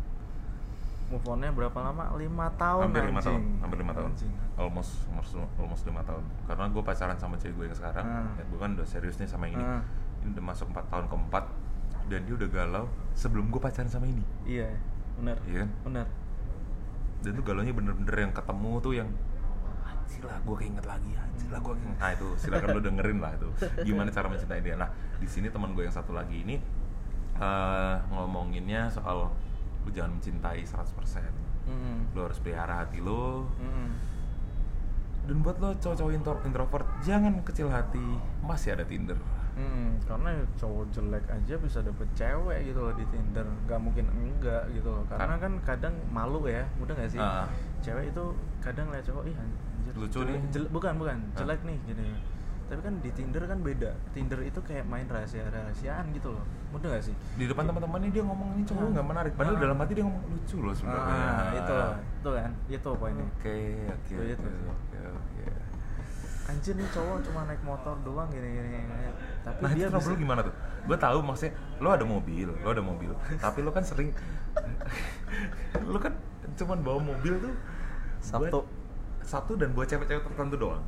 move 1.09 1.29
onnya 1.29 1.53
berapa 1.53 1.77
lama 1.77 2.09
lima 2.17 2.49
tahun 2.57 2.89
hampir 2.89 3.05
lima 3.05 3.21
tahun, 3.21 3.43
hampir 3.61 3.79
lima 3.79 3.93
tahun, 3.93 4.11
Anjing. 4.11 4.33
almost 4.57 4.93
almost 5.07 5.31
almost 5.57 5.83
lima 5.85 6.01
tahun. 6.03 6.25
Karena 6.43 6.65
gue 6.67 6.83
pacaran 6.83 7.17
sama 7.17 7.37
cewek 7.37 7.53
gue 7.53 7.65
yang 7.69 7.77
sekarang, 7.77 8.01
Ah. 8.03 8.33
ya 8.33 8.45
gue 8.49 8.57
kan 8.57 8.71
udah 8.73 8.87
serius 8.89 9.21
nih 9.21 9.29
sama 9.29 9.45
yang 9.45 9.55
ini. 9.55 9.65
Ah. 9.67 9.83
Ini 10.25 10.33
udah 10.33 10.45
masuk 10.47 10.73
empat 10.73 10.89
tahun 10.89 11.07
keempat, 11.07 11.45
dan 12.07 12.21
dia 12.23 12.33
udah 12.33 12.49
galau 12.49 12.85
sebelum 13.13 13.45
gue 13.47 13.61
pacaran 13.61 13.87
sama 13.87 14.09
ini. 14.09 14.25
iya 14.47 14.73
benar 15.13 15.37
Iya 15.45 15.59
kan? 15.61 15.71
benar 15.85 16.07
Dan 17.21 17.31
tuh 17.35 17.45
galaunya 17.45 17.71
bener-bener 17.71 18.17
yang 18.19 18.33
ketemu 18.33 18.73
tuh 18.81 18.93
yang 18.97 19.09
lah 20.23 20.39
gue 20.39 20.57
keinget 20.57 20.85
lagi 20.85 21.11
anjir. 21.13 21.49
Lah 21.49 21.61
gue 21.61 21.75
keinget. 21.75 21.99
Nah 21.99 22.11
itu 22.13 22.29
silakan 22.37 22.69
lu 22.73 22.81
dengerin 22.89 23.19
lah 23.19 23.33
itu. 23.33 23.49
Gimana 23.83 24.09
cara 24.09 24.27
mencintai 24.27 24.61
dia? 24.61 24.75
Nah 24.75 24.89
di 25.17 25.27
sini 25.27 25.49
teman 25.49 25.73
gue 25.73 25.83
yang 25.83 25.93
satu 25.93 26.13
lagi 26.13 26.41
ini 26.41 26.57
eh, 27.35 27.95
ngomonginnya 28.09 28.87
soal 28.87 29.31
lu 29.83 29.91
jangan 29.91 30.15
mencintai 30.15 30.63
100% 30.63 30.95
Mm-mm. 31.63 32.15
lu 32.15 32.21
harus 32.23 32.39
pelihara 32.39 32.83
hati 32.83 32.99
lu. 32.99 33.47
Mm-mm. 33.59 33.91
dan 35.23 35.39
buat 35.39 35.55
lo 35.59 35.71
cowok-cowok 35.73 36.13
intro- 36.13 36.43
introvert 36.43 36.87
jangan 37.01 37.39
kecil 37.43 37.71
hati. 37.71 38.03
Masih 38.43 38.75
ada 38.75 38.83
Tinder. 38.83 39.15
Mm, 39.53 40.01
karena 40.03 40.33
cowok 40.57 40.91
jelek 40.91 41.23
aja 41.29 41.55
bisa 41.61 41.79
dapet 41.79 42.09
cewek 42.17 42.67
gitu 42.67 42.83
loh 42.83 42.91
di 42.91 43.07
Tinder. 43.07 43.47
Nggak 43.67 43.79
mungkin 43.79 44.11
enggak 44.11 44.67
gitu 44.75 44.91
loh. 44.91 45.07
Karena 45.07 45.39
kan 45.39 45.53
kadang 45.63 45.95
malu 46.11 46.43
ya 46.47 46.67
udah 46.83 46.95
nggak 46.95 47.11
sih? 47.11 47.23
Ah. 47.23 47.47
cewek 47.79 48.11
itu 48.11 48.25
kadang 48.59 48.91
lihat 48.91 49.03
cowok 49.03 49.27
ih 49.27 49.35
anjir. 49.83 49.93
Lucu 49.97 50.19
jelek- 50.21 50.31
nih." 50.33 50.43
jel- 50.51 50.71
bukan 50.71 50.93
bukan. 50.97 51.17
Ah. 51.19 51.37
jelek 51.37 51.61
nih 51.63 51.77
gini. 51.85 52.07
Tapi 52.65 52.81
kan 52.81 52.95
di 52.99 53.11
Tinder 53.13 53.43
kan 53.45 53.59
beda. 53.61 53.91
Tinder 54.11 54.41
itu 54.41 54.57
kayak 54.59 54.85
main 54.87 55.05
rahasia 55.05 55.45
rahasiaan 55.45 56.09
gitu 56.11 56.33
loh. 56.33 56.45
Udah 56.73 56.89
nggak 56.89 57.05
sih? 57.05 57.15
Di 57.37 57.45
depan 57.45 57.67
teman-temannya 57.67 58.09
dia 58.09 58.23
ngomong 58.23 58.49
ini 58.55 58.65
cowok 58.65 58.81
Ah. 58.81 58.91
nggak 58.91 59.07
menarik. 59.07 59.33
Padahal 59.35 59.55
Ah. 59.55 59.61
dalam 59.61 59.77
hati 59.77 59.93
dia 59.93 60.05
ngomong 60.07 60.23
lucu 60.25 60.57
loh 60.59 60.73
sebenarnya. 60.73 61.21
Ah, 61.21 61.51
itu. 61.53 61.77
Itu 62.17 62.31
kan? 62.33 62.51
Itu 62.67 62.91
poinnya. 62.95 63.27
Oke 63.31 63.57
oke 63.85 64.15
oke 64.17 64.47
oke 65.13 65.45
anjir 66.43 66.75
nih 66.75 66.85
cowok 66.91 67.23
cuma 67.23 67.47
naik 67.47 67.63
motor 67.63 67.95
doang 68.03 68.27
gini 68.29 68.45
gini, 68.45 68.69
gini. 68.75 69.09
tapi 69.41 69.63
Nah 69.63 69.71
dia 69.73 69.87
itu 69.87 69.95
bisa 69.95 70.13
gimana 70.13 70.41
tuh? 70.43 70.51
Gue 70.85 70.99
tahu 70.99 71.19
maksudnya 71.23 71.53
lo 71.79 71.89
ada 71.89 72.03
mobil, 72.05 72.51
lo 72.51 72.69
ada 72.69 72.83
mobil, 72.83 73.11
tapi 73.39 73.63
lo 73.63 73.71
kan 73.71 73.81
sering, 73.81 74.11
lo 75.87 75.97
kan 75.97 76.13
cuman 76.53 76.79
bawa 76.83 76.99
mobil 77.01 77.35
tuh 77.39 77.55
buat- 78.35 78.69
Satu. 79.23 79.55
dan 79.55 79.71
buat 79.71 79.87
cewek-cewek 79.87 80.23
tertentu 80.25 80.57
doang. 80.57 80.83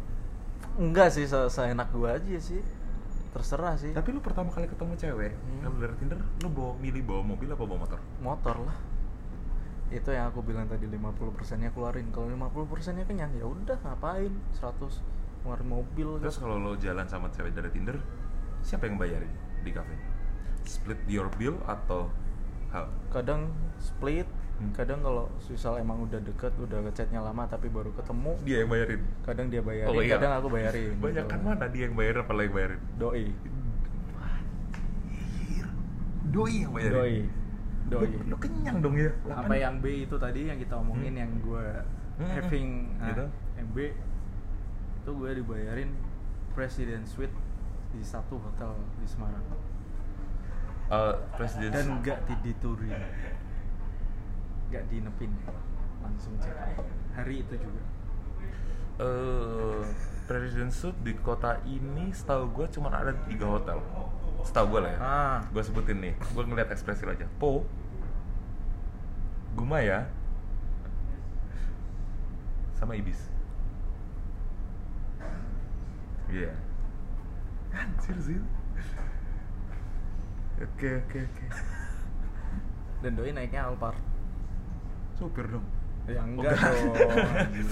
enggak 0.74 1.08
sih 1.08 1.22
se 1.22 1.38
seenak 1.48 1.86
gua 1.88 2.14
aja 2.14 2.34
sih 2.36 2.58
terserah 3.30 3.74
sih 3.74 3.90
Tapi 3.90 4.10
lo 4.10 4.18
pertama 4.18 4.46
kali 4.48 4.64
ketemu 4.64 4.94
cewek, 4.94 5.32
Hmm. 5.32 5.60
kalau 5.60 5.78
dari 5.80 5.94
Tinder, 5.96 6.18
lo 6.40 6.48
bawa 6.48 6.72
milih 6.76 7.02
bawa 7.02 7.22
mobil 7.24 7.48
apa 7.48 7.62
bawa 7.62 7.78
motor? 7.80 8.00
motor 8.20 8.56
lah 8.60 8.78
itu 9.88 10.10
yang 10.10 10.26
aku 10.26 10.40
bilang 10.40 10.66
tadi 10.66 10.86
50% 10.86 11.14
nya 11.56 11.70
keluarin 11.70 12.10
kalau 12.10 12.26
50% 12.26 12.66
nya 12.92 13.04
kenyang 13.04 13.30
ya 13.32 13.44
udah 13.44 13.78
ngapain 13.80 14.32
100 14.52 14.98
ngeluarin 15.40 15.68
mobil 15.68 16.08
Terus 16.18 16.34
gitu. 16.34 16.42
kalau 16.42 16.56
lo 16.58 16.74
jalan 16.74 17.06
sama 17.06 17.30
cewek 17.30 17.52
dari 17.52 17.70
Tinder, 17.70 17.94
siapa 18.60 18.86
yang 18.86 18.96
bayarin 18.96 19.30
di 19.60 19.70
cafe? 19.70 19.94
Split 20.64 20.98
your 21.06 21.30
bill 21.32 21.54
atau 21.64 22.10
hal? 22.68 22.90
kadang 23.08 23.50
split 23.76 24.26
Hmm. 24.54 24.70
kadang 24.70 25.02
kalau 25.02 25.26
misal 25.44 25.74
emang 25.76 25.98
udah 26.00 26.20
deket 26.20 26.54
udah 26.56 26.78
ngechatnya 26.80 27.18
lama 27.18 27.42
tapi 27.44 27.66
baru 27.66 27.90
ketemu 27.92 28.32
Dia 28.42 28.56
yang 28.62 28.70
bayarin. 28.70 29.02
kadang 29.20 29.46
dia 29.48 29.58
bayarin 29.60 29.90
Oh, 29.90 29.98
iya. 29.98 30.14
kadang 30.14 30.32
aku 30.36 30.48
bayarin 30.48 30.94
Banyak 30.96 31.14
gitu. 31.20 31.32
kan 31.34 31.40
mana 31.40 31.66
dia 31.66 31.82
yang 31.84 31.94
bayarin 31.94 32.20
apa 32.20 32.32
yang 32.36 32.54
bayarin? 32.54 32.80
doi 32.94 33.24
Doi 36.24 36.54
yang 36.60 36.72
bayarin. 36.72 36.94
doi 36.94 37.16
doi 37.84 38.08
Lo, 38.08 38.30
lo 38.32 38.36
kenyang 38.38 38.76
dong 38.80 38.96
ya. 38.96 39.10
apa 39.28 39.54
yang 39.54 39.74
B 39.78 40.02
itu 40.02 40.16
tadi 40.16 40.40
yang 40.46 40.56
kita 40.56 40.74
omongin 40.74 41.12
Hmm. 41.12 41.20
yang 41.20 41.32
gue 41.40 41.66
Hmm, 42.14 42.30
having 42.30 42.68
ah, 42.96 43.10
gitu. 43.10 43.24
yang 43.54 43.68
B 43.70 43.78
itu 44.96 45.10
gue 45.12 45.30
dibayarin 45.34 45.90
President 46.52 47.04
Suite 47.04 47.34
di 47.90 48.00
satu 48.00 48.38
hotel 48.38 48.70
di 48.96 49.06
Semarang 49.06 49.42
Uh, 50.84 51.16
presiden 51.34 51.72
dan 51.72 51.86
nggak 51.98 52.18
diturin 52.44 52.92
nggak 54.74 54.90
dinepin 54.90 55.30
langsung 56.02 56.34
cek. 56.42 56.50
Hari 57.14 57.46
itu 57.46 57.54
juga. 57.62 57.82
Eh 58.98 59.80
President 60.26 60.74
Suite 60.74 60.98
di 61.06 61.14
kota 61.14 61.62
ini 61.62 62.10
setahu 62.10 62.50
gue 62.50 62.66
cuma 62.74 62.90
ada 62.90 63.14
tiga 63.30 63.46
hotel. 63.46 63.78
Setahu 64.42 64.74
gue 64.74 64.80
lah 64.82 64.90
ya. 64.90 64.98
Ah. 64.98 65.38
Gue 65.54 65.62
sebutin 65.62 66.02
nih. 66.02 66.18
Gue 66.34 66.42
ngeliat 66.42 66.74
ekspresi 66.74 67.06
aja. 67.06 67.30
Po 67.38 67.62
Gumaya 69.54 70.10
sama 72.74 72.98
Ibis. 72.98 73.30
Iya. 76.26 76.50
Anjir 77.70 78.18
sih. 78.18 78.42
Oke 80.58 80.88
oke 80.98 81.18
oke. 81.22 81.46
Dan 83.06 83.14
doi 83.14 83.30
naiknya 83.30 83.70
Alphard 83.70 84.13
supir 85.14 85.46
dong 85.46 85.66
ya 86.04 86.20
enggak 86.20 86.52
enggak. 86.52 86.74
dong 87.00 87.28
anjir. 87.40 87.66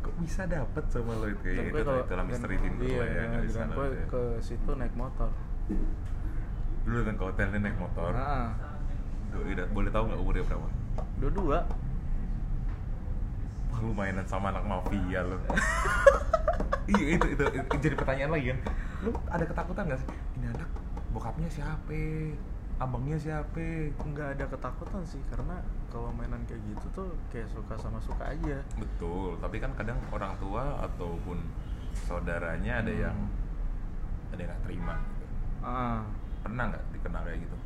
kok 0.00 0.14
bisa 0.18 0.42
dapet 0.44 0.84
sama 0.86 1.12
lo 1.14 1.26
itu 1.26 1.44
ya 1.46 1.62
itu 1.64 1.78
kalau- 1.78 2.02
itulah 2.02 2.24
misteri 2.24 2.56
Tinder 2.56 2.86
iya, 2.86 3.04
ya 3.04 3.22
nggak 3.26 3.42
bisa 3.42 3.58
dan 3.58 3.68
gue 3.68 3.76
nggak 3.76 3.92
bisa. 3.94 4.06
ke 4.08 4.22
situ 4.40 4.70
naik 4.74 4.94
motor 4.94 5.30
Lu 6.84 7.00
datang 7.00 7.16
ke 7.16 7.24
hotelnya 7.24 7.58
naik 7.58 7.78
motor. 7.78 8.12
ah 8.12 8.52
Doi, 9.30 9.52
da- 9.52 9.66
boleh 9.66 9.88
tahu 9.88 10.04
nggak 10.04 10.20
umurnya 10.20 10.44
berapa? 10.44 10.68
dua-dua 11.16 11.58
Wah, 13.66 13.78
lu 13.80 13.90
mainan 13.90 14.22
sama 14.22 14.48
anak 14.48 14.62
mafia 14.62 15.24
lu. 15.24 15.34
iya 16.92 17.16
itu, 17.16 17.26
itu 17.26 17.44
itu 17.50 17.74
jadi 17.80 17.94
pertanyaan 17.96 18.30
lagi 18.30 18.46
kan. 18.46 18.58
Lu 19.00 19.10
ada 19.26 19.42
ketakutan 19.42 19.82
nggak 19.84 19.98
sih? 19.98 20.08
Ini 20.36 20.46
anak 20.52 20.70
bokapnya 21.10 21.48
siapa? 21.48 21.90
Abangnya 22.84 23.16
siapa? 23.16 23.64
nggak 23.96 24.28
ada 24.36 24.44
ketakutan 24.46 25.00
sih 25.02 25.22
karena 25.26 25.56
kalau 25.88 26.12
mainan 26.12 26.44
kayak 26.44 26.60
gitu 26.66 26.86
tuh 26.92 27.08
kayak 27.28 27.48
suka 27.48 27.72
sama 27.74 27.96
suka 27.98 28.24
aja 28.26 28.60
Betul, 28.76 29.40
tapi 29.40 29.56
kan 29.56 29.72
kadang 29.72 29.96
orang 30.10 30.36
tua 30.36 30.76
ataupun 30.80 31.40
saudaranya 31.96 32.80
ada 32.80 32.90
Hmm. 32.90 33.02
yang 33.02 33.16
ada 34.28 34.38
yang 34.38 34.50
nggak 34.50 34.62
terima. 34.62 34.96
ah 35.60 36.04
Pernah 36.40 36.64
nggak 36.68 36.84
dikenal 36.92 37.22
kayak 37.24 37.40
gitu? 37.40 37.56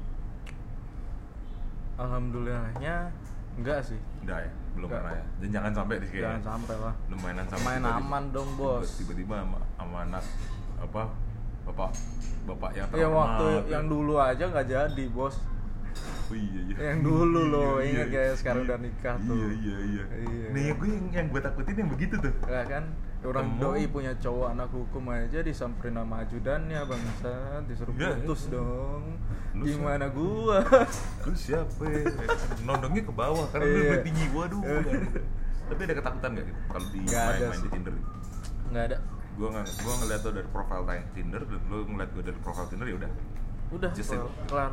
alhamdulillahnya 1.99 3.11
enggak 3.57 3.81
sih 3.83 3.99
Enggak 4.23 4.39
ya, 4.41 4.53
belum 4.73 4.87
Nggak. 4.87 5.03
pernah 5.03 5.15
ya. 5.15 5.25
Dan 5.37 5.49
jangan 5.51 5.73
sampai 5.75 5.95
di 5.99 6.07
kayak 6.07 6.23
jangan 6.23 6.45
sampai 6.47 6.77
lah 6.79 6.95
lu 7.09 7.17
mainan 7.19 7.47
sama 7.49 7.67
Main 7.69 7.83
aman 7.83 8.25
dong, 8.31 8.51
Bos. 8.55 8.87
tiba-tiba 8.95 9.35
sama, 9.37 9.59
sama 9.75 9.99
anak 10.05 10.25
apa 10.79 11.03
bapak 11.69 11.91
bapak 12.45 12.71
yang 12.73 12.89
yang 12.89 12.89
terkenal 12.91 13.13
waktu 13.15 13.45
gitu. 13.47 13.69
yang 13.69 13.85
dulu 13.87 14.15
aja 14.17 14.45
nggak 14.47 14.67
jadi 14.67 15.05
bos 15.09 15.37
oh, 16.29 16.35
iya, 16.35 16.61
iya. 16.63 16.77
yang 16.87 17.01
dulu 17.01 17.41
Iya, 17.41 17.51
loh, 17.51 17.73
iya, 17.75 17.87
ingat 17.87 18.07
iya. 18.07 18.15
kayak 18.15 18.35
sekarang 18.37 18.63
udah 18.65 18.79
nikah 18.79 19.17
tuh. 19.19 19.35
iya 19.35 19.49
iya 19.51 19.77
iya 19.83 20.05
Iya. 20.19 20.47
yang 20.51 20.77
gue 20.77 20.89
yang, 20.89 21.07
yang 21.11 21.27
gue 21.29 21.41
takutin 21.41 21.77
yang 21.77 21.91
begitu 21.91 22.15
tuh 22.19 22.33
ya 22.45 22.63
kan 22.65 22.85
orang 23.21 23.47
Ketemu. 23.51 23.61
doi 23.61 23.85
punya 23.89 24.13
cowok 24.17 24.47
anak 24.49 24.69
hukum 24.71 25.05
aja 25.09 25.39
disamperin 25.41 25.95
sama 25.95 26.17
ajudannya 26.23 26.81
bangsa 26.85 27.33
disuruh 27.67 27.93
Iya. 27.93 28.09
putus 28.17 28.43
dong 28.49 29.05
Lu 29.51 29.65
gimana 29.65 30.07
gua 30.09 30.61
lu 31.25 31.35
siapa 31.35 31.83
nondongnya 32.63 33.03
ke 33.03 33.13
bawah 33.13 33.47
karena 33.51 33.67
lu 33.67 33.75
Iya. 33.75 33.85
lebih 33.91 34.05
tinggi 34.07 34.25
gua 34.31 34.45
dulu 34.47 34.75
kan. 34.87 35.03
tapi 35.67 35.81
ada 35.83 35.95
ketakutan 35.97 36.31
gak 36.33 36.45
gitu 36.47 36.61
kalau 36.67 36.87
di 36.87 36.99
Nggak 37.03 37.19
ada 37.21 37.29
main, 37.35 37.43
main 37.43 37.53
sih. 37.53 37.61
di 37.61 37.71
Tinder 37.71 37.95
nggak 38.69 38.85
ada 38.87 38.97
gue 39.39 39.49
nggak 39.55 39.67
gue 39.71 39.95
ngeliat 40.03 40.21
lo 40.27 40.31
dari 40.35 40.49
profile 40.51 40.85
Tinder 41.15 41.43
dan 41.47 41.61
lo 41.71 41.77
ngeliat 41.87 42.11
gue 42.11 42.25
dari 42.27 42.39
profile 42.43 42.67
Tinder 42.67 42.87
ya 42.91 42.97
udah. 42.99 43.13
Udah 43.69 43.91
Just 43.95 44.11
kelar, 44.49 44.73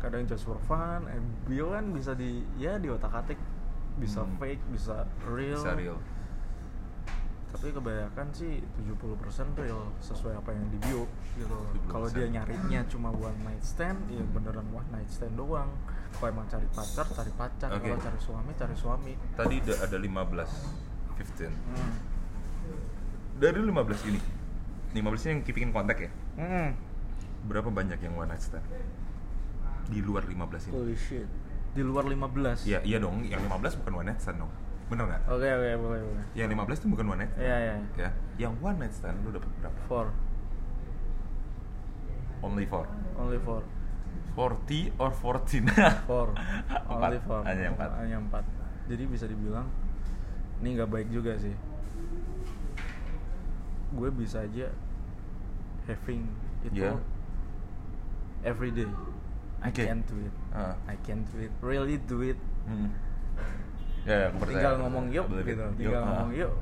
kadang 0.00 0.24
just 0.24 0.46
for 0.46 0.56
fun 0.64 1.04
eh, 1.10 1.20
bio 1.44 1.74
kan 1.76 1.92
bisa 1.92 2.16
di 2.16 2.40
ya 2.56 2.80
di 2.80 2.88
otak 2.88 3.12
atik. 3.12 3.36
Bisa 4.00 4.24
Hmm. 4.24 4.40
fake 4.40 4.64
bisa 4.72 5.04
real. 5.28 5.60
Bisa 5.60 5.76
real. 5.76 5.98
Tapi 7.52 7.68
kebanyakan 7.68 8.32
sih 8.32 8.64
70% 8.80 9.52
real 9.60 9.92
sesuai 10.00 10.40
apa 10.40 10.56
yang 10.56 10.64
di 10.72 10.78
bio 10.80 11.04
gitu. 11.36 11.58
70%. 11.76 11.92
kalau 11.92 12.08
dia 12.08 12.26
nyarinya 12.32 12.80
cuma 12.88 13.12
one 13.12 13.36
night 13.44 13.60
stand 13.60 14.00
ya 14.08 14.24
beneran 14.32 14.64
one 14.72 14.88
night 14.88 15.10
stand 15.12 15.36
doang. 15.36 15.68
Kalau 16.16 16.32
emang 16.32 16.48
cari 16.48 16.64
pacar 16.72 17.04
cari 17.12 17.32
pacar. 17.36 17.68
Oke. 17.76 17.92
kalau 17.92 18.00
cari 18.00 18.18
suami 18.24 18.50
cari 18.56 18.72
suami. 18.72 19.12
Tadi 19.36 19.56
ada 19.68 19.96
15 20.00 21.12
15 21.20 21.52
hmm. 21.52 22.11
Dari 23.42 23.58
15 23.58 23.74
ini 24.06 24.20
15 24.94 25.02
ini 25.18 25.28
yang 25.28 25.42
keeping 25.42 25.64
in 25.66 25.72
kontak 25.72 25.98
ya 25.98 26.10
Hmm. 26.32 26.78
berapa 27.42 27.68
banyak 27.68 27.98
yang 27.98 28.14
one 28.14 28.30
night 28.30 28.38
stand 28.40 28.62
di 29.84 29.98
luar 29.98 30.22
15 30.22 30.70
ini 30.70 30.72
holy 30.72 30.94
shit 30.94 31.26
di 31.72 31.82
luar 31.82 32.04
15 32.04 32.62
Iya, 32.62 32.78
iya 32.84 32.98
dong. 32.98 33.24
Yang 33.24 33.48
15 33.48 33.80
bukan 33.80 33.92
one 33.96 34.06
night 34.06 34.20
stand 34.20 34.38
dong. 34.38 34.52
Bener 34.86 35.08
nggak? 35.08 35.22
oke 35.26 35.48
oke 35.48 35.70
boleh 35.80 36.00
boleh 36.04 36.24
Yang 36.32 36.48
15 36.54 36.76
itu 36.76 36.86
bukan 36.86 37.06
one 37.08 37.18
night 37.18 37.32
stand. 37.32 37.42
iya 37.42 37.56
iya 37.58 37.76
Ya. 37.98 38.10
Yang 38.38 38.52
one 38.60 38.76
night 38.78 38.92
stand 38.92 39.16
lu 39.20 39.32
dapat 39.32 39.50
berapa? 39.58 39.80
four 39.82 40.06
Only 42.40 42.64
four. 42.64 42.86
only 43.16 43.38
four 43.38 43.62
40 44.34 44.92
or 44.96 45.10
14? 45.10 45.68
four 46.08 46.28
Empat. 46.32 46.88
only 46.88 47.20
four 47.20 47.40
Hanya 47.42 47.68
empat. 47.70 47.90
hanya 47.98 48.16
empat 48.18 48.44
jadi 48.84 49.04
bisa 49.04 49.24
dibilang 49.24 49.68
ini 50.58 50.74
nggak 50.74 50.88
baik 50.88 51.08
juga 51.08 51.36
sih 51.36 51.52
gue 53.92 54.08
bisa 54.10 54.40
aja 54.40 54.66
having 55.84 56.24
itu 56.62 56.78
Yeah. 56.78 56.96
every 58.42 58.70
day 58.70 58.88
I 59.58 59.68
Oke. 59.68 59.82
can't 59.82 60.02
do 60.02 60.16
it 60.18 60.34
Ah. 60.50 60.74
I 60.84 60.96
can't 61.00 61.22
do 61.24 61.38
it 61.40 61.52
really 61.60 61.98
do 62.00 62.22
it 62.22 62.38
Hmm. 62.62 62.94
Ya, 64.02 64.14
ya, 64.16 64.28
percaya. 64.32 64.50
tinggal 64.52 64.74
ngomong 64.80 65.04
yuk 65.08 65.26
gitu 65.32 65.50
yuk. 65.54 65.70
tinggal 65.76 66.00
Ah. 66.00 66.06
ngomong 66.08 66.30
yuk 66.32 66.52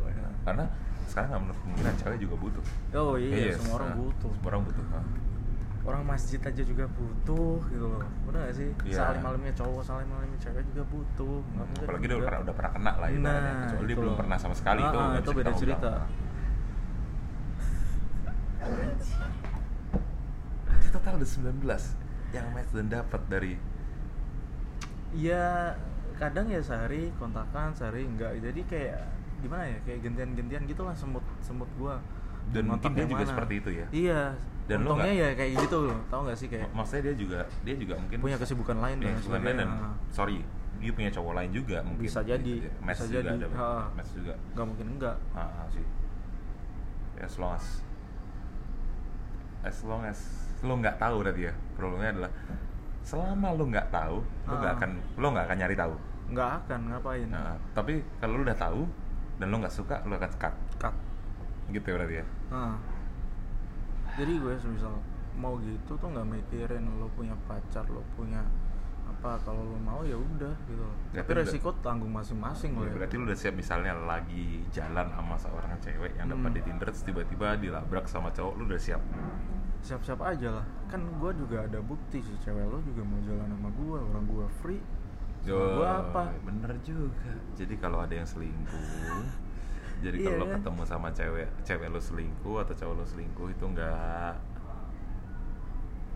Karena 0.40 0.64
sekarang 1.04 1.28
nggak 1.28 1.40
menurut 1.42 1.58
kemungkinan 1.60 1.94
cewek 1.98 2.18
juga 2.18 2.34
butuh. 2.38 2.64
oh 2.94 3.14
iya 3.14 3.34
Yes, 3.46 3.54
semua 3.58 3.74
orang 3.76 3.90
ah. 3.90 3.96
butuh 3.98 4.30
Semua 4.32 4.48
orang 4.48 4.62
butuh. 4.64 4.84
ah. 4.90 5.04
orang 5.80 6.02
masjid 6.06 6.36
aja 6.38 6.62
juga 6.62 6.84
butuh 6.86 7.56
gitu 7.66 7.86
loh 7.86 8.04
bener 8.22 8.40
gak 8.42 8.54
sih 8.54 8.68
Iya. 8.84 8.96
salim 9.00 9.20
malamnya 9.22 9.52
cowok 9.54 9.82
salim 9.82 10.06
malamnya 10.06 10.38
cewek 10.38 10.62
juga 10.66 10.82
butuh 10.86 11.36
mungkin 11.50 11.80
Apalagi 11.82 12.04
udah 12.06 12.18
pernah, 12.22 12.40
udah 12.42 12.54
pernah 12.54 12.70
kena 12.70 12.92
lah. 12.94 13.08
Nah, 13.10 13.40
Kecuali 13.66 13.80
dia 13.82 13.88
itu 13.90 14.00
belum 14.00 14.14
pernah 14.14 14.36
sama 14.36 14.54
sekali 14.54 14.80
itu, 14.82 14.92
Ah, 14.94 15.04
nggak 15.06 15.20
itu 15.20 15.30
bisa 15.30 15.38
beda 15.40 15.52
cerita. 15.56 15.88
ulang. 15.90 16.08
Berarti 20.62 20.88
total 20.90 21.12
ada 21.14 21.26
19 21.26 21.64
yang 22.30 22.46
match 22.50 22.70
dan 22.70 22.86
dapat 22.88 23.20
dari 23.26 23.52
Iya 25.10 25.74
kadang 26.14 26.46
ya 26.46 26.60
sehari 26.60 27.10
kontakan 27.16 27.72
sehari 27.72 28.04
enggak 28.04 28.38
jadi 28.38 28.60
kayak 28.62 28.98
gimana 29.40 29.64
ya 29.66 29.78
kayak 29.82 30.00
gantian-gantian 30.04 30.62
gitulah 30.64 30.92
semut 30.92 31.24
semut 31.40 31.66
gua 31.74 31.98
Dan 32.50 32.68
mungkin 32.68 32.92
dia 32.92 33.04
juga 33.04 33.24
mana. 33.24 33.30
seperti 33.30 33.54
itu 33.56 33.70
ya? 33.72 33.86
iya 33.90 34.22
Dan 34.64 34.84
untungnya 34.84 35.10
nggak- 35.10 35.22
ya 35.24 35.28
kayak 35.34 35.52
gitu 35.58 35.76
loh 35.82 35.98
tau 36.06 36.22
gak 36.22 36.36
sih 36.36 36.46
kayak 36.46 36.68
maksudnya 36.70 37.02
dia 37.02 37.14
juga 37.16 37.40
dia 37.64 37.74
juga 37.74 37.94
mungkin 37.96 38.18
punya 38.20 38.36
kesibukan 38.36 38.78
lain 38.78 38.96
punya 38.96 39.08
dan 39.08 39.16
kesibukan 39.16 39.40
lain 39.40 39.56
dan 39.56 39.68
sebagainya. 39.68 40.12
sorry 40.12 40.38
dia 40.78 40.92
punya 40.94 41.10
cowok 41.10 41.32
lain 41.34 41.50
juga 41.50 41.76
mungkin 41.82 42.02
Bisa 42.02 42.20
jadi, 42.22 42.52
Gitu 42.54 42.68
ya. 42.68 42.74
match 42.80 42.96
bisa 42.96 43.04
juga 43.08 43.20
jadi. 43.20 43.34
ada 43.34 43.46
Ha. 43.50 43.70
match 43.92 44.10
juga 44.14 44.34
nggak 44.54 44.66
mungkin 44.66 44.86
enggak 44.92 45.16
ah, 45.32 45.40
ah, 45.40 45.66
sih 45.68 45.86
Ya, 47.12 47.26
as 47.26 47.34
long 47.36 47.52
as 47.52 47.66
as 49.60 49.76
long 49.84 50.02
as 50.04 50.18
lo 50.60 50.76
nggak 50.76 50.96
tahu 50.96 51.24
berarti 51.24 51.48
ya 51.48 51.54
problemnya 51.72 52.10
adalah 52.12 52.32
selama 53.00 53.48
lo 53.56 53.64
nggak 53.64 53.88
tahu 53.88 54.16
lo 54.20 54.54
nggak 54.54 54.72
Ah. 54.72 54.78
akan 54.78 54.90
lo 55.16 55.26
nggak 55.32 55.44
akan 55.48 55.58
nyari 55.58 55.76
tahu. 55.76 55.94
Nggak 56.30 56.50
akan 56.62 56.80
ngapain? 56.94 57.26
Nah, 57.26 57.56
tapi 57.72 58.04
kalau 58.20 58.38
lo 58.38 58.42
udah 58.44 58.58
tahu 58.58 58.80
dan 59.40 59.46
lo 59.48 59.56
nggak 59.58 59.72
suka 59.72 59.96
lo 60.04 60.14
akan 60.14 60.32
cut. 60.36 60.54
Cut. 60.78 60.94
Gitu 61.72 61.86
ya 61.86 61.94
berarti 61.96 62.14
ya. 62.20 62.26
Nah, 62.52 62.76
jadi 64.14 64.32
gue 64.36 64.54
semisal 64.58 64.94
mau 65.34 65.56
gitu 65.58 65.96
tuh 65.96 66.08
nggak 66.10 66.28
mikirin 66.28 66.84
lo 67.00 67.08
punya 67.16 67.32
pacar 67.48 67.86
lo 67.88 68.04
punya 68.14 68.44
apa 69.20 69.36
kalau 69.44 69.60
lo 69.62 69.76
mau 69.76 70.00
ya 70.00 70.16
udah 70.16 70.48
gitu. 70.64 70.80
Ya, 71.12 71.20
tapi 71.20 71.32
resiko 71.36 71.68
tanggung 71.78 72.08
masing-masing 72.08 72.72
lo 72.72 72.82
Ya, 72.82 72.88
ya. 72.88 72.94
berarti 72.96 73.14
lu 73.14 73.24
udah 73.24 73.36
siap 73.36 73.52
misalnya 73.52 73.92
lagi 74.00 74.64
jalan 74.68 75.06
sama 75.06 75.36
seorang 75.36 75.76
cewek 75.76 76.16
yang 76.16 76.26
dapat 76.26 76.48
Hmm. 76.50 76.56
di 76.56 76.62
Tinder 76.64 76.88
tiba-tiba 76.90 77.46
dilabrak 77.54 78.08
sama 78.08 78.32
cowok 78.32 78.52
lu 78.56 78.64
udah 78.64 78.80
siap? 78.80 79.02
Siap-siap 79.80 80.20
aja 80.20 80.48
lah. 80.54 80.66
Kan 80.86 81.04
gue 81.14 81.30
juga 81.36 81.62
ada 81.62 81.80
bukti 81.80 82.18
sih 82.18 82.36
cewek 82.38 82.64
lo 82.64 82.80
juga 82.80 83.02
mau 83.02 83.20
jalan 83.20 83.44
sama 83.46 83.68
gue 83.70 83.98
orang 83.98 84.24
gue 84.24 84.46
free. 84.58 84.82
Sama 85.40 85.64
gue 85.70 85.88
apa? 85.88 86.22
bener 86.42 86.72
juga. 86.80 87.32
Jadi 87.54 87.74
kalau 87.76 88.00
ada 88.00 88.12
yang 88.12 88.24
selingkuh 88.24 88.80
jadi 90.00 90.16
Iya 90.16 90.26
kalau 90.26 90.36
lo 90.38 90.44
kan? 90.48 90.52
ketemu 90.56 90.82
sama 90.86 91.08
cewek 91.12 91.48
cewek 91.60 91.88
lo 91.88 92.00
selingkuh 92.00 92.56
atau 92.58 92.72
cowok 92.72 92.94
lo 92.96 93.04
selingkuh 93.04 93.48
itu 93.50 93.64
enggak 93.66 94.32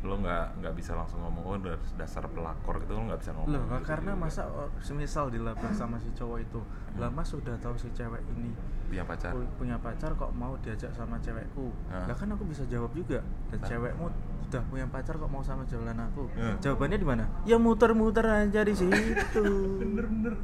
lo 0.05 0.21
nggak 0.21 0.61
nggak 0.61 0.75
bisa 0.77 0.93
langsung 0.93 1.17
ngomong 1.19 1.43
oh 1.43 1.55
udah 1.57 1.77
dasar 1.97 2.29
pelakor 2.29 2.77
gitu 2.79 2.93
lo 2.93 3.09
nggak 3.09 3.21
bisa 3.21 3.33
ngomong 3.33 3.49
loh 3.51 3.65
gitu 3.65 3.89
karena 3.89 4.13
juga. 4.13 4.23
masa 4.23 4.43
oh, 4.47 4.69
semisal 4.79 5.33
dilabrak 5.33 5.73
sama 5.73 5.97
si 5.97 6.13
cowok 6.13 6.39
itu 6.39 6.61
lah 6.95 7.09
mas 7.09 7.33
udah 7.33 7.57
tahu 7.57 7.75
si 7.75 7.89
cewek 7.91 8.21
ini 8.37 8.53
punya 8.85 9.03
pacar? 9.03 9.33
pu- 9.33 9.49
punya 9.57 9.77
pacar 9.81 10.13
kok 10.13 10.31
mau 10.31 10.55
diajak 10.61 10.93
sama 10.93 11.17
cewekku? 11.19 11.73
Ah. 11.89 12.05
lah 12.05 12.15
kan 12.15 12.29
aku 12.31 12.45
bisa 12.45 12.63
jawab 12.69 12.93
juga 12.93 13.25
dan 13.49 13.59
Nah. 13.59 13.67
cewekmu 13.67 14.07
sudah 14.45 14.63
punya 14.69 14.87
pacar 14.87 15.15
kok 15.17 15.27
mau 15.27 15.41
sama 15.41 15.65
jalan 15.65 15.97
aku? 15.97 16.29
Ya. 16.37 16.53
jawabannya 16.63 16.99
di 17.01 17.09
mana? 17.09 17.25
Ya 17.43 17.57
muter-muter 17.57 18.23
aja 18.23 18.61
di 18.61 18.71
situ. 18.71 19.43
Bener-bener 19.83 20.37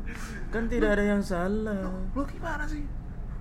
kan 0.50 0.66
tidak 0.66 0.98
ada 0.98 1.04
yang 1.06 1.22
salah. 1.22 1.84
Lo 2.10 2.24
gimana 2.24 2.64
sih? 2.64 2.82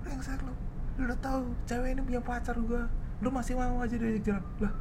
Yang 0.04 0.22
saya 0.22 0.38
lo 0.44 0.54
lu 1.00 1.08
udah 1.08 1.18
tahu 1.18 1.42
cewek 1.64 1.96
ini 1.96 2.02
punya 2.04 2.22
pacar 2.22 2.54
gua? 2.60 2.84
Lu 3.24 3.32
masih 3.32 3.56
mau 3.56 3.80
aja 3.80 3.96
diajak 3.96 4.20
jalan. 4.22 4.44
Lah 4.62 4.74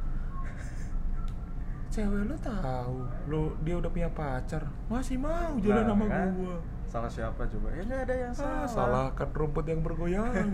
cewek 1.89 2.21
lu 2.23 2.35
tahu 2.37 2.97
lu 3.27 3.41
dia 3.61 3.75
udah 3.75 3.89
punya 3.89 4.09
pacar. 4.09 4.63
Masih 4.85 5.17
mau 5.17 5.57
jalan 5.57 5.83
Nah, 5.83 5.89
sama 5.89 6.05
kan? 6.05 6.27
gua. 6.33 6.57
Salah 6.85 7.05
siapa 7.07 7.41
coba? 7.45 7.67
Ya 7.71 7.81
nggak 7.83 8.01
ada 8.03 8.15
yang 8.15 8.33
ah, 8.33 8.39
salah. 8.65 8.67
salahkan 8.67 9.29
rumput 9.31 9.65
yang 9.65 9.81
bergoyang. 9.81 10.33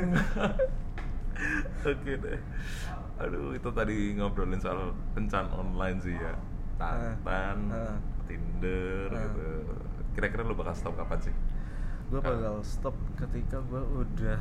Oke 1.85 2.13
deh. 2.15 2.39
Aduh 3.15 3.51
itu 3.51 3.69
tadi 3.69 3.95
ngobrolin 4.13 4.59
soal 4.59 4.91
kencan 5.13 5.47
online 5.49 5.99
sih 5.99 6.15
ya. 6.15 6.33
Tantan, 6.75 7.57
Ah. 7.69 7.95
Tinder 8.25 9.07
Ah. 9.09 9.19
gitu. 9.21 9.47
Kira-kira 10.11 10.43
lu 10.43 10.55
bakal 10.55 10.73
stop 10.73 10.95
kapan 10.95 11.19
sih? 11.21 11.35
Gue 12.05 12.19
bakal 12.19 12.59
stop 12.61 12.95
ketika 13.15 13.59
gue 13.65 13.81
udah 13.81 14.39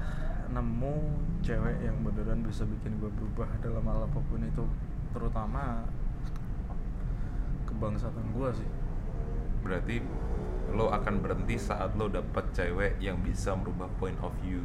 nemu 0.49 0.95
cewek 1.41 1.79
yang 1.81 1.97
beneran 2.01 2.43
bisa 2.43 2.63
bikin 2.63 2.99
gue 2.99 3.11
berubah 3.11 3.49
dalam 3.59 3.83
hal 3.83 4.05
apa 4.05 4.21
pun 4.21 4.41
itu. 4.41 4.65
Terutama 5.11 5.87
kebangsaan 7.75 8.27
gue 8.31 8.49
sih. 8.55 8.69
Berarti 9.67 9.97
lo 10.75 10.91
akan 10.91 11.15
berhenti 11.21 11.57
saat 11.61 11.95
lo 11.95 12.11
dapet 12.11 12.45
cewek 12.55 12.99
yang 12.99 13.21
bisa 13.21 13.55
merubah 13.55 13.91
point 13.99 14.17
of 14.23 14.33
view. 14.41 14.63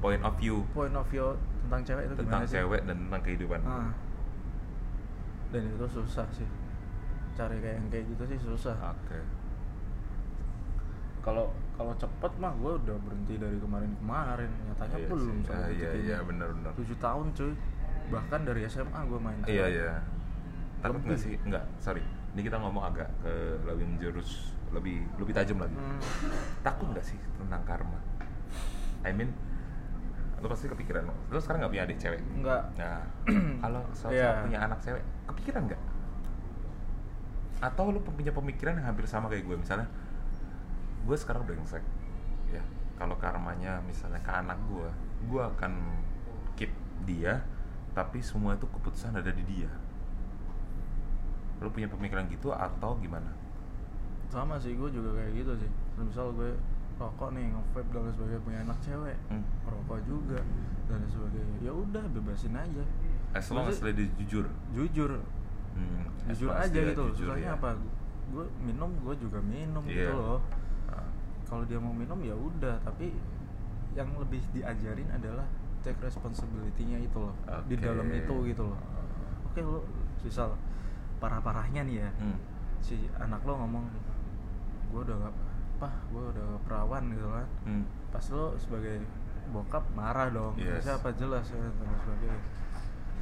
Point 0.00 0.22
of 0.22 0.34
view. 0.38 0.66
Point 0.72 0.94
of 0.94 1.06
view 1.10 1.34
tentang 1.64 1.82
cewek 1.82 2.02
itu 2.08 2.14
tentang 2.18 2.42
gimana 2.44 2.50
sih? 2.50 2.56
cewek 2.60 2.80
dan 2.84 2.96
tentang 3.08 3.22
kehidupan. 3.22 3.60
Ah. 3.64 3.90
dan 5.54 5.70
itu 5.70 5.86
susah 5.86 6.26
sih. 6.34 6.48
Cari 7.38 7.62
kayak 7.62 7.78
yang 7.78 7.86
kayak 7.86 8.04
gitu 8.10 8.22
sih 8.26 8.38
susah. 8.42 8.74
Oke. 8.90 9.22
Kalau 11.22 11.54
kalau 11.78 11.94
cepet 11.94 12.32
mah 12.42 12.52
gue 12.58 12.72
udah 12.74 12.96
berhenti 13.06 13.34
dari 13.38 13.58
kemarin-kemarin 13.62 14.50
nyatanya 14.66 14.96
Iya 14.98 15.06
belum 15.08 15.36
sih. 15.46 15.54
Ah, 15.54 15.70
iya, 15.70 15.90
iya, 15.94 16.16
benar-benar. 16.26 16.74
tujuh 16.74 16.98
tahun 16.98 17.26
cuy. 17.38 17.54
Bahkan 18.10 18.40
dari 18.44 18.60
SMA 18.66 19.00
gue 19.06 19.18
main 19.22 19.38
iya 19.46 19.66
iya. 19.70 19.92
Takut 20.82 21.00
nggak 21.06 21.16
sih? 21.22 21.38
Nggak 21.46 21.64
sorry 21.78 22.02
ini 22.34 22.42
kita 22.42 22.58
ngomong 22.58 22.82
agak 22.84 23.06
ke 23.22 23.32
lebih 23.62 23.86
menjurus 23.86 24.50
lebih 24.74 25.06
lebih 25.16 25.30
tajam 25.32 25.62
lagi. 25.62 25.74
Hmm. 25.74 26.02
takut 26.60 26.90
nggak 26.90 27.06
sih 27.06 27.18
tentang 27.38 27.62
karma? 27.62 27.98
I 29.06 29.14
mean 29.14 29.30
lo 30.42 30.50
pasti 30.50 30.68
kepikiran 30.68 31.06
lo 31.08 31.38
sekarang 31.40 31.62
nggak 31.64 31.72
punya 31.72 31.84
adik 31.86 31.98
cewek? 31.98 32.20
Nggak. 32.42 32.62
nah 32.76 33.00
kalau 33.62 33.80
suatu 33.94 34.12
Iya. 34.12 34.28
saat 34.28 34.44
punya 34.44 34.58
anak 34.60 34.78
cewek 34.82 35.02
kepikiran 35.30 35.62
nggak? 35.70 35.82
Atau 37.62 37.94
lo 37.94 38.00
punya 38.02 38.34
pemikiran 38.34 38.76
yang 38.76 38.86
hampir 38.92 39.06
sama 39.06 39.30
kayak 39.30 39.46
gue? 39.46 39.56
Misalnya 39.56 39.86
gue 41.06 41.16
sekarang 41.16 41.46
brengsek 41.46 41.80
ya. 42.50 42.60
Kalau 42.94 43.16
karmanya 43.16 43.78
misalnya 43.86 44.20
ke 44.20 44.32
anak 44.32 44.58
gue 44.68 44.88
gue 45.24 45.42
akan 45.42 45.72
keep 46.54 46.70
dia 47.08 47.40
tapi 47.94 48.18
semua 48.20 48.58
itu 48.58 48.66
keputusan 48.66 49.14
ada 49.14 49.30
di 49.30 49.42
dia 49.46 49.70
lo 51.58 51.68
punya 51.68 51.86
pemikiran 51.86 52.26
gitu 52.26 52.50
atau 52.50 52.98
gimana? 52.98 53.30
Sama 54.28 54.58
sih 54.58 54.74
gue 54.74 54.88
juga 54.88 55.14
kayak 55.14 55.32
gitu 55.34 55.52
sih. 55.56 55.70
Misal 55.96 56.34
gue 56.34 56.50
rokok 56.94 57.34
nih 57.34 57.50
nge-vape 57.50 57.90
dan 57.90 58.06
sebagainya 58.08 58.42
punya 58.42 58.58
anak 58.62 58.78
cewek 58.78 59.16
Hmm. 59.26 59.42
rokok 59.66 59.98
juga 60.04 60.38
dan 60.86 61.00
sebagainya. 61.06 61.56
Ya 61.60 61.72
udah 61.72 62.04
bebasin 62.10 62.54
aja. 62.54 62.84
As 63.34 63.50
long 63.50 63.66
as 63.66 63.78
dia 63.78 63.90
jujur. 64.16 64.46
jujur. 64.70 65.10
Hmm, 65.74 66.06
jujur 66.30 66.54
aja 66.54 66.70
gitu 66.70 67.02
loh. 67.02 67.14
susahnya 67.14 67.50
ya. 67.50 67.58
apa? 67.58 67.74
Gue 68.30 68.46
minum 68.62 68.90
gue 69.02 69.14
juga 69.18 69.38
minum 69.42 69.82
Iya. 69.86 70.10
gitu 70.10 70.14
loh. 70.14 70.40
Ah, 70.86 71.06
kalau 71.44 71.66
dia 71.66 71.78
mau 71.78 71.90
minum 71.90 72.18
ya 72.22 72.34
udah. 72.34 72.78
Tapi 72.82 73.10
yang 73.94 74.10
lebih 74.18 74.42
diajarin 74.50 75.06
adalah 75.10 75.46
take 75.82 75.98
responsibility-nya 75.98 76.98
itu 76.98 77.18
loh. 77.18 77.34
Di 77.66 77.74
Oke. 77.74 77.82
dalam 77.82 78.06
itu 78.08 78.34
gitu 78.48 78.62
loh. 78.66 78.78
Oke 79.46 79.60
lo 79.62 79.82
misal 80.22 80.50
parah 81.24 81.40
parahnya 81.40 81.80
nih 81.82 81.96
ya 81.98 82.10
hmm. 82.14 82.36
si 82.78 82.94
anak 83.16 83.40
lo 83.42 83.56
ngomong 83.56 83.88
gue 84.86 85.00
udah 85.02 85.16
gak 85.18 85.34
apa 85.74 85.88
gue 86.06 86.22
udah 86.30 86.46
perawan 86.62 87.04
gitu 87.08 87.26
kan 87.26 87.48
Hmm. 87.64 87.84
pas 88.10 88.24
lo 88.30 88.52
sebagai 88.56 89.00
bokap 89.46 89.84
marah 89.90 90.28
dong 90.28 90.52
Yes. 90.56 90.84
siapa 90.84 91.08
jelas 91.12 91.48
ya 91.48 91.60
dan 91.60 91.88
sebagainya 91.98 92.40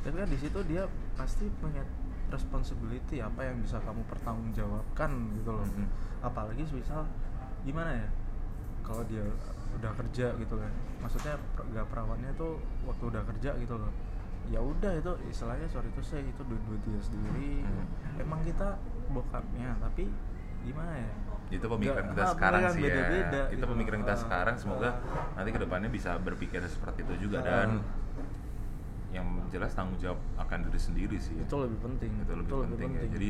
tapi 0.03 0.17
kan 0.17 0.29
di 0.29 0.37
situ 0.37 0.59
dia 0.65 0.83
pasti 1.15 1.47
punya 1.57 1.83
responsibility 2.29 3.19
apa 3.19 3.45
yang 3.45 3.61
bisa 3.61 3.79
kamu 3.79 4.03
pertanggungjawabkan 4.05 5.11
gitu 5.33 5.51
loh 5.53 5.63
Mhm. 5.65 5.87
apalagi 6.21 6.63
misal 6.67 7.07
gimana 7.63 7.95
ya 7.95 8.09
kalau 8.83 9.03
dia 9.05 9.23
udah 9.73 9.93
kerja 9.95 10.35
gitu 10.37 10.55
kan 10.55 10.73
maksudnya 10.99 11.35
gak 11.71 11.87
perawannya 11.87 12.31
tuh 12.35 12.59
waktu 12.83 13.05
udah 13.09 13.23
kerja 13.25 13.51
gitu 13.57 13.75
loh 13.77 13.93
ya 14.49 14.59
udah 14.59 14.93
itu 14.95 15.13
istilahnya 15.29 15.67
sorry 15.67 15.89
itu 15.89 16.03
saya 16.03 16.21
itu 16.21 16.43
duit 16.43 16.63
duit 16.65 16.83
dia 16.83 17.01
sendiri. 17.01 17.63
Mhm. 17.63 18.21
emang 18.21 18.41
kita 18.43 18.77
bokapnya 19.09 19.77
tapi 19.79 20.09
gimana 20.63 20.93
ya? 20.95 21.11
Itu 21.53 21.69
pemikiran 21.69 22.05
kita 22.11 22.23
ah, 22.23 22.33
sekarang 22.33 22.61
sih 22.71 22.81
ya. 22.81 22.97
itu 23.13 23.37
gitu. 23.53 23.65
pemikiran 23.69 23.99
kita 24.03 24.15
Ah, 24.15 24.21
sekarang. 24.21 24.55
Semoga 24.57 24.89
ah. 24.89 24.95
nanti 25.37 25.51
ke 25.51 25.61
depannya 25.61 25.89
bisa 25.89 26.17
berpikir 26.17 26.61
seperti 26.65 27.05
itu 27.05 27.29
juga. 27.29 27.39
Ah. 27.39 27.45
dan 27.45 27.69
yang 29.13 29.29
jelas 29.47 29.77
tanggung 29.77 30.01
jawab 30.01 30.17
akan 30.39 30.65
diri 30.65 30.81
sendiri 30.81 31.17
sih 31.21 31.37
itu 31.37 31.55
lebih 31.55 31.79
penting. 31.79 32.11
Itu 32.19 32.33
lebih 32.33 32.53
penting, 32.67 32.91
ya. 32.97 33.05
jadi 33.13 33.29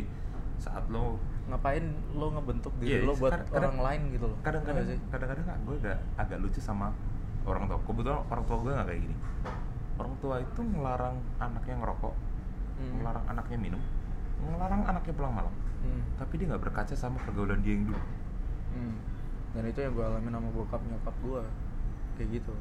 saat 0.57 0.87
lo 0.87 1.19
ngapain 1.45 1.83
lo 2.15 2.31
ngebentuk 2.33 2.71
diri 2.79 3.03
Iya, 3.03 3.11
lo 3.11 3.19
buat 3.19 3.35
kadang- 3.35 3.51
kadang- 3.51 3.59
orang 3.75 3.79
lain 3.83 4.01
gitu 4.15 4.25
loh? 4.31 4.39
kadang-kadang 4.41 4.85
Iya 4.87 4.91
sih? 4.95 4.99
kadang-kadang 5.11 5.45
gue 5.67 5.77
agak 5.83 5.99
agak 6.17 6.39
lucu 6.39 6.61
sama 6.63 6.95
orang 7.43 7.67
tua. 7.67 7.79
Kebetulan 7.83 8.23
orang 8.23 8.45
tua 8.47 8.57
gue 8.57 8.71
nggak 8.71 8.87
kayak 8.87 9.01
gini 9.03 9.17
orang 10.03 10.15
tua 10.19 10.37
itu 10.39 10.61
ngelarang 10.61 11.17
anaknya 11.39 11.75
ngerokok 11.79 12.15
Hmm. 12.73 12.99
ngelarang 12.99 13.25
anaknya 13.29 13.59
minum 13.61 13.83
ngelarang 14.43 14.83
anaknya 14.85 15.15
pulang 15.15 15.33
malam 15.33 15.55
Hmm. 15.81 16.03
tapi 16.17 16.35
dia 16.37 16.47
nggak 16.49 16.63
berkaca 16.63 16.95
sama 16.95 17.19
pergaulan 17.21 17.59
dia 17.59 17.75
yang 17.75 17.87
dulu 17.87 18.01
Hmm. 18.73 18.97
dan 19.53 19.63
itu 19.65 19.79
yang 19.79 19.93
gue 19.93 20.03
alamin 20.03 20.33
sama 20.33 20.49
bokap 20.51 20.83
nyokap 20.83 21.15
gue 21.21 21.43
kayak 22.15 22.29
gitu 22.33 22.55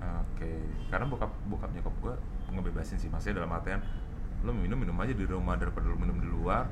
oke 0.00 0.50
karena 0.88 1.06
bokap 1.06 1.30
bokap 1.46 1.70
nyokap 1.70 1.94
gue 1.98 2.14
ngebebasin 2.50 2.96
sih 2.96 3.08
maksudnya 3.08 3.40
dalam 3.40 3.52
artian 3.52 3.80
lo 4.40 4.52
minum 4.52 4.76
minum 4.76 4.94
aja 4.96 5.10
di 5.10 5.24
rumah 5.24 5.54
daripada 5.54 5.86
lo 5.86 5.96
minum 5.96 6.14
di 6.14 6.28
luar 6.28 6.68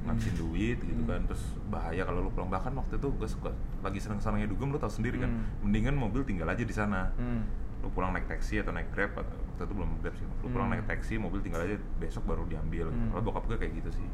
ngabisin 0.00 0.32
Hmm. 0.32 0.40
duit 0.42 0.78
gitu 0.80 0.96
Hmm. 0.98 1.10
kan 1.10 1.20
terus 1.26 1.44
bahaya 1.66 2.02
kalau 2.02 2.20
lo 2.20 2.30
pulang 2.30 2.48
bahkan 2.48 2.72
waktu 2.72 2.96
itu 2.96 3.08
gue 3.10 3.28
suka 3.28 3.52
lagi 3.80 4.00
seneng 4.00 4.16
senengnya 4.16 4.48
dugem 4.48 4.68
lo 4.68 4.80
tau 4.80 4.88
sendiri 4.88 5.20
kan 5.20 5.28
Hmm. 5.30 5.44
mendingan 5.62 5.92
mobil 5.94 6.24
tinggal 6.24 6.48
aja 6.48 6.60
di 6.60 6.72
sana 6.72 7.12
hmm. 7.14 7.59
Lu 7.80 7.88
pulang 7.88 8.10
naik 8.10 8.26
taksi 8.26 8.58
atau 8.58 8.70
naik 8.70 8.88
grab 8.90 9.12
atau 9.14 9.24
waktu 9.50 9.62
itu 9.62 9.74
belum 9.74 9.90
grab 9.98 10.14
sih. 10.14 10.26
Lu 10.38 10.48
pulang 10.48 10.68
Hmm. 10.68 10.76
naik 10.76 10.86
taksi 10.86 11.14
mobil 11.16 11.40
tinggal 11.40 11.62
aja 11.62 11.76
besok 11.96 12.24
baru 12.24 12.44
diambil 12.44 12.88
Hmm. 12.88 13.08
kalau 13.10 13.22
bokap 13.22 13.44
gue 13.46 13.58
kayak 13.58 13.74
gitu 13.76 13.90
sih. 13.94 14.08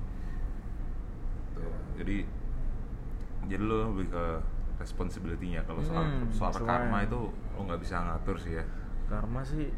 Tuh. 1.53 1.73
jadi 1.97 2.29
jadi 3.47 3.63
lo 3.63 3.91
lebih 3.91 4.11
ke 4.11 4.25
responsibility-nya 4.77 5.63
kalau 5.63 5.81
soal 5.81 6.05
Hmm, 6.05 6.29
soal 6.29 6.53
karma 6.53 7.01
itu 7.01 7.17
lo 7.33 7.61
nggak 7.63 7.81
bisa 7.81 7.97
ngatur 7.99 8.37
sih 8.37 8.53
ya. 8.53 8.65
Karma 9.07 9.41
sih 9.41 9.73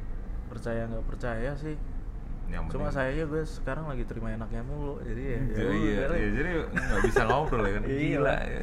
percaya 0.49 0.85
nggak 0.85 1.07
percaya 1.07 1.53
sih. 1.55 1.77
Yang 2.49 2.65
cuma 2.73 2.89
penting- 2.89 2.97
sayangnya 2.97 3.27
gue 3.27 3.43
sekarang 3.45 3.85
lagi 3.87 4.05
terima 4.05 4.33
enaknya 4.33 4.65
mulu 4.65 4.99
jadi 5.01 5.23
ya, 5.23 5.37
ya 5.37 5.45
udah 5.45 5.71
iya, 5.71 6.05
iya, 6.11 6.29
jadi 6.33 6.51
nggak 6.67 7.03
bisa 7.05 7.23
ngobrol 7.25 7.63
ya 7.63 7.73
kan. 7.73 7.83
Iya. 7.87 7.99
gila 8.01 8.37
ya, 8.43 8.61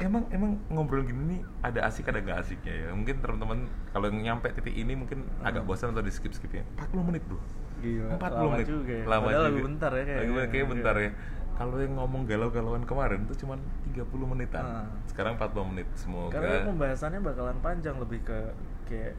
emang 0.00 0.24
emang 0.30 0.50
ngobrol 0.66 1.02
gini 1.02 1.22
nih 1.28 1.40
ada 1.60 1.84
asik 1.84 2.08
ada 2.08 2.18
nggak 2.18 2.38
asiknya 2.40 2.72
ya 2.74 2.88
mungkin 2.90 3.20
teman-teman 3.20 3.58
kalau 3.90 4.08
nyampe 4.08 4.48
titik 4.50 4.72
ini 4.72 4.92
mungkin 4.94 5.22
agak 5.40 5.60
Hmm. 5.60 5.68
bosan 5.68 5.92
atau 5.92 6.00
di 6.00 6.08
skip 6.08 6.32
skip 6.32 6.50
ya 6.50 6.64
40 6.78 7.04
menit 7.04 7.22
bro 7.22 7.36
Gila, 7.80 8.12
40 8.14 8.20
lama 8.20 8.50
menit 8.50 8.66
juga 8.66 8.92
ya. 8.92 9.04
lama 9.06 9.20
Padahal 9.22 9.40
juga 9.40 9.48
lagu 9.50 9.60
bentar 9.64 9.90
ya 9.90 10.02
kayaknya. 10.02 10.20
Lagu 10.20 10.32
bentar, 10.34 10.48
kayaknya 10.50 10.68
bentar 10.70 10.96
ya 10.98 11.10
kalau 11.52 11.76
yang 11.76 11.94
ngomong 11.94 12.22
galau-galauan 12.24 12.84
kemarin 12.84 13.20
tuh 13.24 13.36
cuma 13.36 13.54
30 13.86 14.04
menitan 14.26 14.64
Ah. 14.64 14.88
sekarang 15.06 15.36
40 15.36 15.64
menit 15.66 15.88
semoga 15.94 16.32
karena 16.34 16.64
pembahasannya 16.66 17.20
bakalan 17.20 17.58
panjang 17.60 17.96
lebih 17.96 18.20
ke 18.22 18.38
kayak 18.86 19.12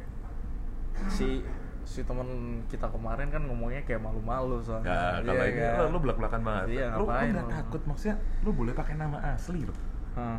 si 1.07 1.45
si 1.83 2.01
temen 2.01 2.25
kita 2.65 2.85
kemarin 2.87 3.29
kan 3.29 3.41
ngomongnya 3.41 3.81
kayak 3.81 3.97
malu-malu 3.99 4.57
soalnya 4.59 4.89
kalau 5.19 5.33
Iya 5.35 5.45
ini 5.47 5.59
kan? 5.59 5.73
lo, 5.75 5.85
lo 5.87 5.99
belak-belakan 5.99 6.41
banget 6.41 6.65
Iya, 6.71 6.85
nggak 6.87 6.99
lo? 6.99 7.51
takut 7.51 7.81
maksudnya 7.85 8.15
lo 8.39 8.49
boleh 8.51 8.73
pakai 8.73 8.93
nama 8.95 9.17
asli 9.27 9.61
lo 9.61 9.73
Hah. 10.13 10.37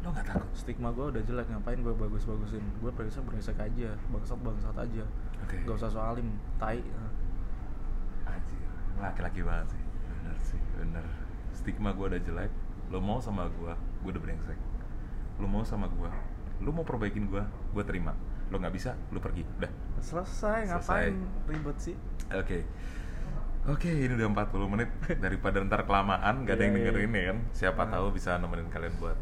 Lo 0.00 0.08
nggak 0.08 0.26
takut 0.26 0.48
stigma 0.52 0.88
gue 0.90 1.06
udah 1.06 1.22
jelek 1.22 1.46
ngapain 1.46 1.76
gue 1.76 1.92
bagus-bagusin 1.92 2.64
gue 2.80 2.90
brengsek 2.90 3.20
brengsek 3.20 3.58
aja 3.58 3.90
bangsat 4.08 4.38
bangsat 4.38 4.72
aja 4.74 5.04
Oke. 5.40 5.56
gak 5.60 5.76
usah 5.76 5.88
soalim 5.88 6.28
tai. 6.56 6.80
Anjir, 8.22 8.60
laki-laki 8.96 9.40
banget 9.42 9.66
sih 9.70 9.82
bener 10.06 10.36
sih 10.38 10.60
bener 10.74 11.04
stigma 11.50 11.90
gue 11.90 12.06
udah 12.06 12.20
jelek 12.20 12.52
lo 12.88 12.98
mau 12.98 13.18
sama 13.18 13.48
gue 13.50 13.72
gue 14.00 14.10
udah 14.10 14.22
brengsek 14.22 14.58
lo 15.36 15.46
mau 15.46 15.62
sama 15.62 15.86
gue 15.86 16.10
lo 16.60 16.70
mau 16.70 16.82
perbaikin 16.82 17.26
gue 17.26 17.40
gue 17.70 17.84
terima 17.84 18.12
lo 18.48 18.56
nggak 18.56 18.72
bisa 18.72 18.92
lo 19.08 19.18
pergi 19.18 19.44
udah 19.58 19.72
selesai 20.00 20.66
ngapain 20.66 21.14
ribet 21.46 21.76
sih 21.78 21.96
Oke. 22.30 22.62
Oke, 23.66 23.90
ini 23.90 24.14
udah 24.14 24.30
40 24.48 24.72
menit 24.72 24.88
daripada 25.18 25.60
ntar 25.60 25.82
kelamaan 25.82 26.46
gak 26.46 26.56
ada 26.56 26.64
yang 26.64 26.72
Iya, 26.72 26.80
iya. 26.80 26.88
dengerin 26.88 27.12
ya 27.12 27.24
kan. 27.26 27.38
Siapa 27.52 27.82
Nah. 27.82 27.90
tahu 27.92 28.06
bisa 28.14 28.38
nemenin 28.38 28.70
kalian 28.70 28.94
buat 28.96 29.18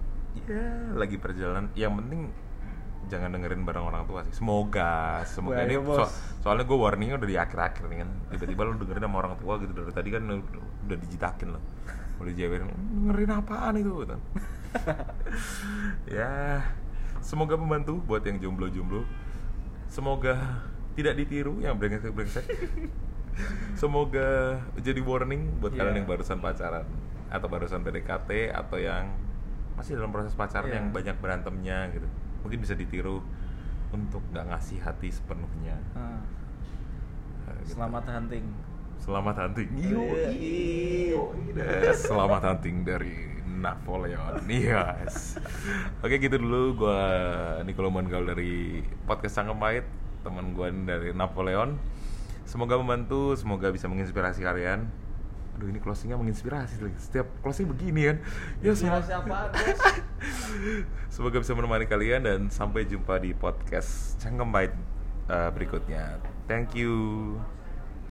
ya 0.47 0.95
lagi 0.95 1.17
perjalanan. 1.17 1.73
Yang 1.75 1.93
penting 2.05 2.21
jangan 3.09 3.33
dengerin 3.33 3.65
bareng 3.65 3.85
orang 3.89 4.05
tua 4.05 4.21
sih. 4.29 4.37
Semoga, 4.37 5.25
semoga 5.25 5.65
Bahaya, 5.65 5.71
ini 5.73 5.81
so- 5.81 6.13
soalnya 6.45 6.69
gue 6.69 6.79
warningnya 6.79 7.17
udah 7.17 7.29
di 7.29 7.37
akhir-akhir 7.41 7.85
nih 7.89 7.99
kan. 8.05 8.11
Tiba-tiba 8.31 8.61
lu 8.69 8.77
dengerin 8.77 9.05
sama 9.09 9.17
orang 9.19 9.35
tua 9.41 9.57
gitu 9.59 9.73
dari 9.73 9.93
tadi 9.97 10.09
kan 10.13 10.23
udah, 10.29 10.97
dijitakin 11.01 11.49
loh. 11.57 11.63
Udah 12.21 12.31
dijabarin, 12.35 12.69
dengerin 12.69 13.31
apaan 13.33 13.75
itu 13.81 13.93
gitu. 14.05 14.17
ya, 16.19 16.61
semoga 17.25 17.57
membantu 17.57 17.97
buat 18.05 18.21
yang 18.27 18.37
jomblo-jomblo. 18.39 19.09
Semoga 19.89 20.67
tidak 20.93 21.17
ditiru 21.17 21.63
yang 21.65 21.79
brengsek-brengsek. 21.81 22.45
Semoga 23.79 24.59
jadi 24.83 24.99
warning 24.99 25.63
buat 25.63 25.71
Iya. 25.73 25.79
kalian 25.81 25.97
yang 26.03 26.09
barusan 26.11 26.43
pacaran 26.43 26.85
atau 27.31 27.47
barusan 27.47 27.81
PDKT 27.87 28.51
atau 28.51 28.77
yang 28.77 29.15
masih 29.79 29.95
dalam 29.95 30.11
proses 30.11 30.35
pacaran 30.35 30.67
Iya. 30.67 30.83
yang 30.83 30.87
banyak 30.91 31.17
berantemnya 31.23 31.87
gitu. 31.95 32.09
Mungkin 32.43 32.59
bisa 32.59 32.75
ditiru 32.75 33.23
untuk 33.89 34.21
nggak 34.29 34.51
ngasih 34.51 34.83
hati 34.83 35.09
sepenuhnya. 35.09 35.79
Hah. 35.95 36.19
Nah, 37.47 37.55
gitu. 37.63 37.79
selamat 37.79 38.05
hunting 38.11 38.45
Selamat 38.99 39.35
hunting. 39.39 39.69
Iya. 39.79 41.23
Yes, 41.55 42.11
Selamat 42.11 42.43
hunting 42.45 42.83
dari 42.83 43.15
Napoleon. 43.47 44.43
Yes. 44.51 45.39
Oke 46.03 46.19
gitu 46.19 46.37
dulu 46.37 46.85
gua 46.85 46.99
Nicolo 47.63 47.89
Mangal 47.89 48.27
dari 48.27 48.83
podcast 49.07 49.39
Sangkem 49.39 49.57
Pahit, 49.57 49.87
teman 50.21 50.51
gua 50.53 50.69
ini 50.69 50.83
dari 50.85 51.15
Napoleon. 51.15 51.79
Semoga 52.43 52.75
membantu, 52.77 53.39
semoga 53.39 53.71
bisa 53.71 53.87
menginspirasi 53.87 54.43
kalian. 54.43 54.91
Aduh 55.59 55.75
ini 55.75 55.83
closingnya 55.83 56.15
menginspirasi. 56.15 56.79
Setiap 57.03 57.27
closing 57.43 57.67
begini 57.67 58.15
kan. 58.15 58.17
Ya 58.63 58.71
Inspirasi 58.79 59.11
Bos? 59.27 59.51
semoga 61.15 61.43
bisa 61.43 61.51
menemani 61.59 61.91
kalian 61.91 62.23
dan 62.23 62.41
sampai 62.47 62.87
jumpa 62.87 63.19
di 63.19 63.35
podcast 63.35 64.15
Cangkem 64.23 64.55
Pahit 64.55 64.71
uh, 65.27 65.51
berikutnya. 65.51 66.23
Thank 66.47 66.79
you. 66.79 67.35